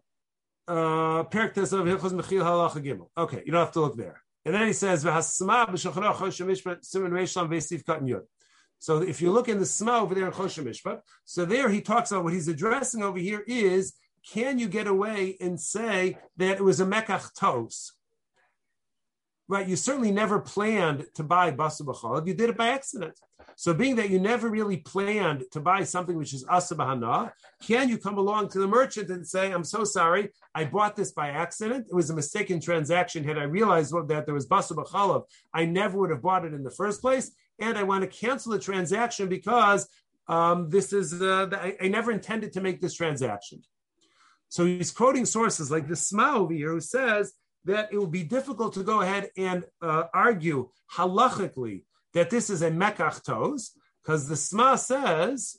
uh, 0.69 1.25
Okay, 1.25 3.43
you 3.45 3.53
don't 3.53 3.61
have 3.61 3.73
to 3.73 3.81
look 3.81 3.97
there. 3.97 4.23
And 4.47 4.55
then 4.55 4.67
he 4.69 4.73
says, 4.73 5.03
so 5.03 5.09
if 9.03 9.21
you 9.21 9.33
look 9.33 9.49
in 9.49 9.59
the 9.59 9.67
Sma 9.67 9.99
over 9.99 10.15
there 10.15 10.27
in 10.27 10.33
Choshen 10.33 10.65
Mishpat, 10.65 11.01
so 11.25 11.45
there 11.45 11.69
he 11.69 11.81
talks 11.81 12.13
about 12.13 12.23
what 12.23 12.33
he's 12.33 12.47
addressing 12.47 13.03
over 13.03 13.19
here 13.19 13.43
is, 13.49 13.95
can 14.33 14.61
you 14.61 14.69
get 14.69 14.87
away 14.87 15.37
and 15.41 15.61
say 15.61 16.19
that 16.37 16.59
it 16.59 16.63
was 16.63 16.79
a 16.79 16.87
Mekach 16.87 17.35
Tos? 17.35 17.95
Right? 19.49 19.67
You 19.67 19.77
certainly 19.77 20.11
never 20.11 20.41
planned 20.41 21.07
to 21.15 21.23
buy 21.23 21.51
Basa. 21.53 22.27
You 22.27 22.35
did 22.35 22.51
it 22.51 22.57
by 22.57 22.69
accident. 22.69 23.19
So 23.55 23.73
being 23.73 23.97
that 23.97 24.11
you 24.11 24.19
never 24.19 24.51
really 24.51 24.77
planned 24.79 25.45
to 25.53 25.61
buy 25.61 25.85
something 25.85 26.17
which 26.17 26.35
is 26.35 26.45
Asa 26.47 26.75
B'hana, 26.75 27.33
can 27.63 27.89
you 27.89 27.97
come 27.97 28.19
along 28.19 28.51
to 28.51 28.59
the 28.59 28.67
merchant 28.67 29.09
and 29.09 29.27
say, 29.27 29.51
I'm 29.51 29.65
so 29.65 29.83
sorry, 29.83 30.31
I 30.55 30.65
bought 30.65 30.95
this 30.95 31.13
by 31.13 31.29
accident. 31.29 31.87
It 31.89 31.95
was 31.95 32.11
a 32.11 32.15
mistaken 32.15 32.61
transaction. 32.61 33.25
Had 33.25 33.39
I 33.39 33.45
realized 33.45 33.95
that 34.09 34.27
there 34.27 34.35
was 34.35 34.47
Basa 34.47 35.25
I 35.55 35.65
never 35.65 35.99
would 35.99 36.11
have 36.11 36.23
bought 36.23 36.45
it 36.45 36.53
in 36.53 36.65
the 36.65 36.71
first 36.71 37.01
place. 37.01 37.31
And 37.59 37.79
I 37.79 37.85
want 37.85 38.03
to 38.03 38.09
cancel 38.09 38.53
the 38.53 38.59
transaction 38.59 39.29
because 39.29 39.89
um, 40.29 40.69
this 40.69 40.93
is, 40.93 41.23
uh, 41.23 41.49
I, 41.53 41.77
I 41.81 41.89
never 41.89 42.13
intended 42.13 42.53
to 42.55 42.61
make 42.61 42.81
this 42.81 42.95
transaction. 42.95 43.63
So 44.49 44.67
he's 44.67 44.91
quoting 44.91 45.25
sources 45.25 45.71
like 45.71 45.89
the 45.89 45.97
Sma 45.97 46.35
over 46.37 46.53
here 46.53 46.73
who 46.73 46.81
says 46.81 47.33
that 47.67 47.93
it 47.93 47.99
would 47.99 48.13
be 48.13 48.23
difficult 48.23 48.75
to 48.75 48.83
go 48.83 49.01
ahead 49.03 49.31
and 49.37 49.65
uh, 49.83 50.05
argue 50.15 50.69
halachically 50.97 51.83
that 52.15 52.31
this 52.31 52.49
is 52.49 52.63
a 52.63 52.71
mekach 52.71 53.23
tos, 53.25 53.73
because 54.03 54.29
the 54.29 54.37
Sma 54.37 54.77
says, 54.77 55.59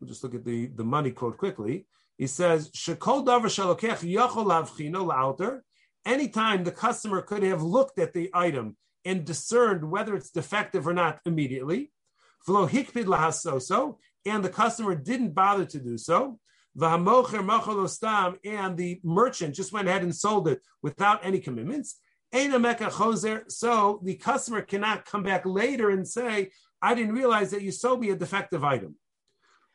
we'll 0.00 0.08
just 0.08 0.24
look 0.24 0.34
at 0.34 0.44
the, 0.44 0.66
the 0.66 0.84
money 0.84 1.10
quote 1.10 1.36
quickly. 1.36 1.86
He 2.16 2.26
says, 2.26 2.70
Shekol 2.70 3.24
davar 3.24 3.44
shalokech 3.44 4.00
yachol 4.02 4.46
avchino 4.46 5.06
la'alter. 5.10 5.60
Anytime 6.04 6.64
the 6.64 6.72
customer 6.72 7.20
could 7.22 7.42
have 7.42 7.62
looked 7.62 7.98
at 7.98 8.12
the 8.12 8.30
item 8.34 8.76
and 9.04 9.24
discerned 9.24 9.88
whether 9.90 10.16
it's 10.16 10.30
defective 10.30 10.86
or 10.86 10.94
not 10.94 11.20
immediately, 11.26 11.92
v'lo 12.48 12.68
hikpid 12.68 13.04
lahasoso, 13.04 13.98
and 14.24 14.42
the 14.42 14.48
customer 14.48 14.94
didn't 14.94 15.34
bother 15.34 15.66
to 15.66 15.78
do 15.78 15.98
so, 15.98 16.38
and 16.74 18.76
the 18.76 19.00
merchant 19.04 19.54
just 19.54 19.72
went 19.72 19.88
ahead 19.88 20.02
and 20.02 20.14
sold 20.14 20.48
it 20.48 20.60
without 20.82 21.24
any 21.24 21.38
commitments. 21.38 21.98
So 22.32 24.00
the 24.02 24.18
customer 24.20 24.62
cannot 24.62 25.04
come 25.04 25.22
back 25.22 25.42
later 25.44 25.90
and 25.90 26.08
say, 26.08 26.50
I 26.80 26.94
didn't 26.94 27.14
realize 27.14 27.50
that 27.50 27.62
you 27.62 27.72
sold 27.72 28.00
me 28.00 28.10
a 28.10 28.16
defective 28.16 28.64
item. 28.64 28.96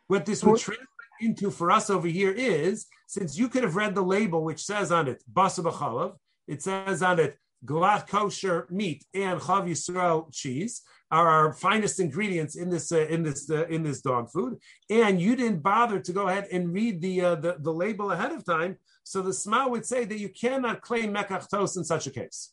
What 0.08 0.26
this 0.26 0.44
would 0.44 0.60
translate 0.60 0.88
into 1.22 1.52
for 1.52 1.72
us 1.72 1.90
over 1.90 2.08
here 2.08 2.32
is 2.32 2.88
since 3.08 3.38
you 3.38 3.48
could 3.48 3.64
have 3.64 3.76
read 3.76 3.96
the 3.96 4.02
label 4.02 4.44
which 4.44 4.64
says 4.64 4.92
on 4.92 5.08
it, 5.08 5.24
Basa 5.32 6.16
it 6.48 6.62
says 6.62 7.04
on 7.04 7.20
it, 7.20 7.38
Glat 7.68 8.08
kosher 8.08 8.66
meat 8.72 9.06
and 9.14 9.40
Chalav 9.42 9.70
Yisrael 9.70 10.34
cheese 10.34 10.82
are 11.12 11.28
our 11.28 11.54
finest 11.54 12.00
ingredients 12.00 12.56
in 12.56 12.70
this 12.70 12.92
uh, 12.92 13.06
in 13.08 13.24
this 13.24 13.50
uh, 13.52 13.68
in 13.68 13.84
this 13.84 14.02
dog 14.02 14.32
food, 14.32 14.58
and 14.90 15.22
you 15.22 15.36
didn't 15.36 15.62
bother 15.62 16.00
to 16.00 16.14
go 16.14 16.28
ahead 16.30 16.48
and 16.52 16.74
read 16.74 17.02
the, 17.02 17.22
uh, 17.22 17.36
the 17.36 17.58
the 17.60 17.72
label 17.72 18.12
ahead 18.12 18.32
of 18.32 18.46
time. 18.46 18.78
So 19.04 19.22
the 19.22 19.34
Sma 19.34 19.68
would 19.68 19.86
say 19.86 20.06
that 20.06 20.20
you 20.20 20.30
cannot 20.30 20.82
claim 20.82 21.14
mekach 21.14 21.78
in 21.78 21.84
such 21.84 22.08
a 22.08 22.12
case. 22.12 22.52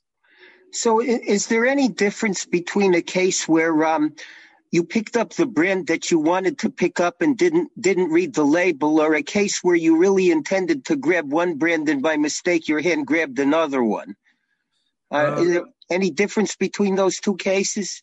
So, 0.72 1.00
is 1.00 1.46
there 1.46 1.66
any 1.66 1.88
difference 1.88 2.44
between 2.46 2.94
a 2.94 3.02
case 3.02 3.46
where 3.48 3.84
um, 3.84 4.14
you 4.72 4.82
picked 4.82 5.16
up 5.16 5.32
the 5.32 5.46
brand 5.46 5.86
that 5.86 6.10
you 6.10 6.18
wanted 6.18 6.58
to 6.58 6.70
pick 6.70 6.98
up 6.98 7.22
and 7.22 7.38
didn't 7.38 7.70
didn't 7.80 8.10
read 8.10 8.34
the 8.34 8.44
label, 8.44 9.00
or 9.00 9.14
a 9.14 9.22
case 9.22 9.62
where 9.62 9.76
you 9.76 9.96
really 9.96 10.32
intended 10.32 10.84
to 10.86 10.96
grab 10.96 11.30
one 11.30 11.54
brand 11.58 11.88
and 11.88 12.02
by 12.02 12.16
mistake 12.16 12.66
your 12.66 12.80
hand 12.80 13.06
grabbed 13.06 13.38
another 13.38 13.84
one? 13.84 14.16
Uh, 15.14 15.16
uh 15.16 15.40
is 15.40 15.48
there 15.52 15.64
any 15.90 16.10
difference 16.10 16.56
between 16.56 16.96
those 16.96 17.20
two 17.20 17.36
cases? 17.36 18.02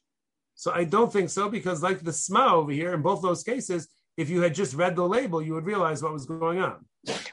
So 0.56 0.72
I 0.72 0.84
don't 0.84 1.12
think 1.12 1.30
so 1.30 1.50
because, 1.50 1.82
like 1.82 2.02
the 2.02 2.14
Sma 2.14 2.54
over 2.54 2.72
here, 2.72 2.94
in 2.94 3.02
both 3.02 3.22
those 3.22 3.44
cases, 3.44 3.88
if 4.18 4.30
you 4.30 4.42
had 4.42 4.54
just 4.54 4.76
read 4.76 4.96
the 4.96 5.08
label, 5.08 5.42
you 5.42 5.54
would 5.54 5.66
realize 5.66 6.04
what 6.04 6.14
was 6.14 6.26
going 6.26 6.60
on. 6.60 6.86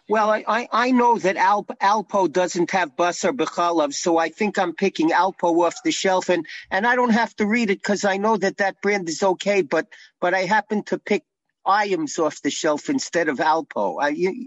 Well, 0.09 0.31
I, 0.31 0.67
I 0.73 0.91
know 0.93 1.19
that 1.19 1.37
Alp, 1.37 1.71
Alpo 1.83 2.33
doesn't 2.33 2.71
have 2.71 2.97
Basar 2.97 3.37
Bechalav, 3.37 3.93
so 3.93 4.17
I 4.17 4.31
think 4.31 4.59
I'm 4.59 4.75
picking 4.75 5.11
Alpo 5.11 5.67
off 5.67 5.83
the 5.85 5.91
shelf, 5.91 6.31
and, 6.31 6.47
and 6.71 6.87
I 6.87 6.97
don't 6.97 7.11
have 7.11 7.37
to 7.37 7.47
read 7.47 7.69
it 7.69 7.81
because 7.81 8.07
I 8.07 8.17
know 8.17 8.39
that 8.39 8.57
that 8.57 8.81
brand 8.81 9.09
is 9.11 9.23
okay, 9.23 9.61
but 9.61 9.87
but 10.21 10.33
I 10.33 10.41
happen 10.45 10.83
to 10.85 10.99
pick 10.99 11.25
Iams 11.67 12.19
off 12.19 12.41
the 12.41 12.51
shelf 12.51 12.89
instead 12.89 13.29
of 13.29 13.39
Alpo. 13.39 13.99
I, 14.01 14.09
you, 14.09 14.47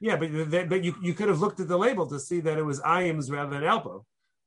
yeah, 0.00 0.16
but, 0.16 0.68
but 0.70 0.82
you, 0.82 0.96
you 1.02 1.12
could 1.12 1.28
have 1.28 1.40
looked 1.40 1.60
at 1.60 1.68
the 1.68 1.76
label 1.76 2.06
to 2.06 2.18
see 2.18 2.40
that 2.40 2.56
it 2.56 2.64
was 2.64 2.80
Iams 2.80 3.30
rather 3.30 3.50
than 3.50 3.62
Alpo. 3.62 4.04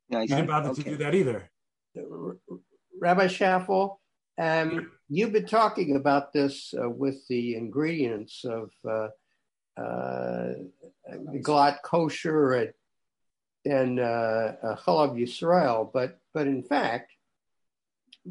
Yeah, 0.09 0.21
you 0.21 0.27
didn't 0.27 0.47
bother 0.47 0.69
okay. 0.69 0.83
to 0.83 0.89
do 0.91 0.97
that 0.97 1.15
either. 1.15 1.49
Rabbi 2.99 3.27
Schaffel, 3.27 3.99
um, 4.37 4.91
you've 5.09 5.33
been 5.33 5.47
talking 5.47 5.95
about 5.95 6.33
this 6.33 6.73
uh, 6.81 6.89
with 6.89 7.27
the 7.27 7.55
ingredients 7.55 8.45
of 8.45 8.71
uh, 8.87 9.07
uh, 9.81 10.53
Glat 11.41 11.81
kosher 11.83 12.53
and, 12.53 12.73
and 13.65 13.99
uh, 13.99 14.53
uh, 14.63 14.75
Chalav 14.75 15.17
Yisrael, 15.19 15.89
but, 15.91 16.19
but 16.33 16.47
in 16.47 16.61
fact, 16.63 17.13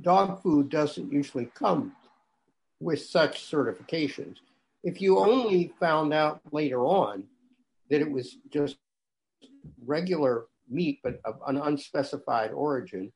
dog 0.00 0.42
food 0.42 0.68
doesn't 0.68 1.12
usually 1.12 1.46
come 1.54 1.92
with 2.80 3.00
such 3.00 3.50
certifications. 3.50 4.36
If 4.82 5.00
you 5.00 5.18
only 5.18 5.72
found 5.80 6.12
out 6.12 6.40
later 6.52 6.84
on 6.84 7.24
that 7.90 8.00
it 8.00 8.10
was 8.10 8.36
just 8.50 8.76
regular 9.84 10.46
meat, 10.68 11.00
but 11.02 11.20
of 11.24 11.40
an 11.46 11.56
unspecified 11.56 12.52
origin, 12.52 13.12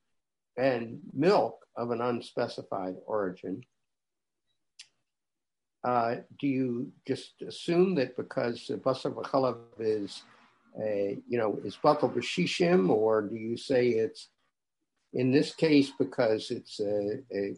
and 0.57 1.01
milk 1.13 1.65
of 1.77 1.91
an 1.91 2.01
unspecified 2.01 2.97
origin, 3.07 3.63
uh, 5.85 6.17
do 6.41 6.47
you 6.49 6.93
just 7.07 7.41
assume 7.47 7.95
that 7.95 8.17
because 8.17 8.71
basar 8.85 9.15
v'chalav 9.15 9.59
is, 9.79 10.23
a, 10.83 11.19
you 11.29 11.39
know, 11.39 11.59
is 11.65 11.79
batal 11.83 12.13
b'shishim, 12.13 12.91
or 12.91 13.23
do 13.23 13.37
you 13.37 13.57
say 13.57 13.89
it's 13.91 14.29
in 15.15 15.31
this 15.31 15.55
case 15.55 15.93
because 15.99 16.51
it's 16.51 16.81
a, 16.81 17.23
a, 17.33 17.57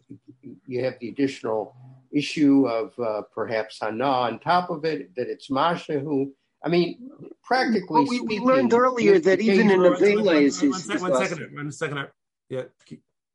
you 0.67 0.83
have 0.83 0.95
the 0.99 1.09
additional 1.09 1.75
issue 2.13 2.67
of 2.67 2.97
uh, 2.99 3.23
perhaps 3.33 3.79
hana 3.81 4.05
on 4.05 4.39
top 4.39 4.69
of 4.69 4.85
it 4.85 5.13
that 5.15 5.27
it's 5.27 5.49
mashahu. 5.49 6.31
I 6.63 6.69
mean, 6.69 7.09
practically 7.43 8.01
well, 8.01 8.07
we, 8.07 8.17
speaking, 8.17 8.27
we 8.27 8.39
learned 8.39 8.73
earlier 8.73 9.19
that 9.19 9.41
even 9.41 9.71
in 9.71 9.79
Avela 9.79 10.41
is, 10.41 10.61
is, 10.61 10.87
one, 10.87 11.01
one, 11.01 11.11
one 11.11 11.27
second, 11.27 11.55
one 11.55 11.71
second. 11.71 12.07
Yeah, 12.49 12.63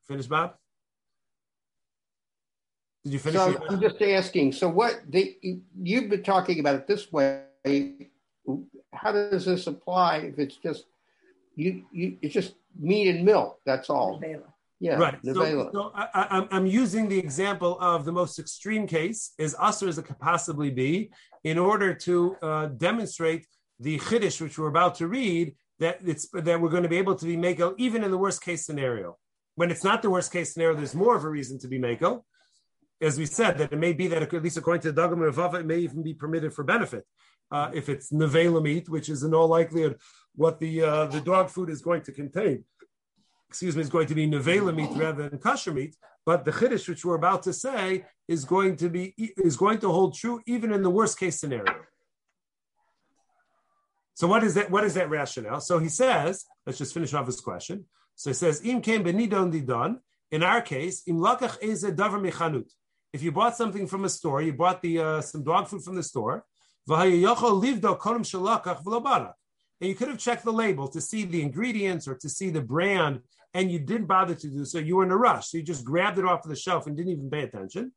finish, 0.06 0.26
Bob. 0.26 0.54
Did 3.04 3.12
you 3.12 3.18
finish? 3.18 3.40
So 3.40 3.66
I'm 3.68 3.80
just 3.80 4.00
asking. 4.02 4.52
So 4.52 4.68
what 4.68 5.00
they 5.08 5.36
you've 5.80 6.10
been 6.10 6.22
talking 6.22 6.60
about 6.60 6.74
it 6.76 6.86
this 6.86 7.12
way. 7.12 7.42
How 8.92 9.12
does 9.12 9.44
this 9.44 9.66
apply 9.66 10.18
if 10.18 10.38
it's 10.38 10.56
just 10.56 10.86
you? 11.54 11.84
You 11.92 12.18
it's 12.22 12.34
just 12.34 12.54
meat 12.78 13.08
and 13.08 13.24
milk. 13.24 13.60
That's 13.64 13.90
all. 13.90 14.20
Yeah, 14.78 14.96
right. 14.96 15.18
So, 15.24 15.70
so 15.72 15.92
I, 15.94 16.46
am 16.50 16.66
using 16.66 17.08
the 17.08 17.18
example 17.18 17.78
of 17.80 18.04
the 18.04 18.12
most 18.12 18.38
extreme 18.38 18.86
case, 18.86 19.32
as 19.38 19.54
usher 19.58 19.88
as 19.88 19.96
it 19.96 20.04
could 20.04 20.18
possibly 20.18 20.70
be, 20.70 21.12
in 21.44 21.58
order 21.58 21.94
to 21.94 22.36
uh, 22.42 22.66
demonstrate 22.66 23.46
the 23.80 23.98
chiddush 23.98 24.40
which 24.40 24.58
we're 24.58 24.68
about 24.68 24.94
to 24.96 25.06
read 25.06 25.54
that 25.78 25.98
it's 26.04 26.28
that 26.32 26.60
we're 26.60 26.70
going 26.70 26.82
to 26.82 26.88
be 26.88 26.96
able 26.96 27.14
to 27.14 27.26
be 27.26 27.36
mako 27.36 27.74
even 27.78 28.02
in 28.02 28.10
the 28.10 28.18
worst 28.18 28.42
case 28.42 28.64
scenario. 28.64 29.16
When 29.54 29.70
it's 29.70 29.84
not 29.84 30.02
the 30.02 30.10
worst 30.10 30.32
case 30.32 30.52
scenario, 30.52 30.76
there's 30.76 30.94
more 30.94 31.16
of 31.16 31.24
a 31.24 31.28
reason 31.28 31.58
to 31.60 31.68
be 31.68 31.78
mako. 31.78 32.24
As 33.00 33.18
we 33.18 33.26
said, 33.26 33.58
that 33.58 33.72
it 33.72 33.78
may 33.78 33.92
be 33.92 34.06
that 34.08 34.22
at 34.22 34.42
least 34.42 34.56
according 34.56 34.82
to 34.82 34.92
the 34.92 35.00
Dagul 35.00 35.16
Mervava, 35.16 35.60
it 35.60 35.66
may 35.66 35.78
even 35.78 36.02
be 36.02 36.14
permitted 36.14 36.54
for 36.54 36.64
benefit. 36.64 37.04
Uh, 37.50 37.70
if 37.74 37.88
it's 37.88 38.10
nevela 38.10 38.62
meat, 38.62 38.88
which 38.88 39.08
is 39.08 39.22
in 39.22 39.32
all 39.32 39.48
likelihood 39.48 39.96
what 40.34 40.58
the 40.58 40.82
uh, 40.82 41.06
the 41.06 41.20
dog 41.20 41.48
food 41.50 41.70
is 41.70 41.80
going 41.80 42.02
to 42.02 42.12
contain. 42.12 42.64
Excuse 43.56 43.74
me, 43.74 43.80
is 43.80 43.88
going 43.88 44.06
to 44.06 44.14
be 44.14 44.28
nevela 44.28 44.74
meat 44.76 44.90
rather 44.96 45.30
than 45.30 45.38
kosher 45.38 45.72
meat. 45.72 45.96
But 46.26 46.44
the 46.44 46.50
chiddush 46.50 46.86
which 46.90 47.06
we're 47.06 47.14
about 47.14 47.42
to 47.44 47.54
say 47.54 48.04
is 48.28 48.44
going 48.44 48.76
to 48.76 48.90
be 48.90 49.14
is 49.16 49.56
going 49.56 49.78
to 49.78 49.88
hold 49.90 50.14
true 50.14 50.42
even 50.46 50.74
in 50.74 50.82
the 50.82 50.90
worst 50.90 51.18
case 51.18 51.40
scenario. 51.40 51.74
So 54.12 54.26
what 54.26 54.44
is 54.44 54.52
that? 54.56 54.70
What 54.70 54.84
is 54.84 54.92
that 54.92 55.08
rationale? 55.08 55.62
So 55.62 55.78
he 55.78 55.88
says, 55.88 56.44
let's 56.66 56.76
just 56.76 56.92
finish 56.92 57.14
off 57.14 57.24
his 57.24 57.40
question. 57.40 57.86
So 58.14 58.28
he 58.28 58.34
says, 58.34 58.62
Im 58.62 58.82
came 58.82 59.02
benidon 59.02 59.50
didon. 59.50 60.00
In 60.30 60.42
our 60.42 60.60
case, 60.60 61.02
im 61.06 61.16
lakach 61.16 61.56
eze 61.62 61.84
davar 61.84 62.20
mechanut. 62.20 62.70
If 63.14 63.22
you 63.22 63.32
bought 63.32 63.56
something 63.56 63.86
from 63.86 64.04
a 64.04 64.10
store, 64.10 64.42
you 64.42 64.52
bought 64.52 64.82
the 64.82 64.98
uh, 64.98 65.20
some 65.22 65.42
dog 65.42 65.68
food 65.68 65.82
from 65.82 65.94
the 65.94 66.02
store, 66.02 66.44
and 66.88 67.14
you 69.80 69.94
could 69.94 70.08
have 70.08 70.18
checked 70.18 70.44
the 70.44 70.52
label 70.52 70.88
to 70.88 71.00
see 71.00 71.24
the 71.24 71.40
ingredients 71.40 72.06
or 72.06 72.14
to 72.16 72.28
see 72.28 72.50
the 72.50 72.60
brand, 72.60 73.20
and 73.56 73.72
you 73.72 73.78
didn't 73.78 74.06
bother 74.06 74.34
to 74.34 74.48
do 74.48 74.66
so. 74.66 74.78
You 74.78 74.96
were 74.96 75.04
in 75.04 75.10
a 75.10 75.16
rush, 75.16 75.48
so 75.48 75.56
you 75.56 75.64
just 75.64 75.82
grabbed 75.82 76.18
it 76.18 76.26
off 76.26 76.44
of 76.44 76.50
the 76.50 76.56
shelf 76.56 76.86
and 76.86 76.94
didn't 76.94 77.12
even 77.12 77.30
pay 77.30 77.42
attention. 77.42 77.92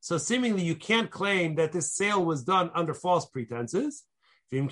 So 0.00 0.18
seemingly 0.18 0.62
you 0.62 0.76
can't 0.76 1.10
claim 1.10 1.54
that 1.54 1.72
this 1.72 1.94
sale 1.94 2.22
was 2.22 2.44
done 2.44 2.70
under 2.74 2.92
false 2.92 3.26
pretenses. 3.26 4.04
And 4.52 4.70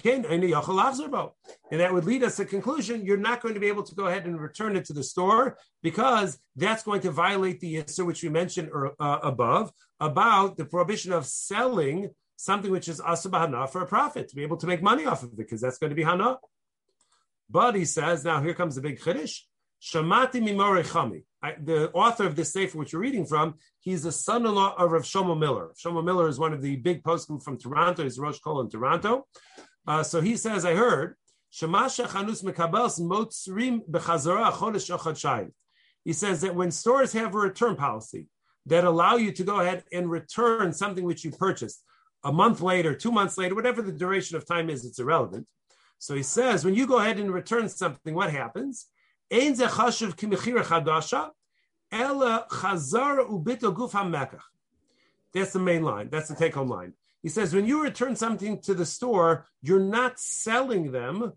that 1.81 1.93
would 1.93 2.05
lead 2.05 2.23
us 2.23 2.37
to 2.37 2.45
conclusion 2.45 3.07
you're 3.07 3.17
not 3.17 3.41
going 3.41 3.55
to 3.55 3.61
be 3.61 3.69
able 3.69 3.83
to 3.85 3.95
go 3.95 4.07
ahead 4.07 4.27
and 4.27 4.39
return 4.39 4.77
it 4.77 4.85
to 4.85 4.93
the 4.93 5.03
store 5.03 5.57
because 5.83 6.39
that's 6.57 6.85
going 6.85 7.01
to 7.01 7.11
violate 7.11 7.59
the 7.61 7.79
issue 7.79 8.05
which 8.05 8.23
we 8.23 8.29
mentioned 8.29 8.71
uh, 9.01 9.19
above 9.23 9.73
about 9.99 10.59
the 10.59 10.67
prohibition 10.67 11.11
of 11.13 11.27
selling 11.27 12.11
something 12.37 12.71
which 12.71 12.89
is 12.89 13.01
asabahana 13.01 13.69
for 13.69 13.81
a 13.83 13.87
profit 13.87 14.29
to 14.29 14.37
be 14.37 14.43
able 14.43 14.59
to 14.59 14.67
make 14.67 14.83
money 14.83 15.07
off 15.07 15.23
of 15.23 15.31
it 15.31 15.39
because 15.39 15.61
that's 15.61 15.79
going 15.79 15.91
to 15.91 15.97
be 15.97 16.05
hana. 16.05 16.37
But 17.49 17.75
he 17.75 17.85
says, 17.85 18.25
now 18.25 18.43
here 18.43 18.55
comes 18.55 18.75
the 18.75 18.81
big 18.81 19.01
chiddush. 19.01 19.41
Shamati 19.83 20.43
mimore 20.43 20.83
chami 20.85 21.25
the 21.63 21.91
author 21.93 22.27
of 22.27 22.37
this 22.37 22.53
sefer, 22.53 22.79
which 22.79 22.93
you're 22.93 23.03
reading 23.03 23.27
from, 23.27 23.55
he's 23.81 24.03
the 24.05 24.13
son-in-law 24.13 24.75
of 24.77 24.93
Rav 24.93 25.03
Shlomo 25.03 25.39
Miller. 25.39 25.71
Shlomo 25.79 26.05
Miller 26.05 26.29
is 26.29 26.39
one 26.39 26.53
of 26.53 26.63
the 26.63 26.77
big 26.77 27.03
poskim 27.03 27.43
from 27.43 27.59
Toronto. 27.59 28.03
He's 28.03 28.19
Rosh 28.19 28.39
Kollel 28.41 28.65
in 28.65 28.71
Toronto. 28.71 29.27
Uh, 29.87 30.03
so 30.03 30.21
he 30.21 30.37
says, 30.37 30.65
I 30.65 30.75
heard, 30.75 31.17
He 31.51 31.67
says 36.13 36.41
that 36.41 36.55
when 36.55 36.71
stores 36.71 37.13
have 37.13 37.35
a 37.35 37.39
return 37.39 37.77
policy 37.77 38.27
that 38.67 38.85
allow 38.85 39.17
you 39.17 39.33
to 39.33 39.45
go 39.45 39.61
ahead 39.61 39.85
and 39.93 40.11
return 40.11 40.73
something 40.73 41.05
which 41.05 41.25
you 41.25 41.31
purchased 41.31 41.83
a 42.25 42.33
month 42.33 42.63
later, 42.63 42.95
two 42.95 43.13
months 43.13 43.37
later, 43.37 43.55
whatever 43.55 43.83
the 43.83 43.93
duration 43.93 44.37
of 44.39 44.47
time 44.47 44.71
is, 44.71 44.87
it's 44.87 44.99
irrelevant. 44.99 45.47
So 46.05 46.15
he 46.15 46.23
says, 46.23 46.67
when 46.67 46.75
you 46.75 46.87
go 46.87 46.99
ahead 46.99 47.19
and 47.19 47.33
return 47.33 47.67
something, 47.67 48.15
what 48.15 48.31
happens? 48.31 48.89
That's 55.33 55.55
the 55.55 55.61
main 55.61 55.83
line. 55.83 56.11
That's 56.11 56.29
the 56.29 56.35
take-home 56.35 56.69
line. 56.69 56.93
He 57.23 57.31
says, 57.31 57.55
when 57.55 57.65
you 57.65 57.83
return 57.83 58.17
something 58.17 58.61
to 58.61 58.75
the 58.75 58.85
store, 58.85 59.47
you're 59.63 59.81
not 59.81 60.21
selling 60.21 60.93
them, 60.93 61.33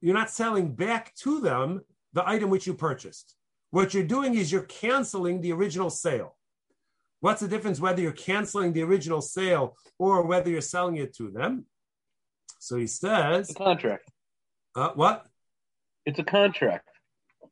you're 0.00 0.14
not 0.14 0.30
selling 0.30 0.74
back 0.74 1.14
to 1.16 1.42
them 1.42 1.82
the 2.14 2.26
item 2.26 2.48
which 2.48 2.66
you 2.66 2.72
purchased. 2.72 3.34
What 3.72 3.92
you're 3.92 4.04
doing 4.04 4.36
is 4.36 4.50
you're 4.50 4.62
canceling 4.62 5.42
the 5.42 5.52
original 5.52 5.90
sale. 5.90 6.34
What's 7.20 7.42
the 7.42 7.48
difference 7.48 7.78
whether 7.78 8.00
you're 8.00 8.12
canceling 8.12 8.72
the 8.72 8.84
original 8.84 9.20
sale 9.20 9.76
or 9.98 10.22
whether 10.22 10.48
you're 10.48 10.62
selling 10.62 10.96
it 10.96 11.14
to 11.16 11.30
them? 11.30 11.66
So 12.58 12.76
he 12.76 12.86
says, 12.86 13.50
a 13.50 13.54
contract. 13.54 14.10
Uh, 14.74 14.90
what? 14.94 15.26
It's 16.06 16.18
a 16.18 16.24
contract. 16.24 16.88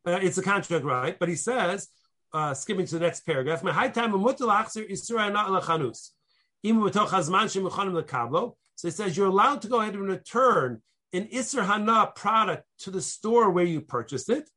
Uh, 0.05 0.19
it's 0.21 0.37
a 0.37 0.43
contract, 0.43 0.85
right? 0.85 1.17
But 1.19 1.29
he 1.29 1.35
says, 1.35 1.89
uh, 2.33 2.53
skipping 2.53 2.85
to 2.87 2.99
the 2.99 3.05
next 3.05 3.25
paragraph, 3.25 3.63
my 3.63 3.71
high 3.73 3.89
time 3.89 4.11
so 8.77 8.87
he 8.87 8.91
says 8.91 9.17
you're 9.17 9.27
allowed 9.27 9.61
to 9.61 9.67
go 9.67 9.81
ahead 9.81 9.95
and 9.95 10.07
return 10.07 10.81
an 11.13 11.27
Isser 11.27 11.65
Hana 11.65 12.11
product 12.15 12.63
to 12.79 12.91
the 12.91 13.01
store 13.01 13.49
where 13.49 13.65
you 13.65 13.81
purchased 13.81 14.29
it. 14.29 14.49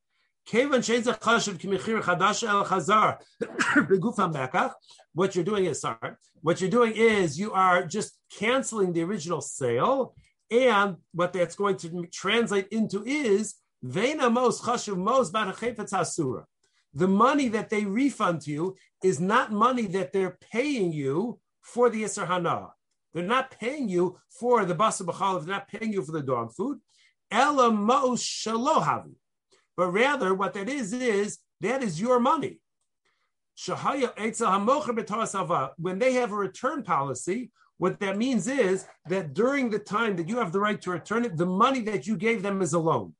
what 5.14 5.34
you're 5.34 5.44
doing 5.44 5.64
is 5.66 5.80
sorry, 5.80 6.12
what 6.42 6.60
you're 6.60 6.70
doing 6.70 6.92
is 6.96 7.38
you 7.38 7.52
are 7.52 7.84
just 7.84 8.18
canceling 8.38 8.92
the 8.92 9.02
original 9.02 9.40
sale, 9.40 10.14
and 10.50 10.96
what 11.12 11.32
that's 11.32 11.54
going 11.54 11.76
to 11.78 12.06
translate 12.12 12.68
into 12.68 13.04
is 13.04 13.54
Vena 13.82 14.28
most 14.28 14.62
chashuv 14.62 14.96
most 14.96 15.32
hasura. 15.32 16.44
The 16.92 17.08
money 17.08 17.48
that 17.48 17.70
they 17.70 17.84
refund 17.84 18.42
to 18.42 18.50
you 18.50 18.76
is 19.02 19.20
not 19.20 19.52
money 19.52 19.86
that 19.86 20.12
they're 20.12 20.36
paying 20.50 20.92
you 20.92 21.38
for 21.62 21.88
the 21.88 22.02
Isser 22.02 22.26
Hana. 22.26 22.72
They're 23.14 23.22
not 23.22 23.52
paying 23.52 23.88
you 23.88 24.18
for 24.28 24.64
the 24.64 24.74
basa 24.74 25.06
b'chalav. 25.06 25.44
They're 25.44 25.54
not 25.54 25.68
paying 25.68 25.92
you 25.92 26.02
for 26.02 26.12
the 26.12 26.22
dog 26.22 26.52
food. 26.52 26.78
Ela 27.30 27.70
mos 27.70 28.22
shalohavi. 28.22 29.14
But 29.76 29.92
rather, 29.92 30.34
what 30.34 30.54
that 30.54 30.68
is 30.68 30.92
is 30.92 31.38
that 31.60 31.82
is 31.82 32.00
your 32.00 32.20
money. 32.20 32.60
When 33.66 33.76
they 35.98 36.12
have 36.14 36.32
a 36.32 36.36
return 36.36 36.82
policy, 36.82 37.50
what 37.80 37.98
that 38.00 38.18
means 38.18 38.46
is 38.46 38.86
that 39.08 39.32
during 39.32 39.70
the 39.70 39.78
time 39.78 40.14
that 40.16 40.28
you 40.28 40.36
have 40.36 40.52
the 40.52 40.60
right 40.60 40.78
to 40.82 40.90
return 40.90 41.24
it, 41.24 41.38
the 41.38 41.46
money 41.46 41.80
that 41.80 42.06
you 42.06 42.14
gave 42.14 42.42
them 42.42 42.60
is 42.60 42.74
a 42.74 42.78
loan. 42.78 43.14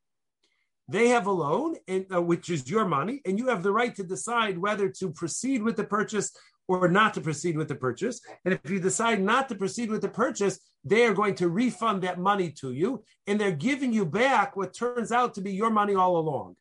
They 0.87 1.09
have 1.09 1.27
a 1.27 1.33
loan, 1.33 1.77
and, 1.89 2.05
uh, 2.15 2.21
which 2.21 2.51
is 2.51 2.69
your 2.69 2.85
money, 2.85 3.23
and 3.25 3.39
you 3.39 3.47
have 3.47 3.63
the 3.63 3.73
right 3.73 3.95
to 3.97 4.03
decide 4.03 4.59
whether 4.59 4.91
to 4.91 5.13
proceed 5.13 5.63
with 5.63 5.77
the 5.77 5.85
purchase 5.85 6.37
or 6.69 6.89
not 6.89 7.15
to 7.15 7.23
proceed 7.23 7.57
with 7.57 7.69
the 7.69 7.75
purchase. 7.75 8.21
And 8.45 8.53
if 8.53 8.69
you 8.71 8.81
decide 8.81 9.23
not 9.23 9.49
to 9.49 9.55
proceed 9.55 9.91
with 9.91 10.03
the 10.03 10.11
purchase, 10.11 10.61
they 10.85 11.07
are 11.07 11.15
going 11.15 11.37
to 11.37 11.49
refund 11.49 12.03
that 12.03 12.19
money 12.19 12.51
to 12.61 12.73
you, 12.73 13.03
and 13.27 13.41
they're 13.41 13.53
giving 13.53 13.95
you 13.95 14.05
back 14.05 14.57
what 14.57 14.75
turns 14.75 15.11
out 15.11 15.33
to 15.35 15.41
be 15.41 15.53
your 15.53 15.71
money 15.71 15.95
all 15.95 16.19
along. 16.19 16.57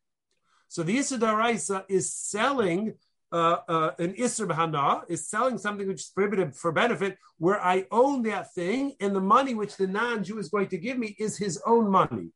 So 0.70 0.84
the 0.84 1.00
Issa 1.00 1.84
is 1.90 2.14
selling 2.14 2.94
uh, 3.32 3.58
uh, 3.68 3.92
an 4.00 4.14
Isser 4.14 4.48
B'Hana, 4.48 5.04
is 5.10 5.28
selling 5.28 5.58
something 5.58 5.88
which 5.88 6.02
is 6.02 6.12
prohibited 6.14 6.56
for 6.56 6.72
benefit, 6.72 7.18
where 7.38 7.64
I 7.64 7.86
own 7.92 8.24
that 8.24 8.54
thing, 8.54 8.94
and 9.00 9.16
the 9.16 9.22
money 9.22 9.54
which 9.54 9.78
the 9.78 9.88
non-Jew 9.88 10.40
is 10.40 10.50
going 10.50 10.68
to 10.70 10.78
give 10.78 10.98
me 10.98 11.16
is 11.20 11.38
his 11.38 11.62
own 11.66 11.90
money. 11.90 12.32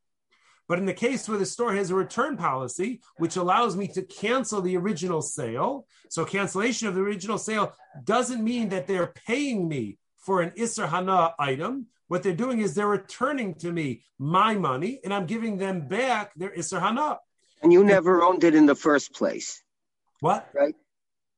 But 0.67 0.79
in 0.79 0.85
the 0.85 0.93
case 0.93 1.27
where 1.27 1.37
the 1.37 1.45
store 1.45 1.73
has 1.75 1.91
a 1.91 1.95
return 1.95 2.37
policy, 2.37 3.01
which 3.17 3.35
allows 3.35 3.75
me 3.75 3.87
to 3.89 4.01
cancel 4.01 4.61
the 4.61 4.77
original 4.77 5.21
sale, 5.21 5.85
so 6.09 6.23
cancellation 6.25 6.87
of 6.87 6.95
the 6.95 7.01
original 7.01 7.37
sale 7.37 7.73
doesn't 8.05 8.43
mean 8.43 8.69
that 8.69 8.87
they're 8.87 9.13
paying 9.27 9.67
me 9.67 9.97
for 10.17 10.41
an 10.41 10.51
Isser 10.51 10.87
Hana 10.87 11.33
item. 11.37 11.87
What 12.07 12.23
they're 12.23 12.33
doing 12.33 12.59
is 12.59 12.73
they're 12.73 12.87
returning 12.87 13.55
to 13.55 13.71
me 13.71 14.03
my 14.17 14.55
money 14.55 14.99
and 15.03 15.13
I'm 15.13 15.25
giving 15.25 15.57
them 15.57 15.87
back 15.87 16.33
their 16.35 16.51
Isser 16.51 16.79
Hana. 16.79 17.19
And 17.61 17.73
you 17.73 17.83
never 17.83 18.23
owned 18.23 18.43
it 18.43 18.55
in 18.55 18.65
the 18.65 18.75
first 18.75 19.13
place. 19.13 19.61
What? 20.21 20.49
Right? 20.53 20.75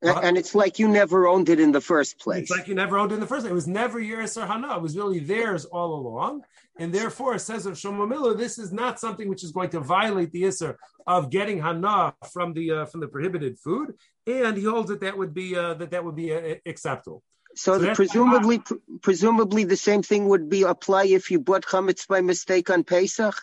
And 0.06 0.38
it's 0.38 0.54
like 0.56 0.80
you 0.80 0.88
never 0.88 1.28
owned 1.28 1.50
it 1.50 1.60
in 1.60 1.72
the 1.72 1.82
first 1.82 2.20
place. 2.20 2.44
It's 2.44 2.52
like 2.52 2.68
you 2.68 2.76
never 2.76 2.98
owned 2.98 3.12
it 3.12 3.16
in 3.16 3.22
the 3.22 3.28
first 3.28 3.42
place. 3.42 3.52
It 3.52 3.56
was 3.56 3.68
never 3.68 4.00
your 4.00 4.22
Isser 4.22 4.48
Hana. 4.48 4.76
It 4.76 4.82
was 4.82 4.96
really 4.96 5.20
theirs 5.20 5.66
all 5.66 5.96
along. 5.96 6.44
And 6.78 6.94
therefore, 6.94 7.36
it 7.36 7.40
says 7.40 7.66
of 7.66 7.76
Shlomo 7.76 8.08
Miller, 8.08 8.34
this 8.34 8.60
is 8.60 8.72
not 8.72 9.00
something 9.00 9.30
which 9.30 9.44
is 9.44 9.52
going 9.52 9.70
to 9.70 9.80
violate 9.80 10.32
the 10.32 10.44
Isser 10.44 10.76
of 11.08 11.30
getting 11.30 11.62
Hana 11.62 12.14
from 12.32 12.54
the 12.54 12.72
uh, 12.72 12.86
from 12.86 13.00
the 13.00 13.08
prohibited 13.08 13.58
food. 13.60 13.94
And 14.28 14.58
he 14.58 14.64
holds 14.64 14.90
that 14.90 15.02
that 15.02 15.18
would 15.18 15.34
be 15.34 15.56
uh, 15.56 15.76
that 15.76 15.92
that 15.92 16.04
would 16.04 16.16
be 16.16 16.34
uh, 16.34 16.56
acceptable. 16.66 17.24
So, 17.56 17.82
so 17.82 17.96
presumably, 17.96 18.60
pr- 18.60 18.74
presumably 19.02 19.64
the 19.64 19.78
same 19.78 20.04
thing 20.04 20.28
would 20.28 20.50
be 20.50 20.64
apply 20.64 21.06
if 21.06 21.32
you 21.32 21.40
bought 21.40 21.64
chametz 21.64 22.08
by 22.08 22.22
mistake 22.22 22.70
on 22.70 22.84
Pesach. 22.84 23.36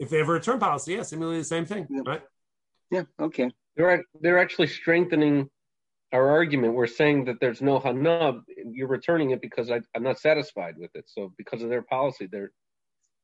If 0.00 0.10
they 0.10 0.18
have 0.18 0.28
a 0.28 0.32
return 0.32 0.58
policy, 0.58 0.94
yes, 0.94 1.10
similarly 1.10 1.38
the 1.38 1.44
same 1.44 1.66
thing, 1.66 1.86
yeah. 1.88 2.00
right? 2.04 2.22
Yeah. 2.90 3.02
Okay. 3.20 3.50
They're 3.76 4.04
they're 4.20 4.38
actually 4.38 4.66
strengthening 4.66 5.48
our 6.12 6.30
argument, 6.30 6.74
we're 6.74 6.86
saying 6.86 7.24
that 7.26 7.36
there's 7.40 7.62
no 7.62 7.78
hanab. 7.78 8.42
You're 8.72 8.88
returning 8.88 9.30
it 9.30 9.40
because 9.40 9.70
I, 9.70 9.80
am 9.94 10.02
not 10.02 10.18
satisfied 10.18 10.74
with 10.76 10.90
it. 10.94 11.04
So 11.06 11.32
because 11.38 11.62
of 11.62 11.68
their 11.68 11.82
policy, 11.82 12.28
they're, 12.30 12.50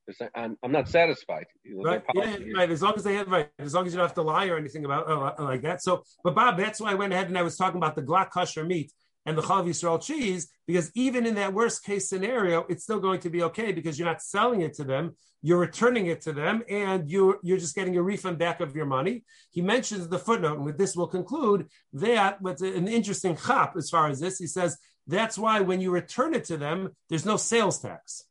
they're 0.06 0.14
saying 0.14 0.30
I'm, 0.34 0.56
I'm 0.62 0.72
not 0.72 0.88
satisfied. 0.88 1.46
Right. 1.74 2.02
Yeah, 2.14 2.36
right. 2.54 2.70
As 2.70 2.82
long 2.82 2.94
as 2.96 3.02
they 3.02 3.14
have 3.14 3.28
right. 3.28 3.50
As 3.58 3.74
long 3.74 3.86
as 3.86 3.92
you 3.92 3.98
don't 3.98 4.06
have 4.06 4.14
to 4.14 4.22
lie 4.22 4.46
or 4.46 4.56
anything 4.56 4.84
about 4.84 5.08
oh, 5.08 5.44
like 5.44 5.62
that. 5.62 5.82
So, 5.82 6.04
but 6.22 6.34
Bob, 6.34 6.56
that's 6.58 6.80
why 6.80 6.92
I 6.92 6.94
went 6.94 7.12
ahead 7.12 7.26
and 7.26 7.36
I 7.36 7.42
was 7.42 7.56
talking 7.56 7.78
about 7.78 7.96
the 7.96 8.02
glatt 8.02 8.30
kosher 8.30 8.64
meat 8.64 8.92
and 9.26 9.36
the 9.36 9.42
Chalav 9.42 9.66
Yisrael 9.66 10.02
cheese, 10.02 10.48
because 10.66 10.90
even 10.94 11.26
in 11.26 11.34
that 11.34 11.52
worst 11.52 11.84
case 11.84 12.08
scenario, 12.08 12.64
it's 12.68 12.84
still 12.84 13.00
going 13.00 13.20
to 13.20 13.30
be 13.30 13.42
okay 13.42 13.72
because 13.72 13.98
you're 13.98 14.08
not 14.08 14.22
selling 14.22 14.60
it 14.62 14.74
to 14.74 14.84
them, 14.84 15.16
you're 15.42 15.58
returning 15.58 16.06
it 16.06 16.20
to 16.22 16.32
them, 16.32 16.62
and 16.70 17.10
you're, 17.10 17.38
you're 17.42 17.58
just 17.58 17.74
getting 17.74 17.96
a 17.96 18.02
refund 18.02 18.38
back 18.38 18.60
of 18.60 18.74
your 18.76 18.86
money. 18.86 19.24
He 19.50 19.60
mentions 19.60 20.08
the 20.08 20.18
footnote, 20.18 20.56
and 20.56 20.64
with 20.64 20.78
this 20.78 20.96
we'll 20.96 21.08
conclude 21.08 21.68
that, 21.92 22.42
but 22.42 22.60
an 22.60 22.88
interesting 22.88 23.36
chap 23.36 23.76
as 23.76 23.90
far 23.90 24.08
as 24.08 24.20
this, 24.20 24.38
he 24.38 24.46
says, 24.46 24.78
that's 25.08 25.36
why 25.36 25.60
when 25.60 25.80
you 25.80 25.90
return 25.90 26.32
it 26.32 26.44
to 26.44 26.56
them, 26.56 26.90
there's 27.08 27.26
no 27.26 27.36
sales 27.36 27.80
tax. 27.80 28.22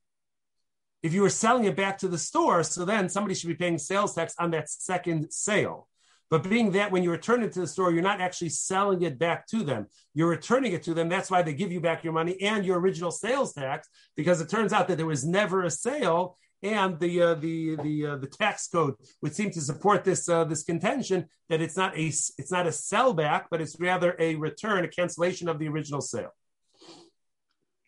If 1.04 1.14
you 1.14 1.22
were 1.22 1.30
selling 1.30 1.66
it 1.66 1.76
back 1.76 2.00
to 2.00 2.08
the 2.08 2.18
store, 2.18 2.64
so 2.64 2.84
then 2.84 3.10
somebody 3.10 3.36
should 3.36 3.50
be 3.50 3.56
paying 3.56 3.78
sales 3.78 4.16
tax 4.16 4.34
on 4.40 4.52
that 4.52 4.70
second 4.70 5.32
sale. 5.32 5.88
But 6.30 6.50
being 6.50 6.72
that 6.72 6.92
when 6.92 7.04
you 7.04 7.12
return 7.12 7.44
it 7.44 7.52
to 7.54 7.60
the 7.60 7.68
store, 7.68 7.92
you're 7.92 8.02
not 8.02 8.22
actually 8.22 8.50
selling 8.50 9.02
it 9.04 9.20
back 9.20 9.48
to 9.48 9.64
them. 9.64 9.88
You're 10.14 10.30
returning 10.30 10.74
it 10.74 10.84
to 10.84 10.94
them. 10.94 11.08
That's 11.08 11.30
why 11.30 11.44
they 11.44 11.54
give 11.54 11.72
you 11.72 11.80
back 11.80 12.04
your 12.04 12.14
money 12.14 12.42
and 12.42 12.66
your 12.66 12.80
original 12.80 13.12
sales 13.12 13.54
tax, 13.54 13.88
because 14.16 14.42
it 14.42 14.50
turns 14.50 14.74
out 14.74 14.88
that 14.88 14.98
there 14.98 15.06
was 15.06 15.26
never 15.26 15.64
a 15.64 15.70
sale. 15.70 16.38
And 16.64 17.00
the 17.00 17.22
uh, 17.22 17.34
the 17.36 17.76
the 17.76 18.06
uh, 18.08 18.16
the 18.16 18.28
tax 18.28 18.68
code 18.68 18.96
would 19.22 19.36
seem 19.36 19.52
to 19.52 19.62
support 19.62 20.04
this 20.04 20.28
uh, 20.28 20.46
this 20.46 20.64
contention 20.64 21.28
that 21.50 21.62
it's 21.62 21.78
not 21.78 21.96
a 21.96 22.08
it's 22.08 22.52
not 22.52 22.66
a 22.66 22.70
sellback, 22.70 23.46
but 23.52 23.62
it's 23.62 23.80
rather 23.80 24.16
a 24.18 24.36
return, 24.36 24.84
a 24.84 24.88
cancellation 24.88 25.48
of 25.48 25.60
the 25.60 25.68
original 25.68 26.02
sale. 26.02 26.32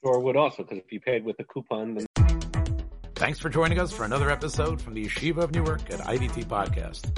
Or 0.04 0.20
would 0.20 0.36
also, 0.36 0.64
because 0.64 0.78
if 0.78 0.92
you 0.92 1.00
paid 1.00 1.26
with 1.26 1.40
a 1.40 1.44
coupon, 1.44 1.96
then 1.96 2.06
Thanks 3.18 3.40
for 3.40 3.50
joining 3.50 3.80
us 3.80 3.92
for 3.92 4.04
another 4.04 4.30
episode 4.30 4.80
from 4.80 4.94
the 4.94 5.04
Yeshiva 5.04 5.38
of 5.38 5.52
Newark 5.52 5.90
at 5.90 6.02
IDT 6.02 6.46
Podcast. 6.46 7.18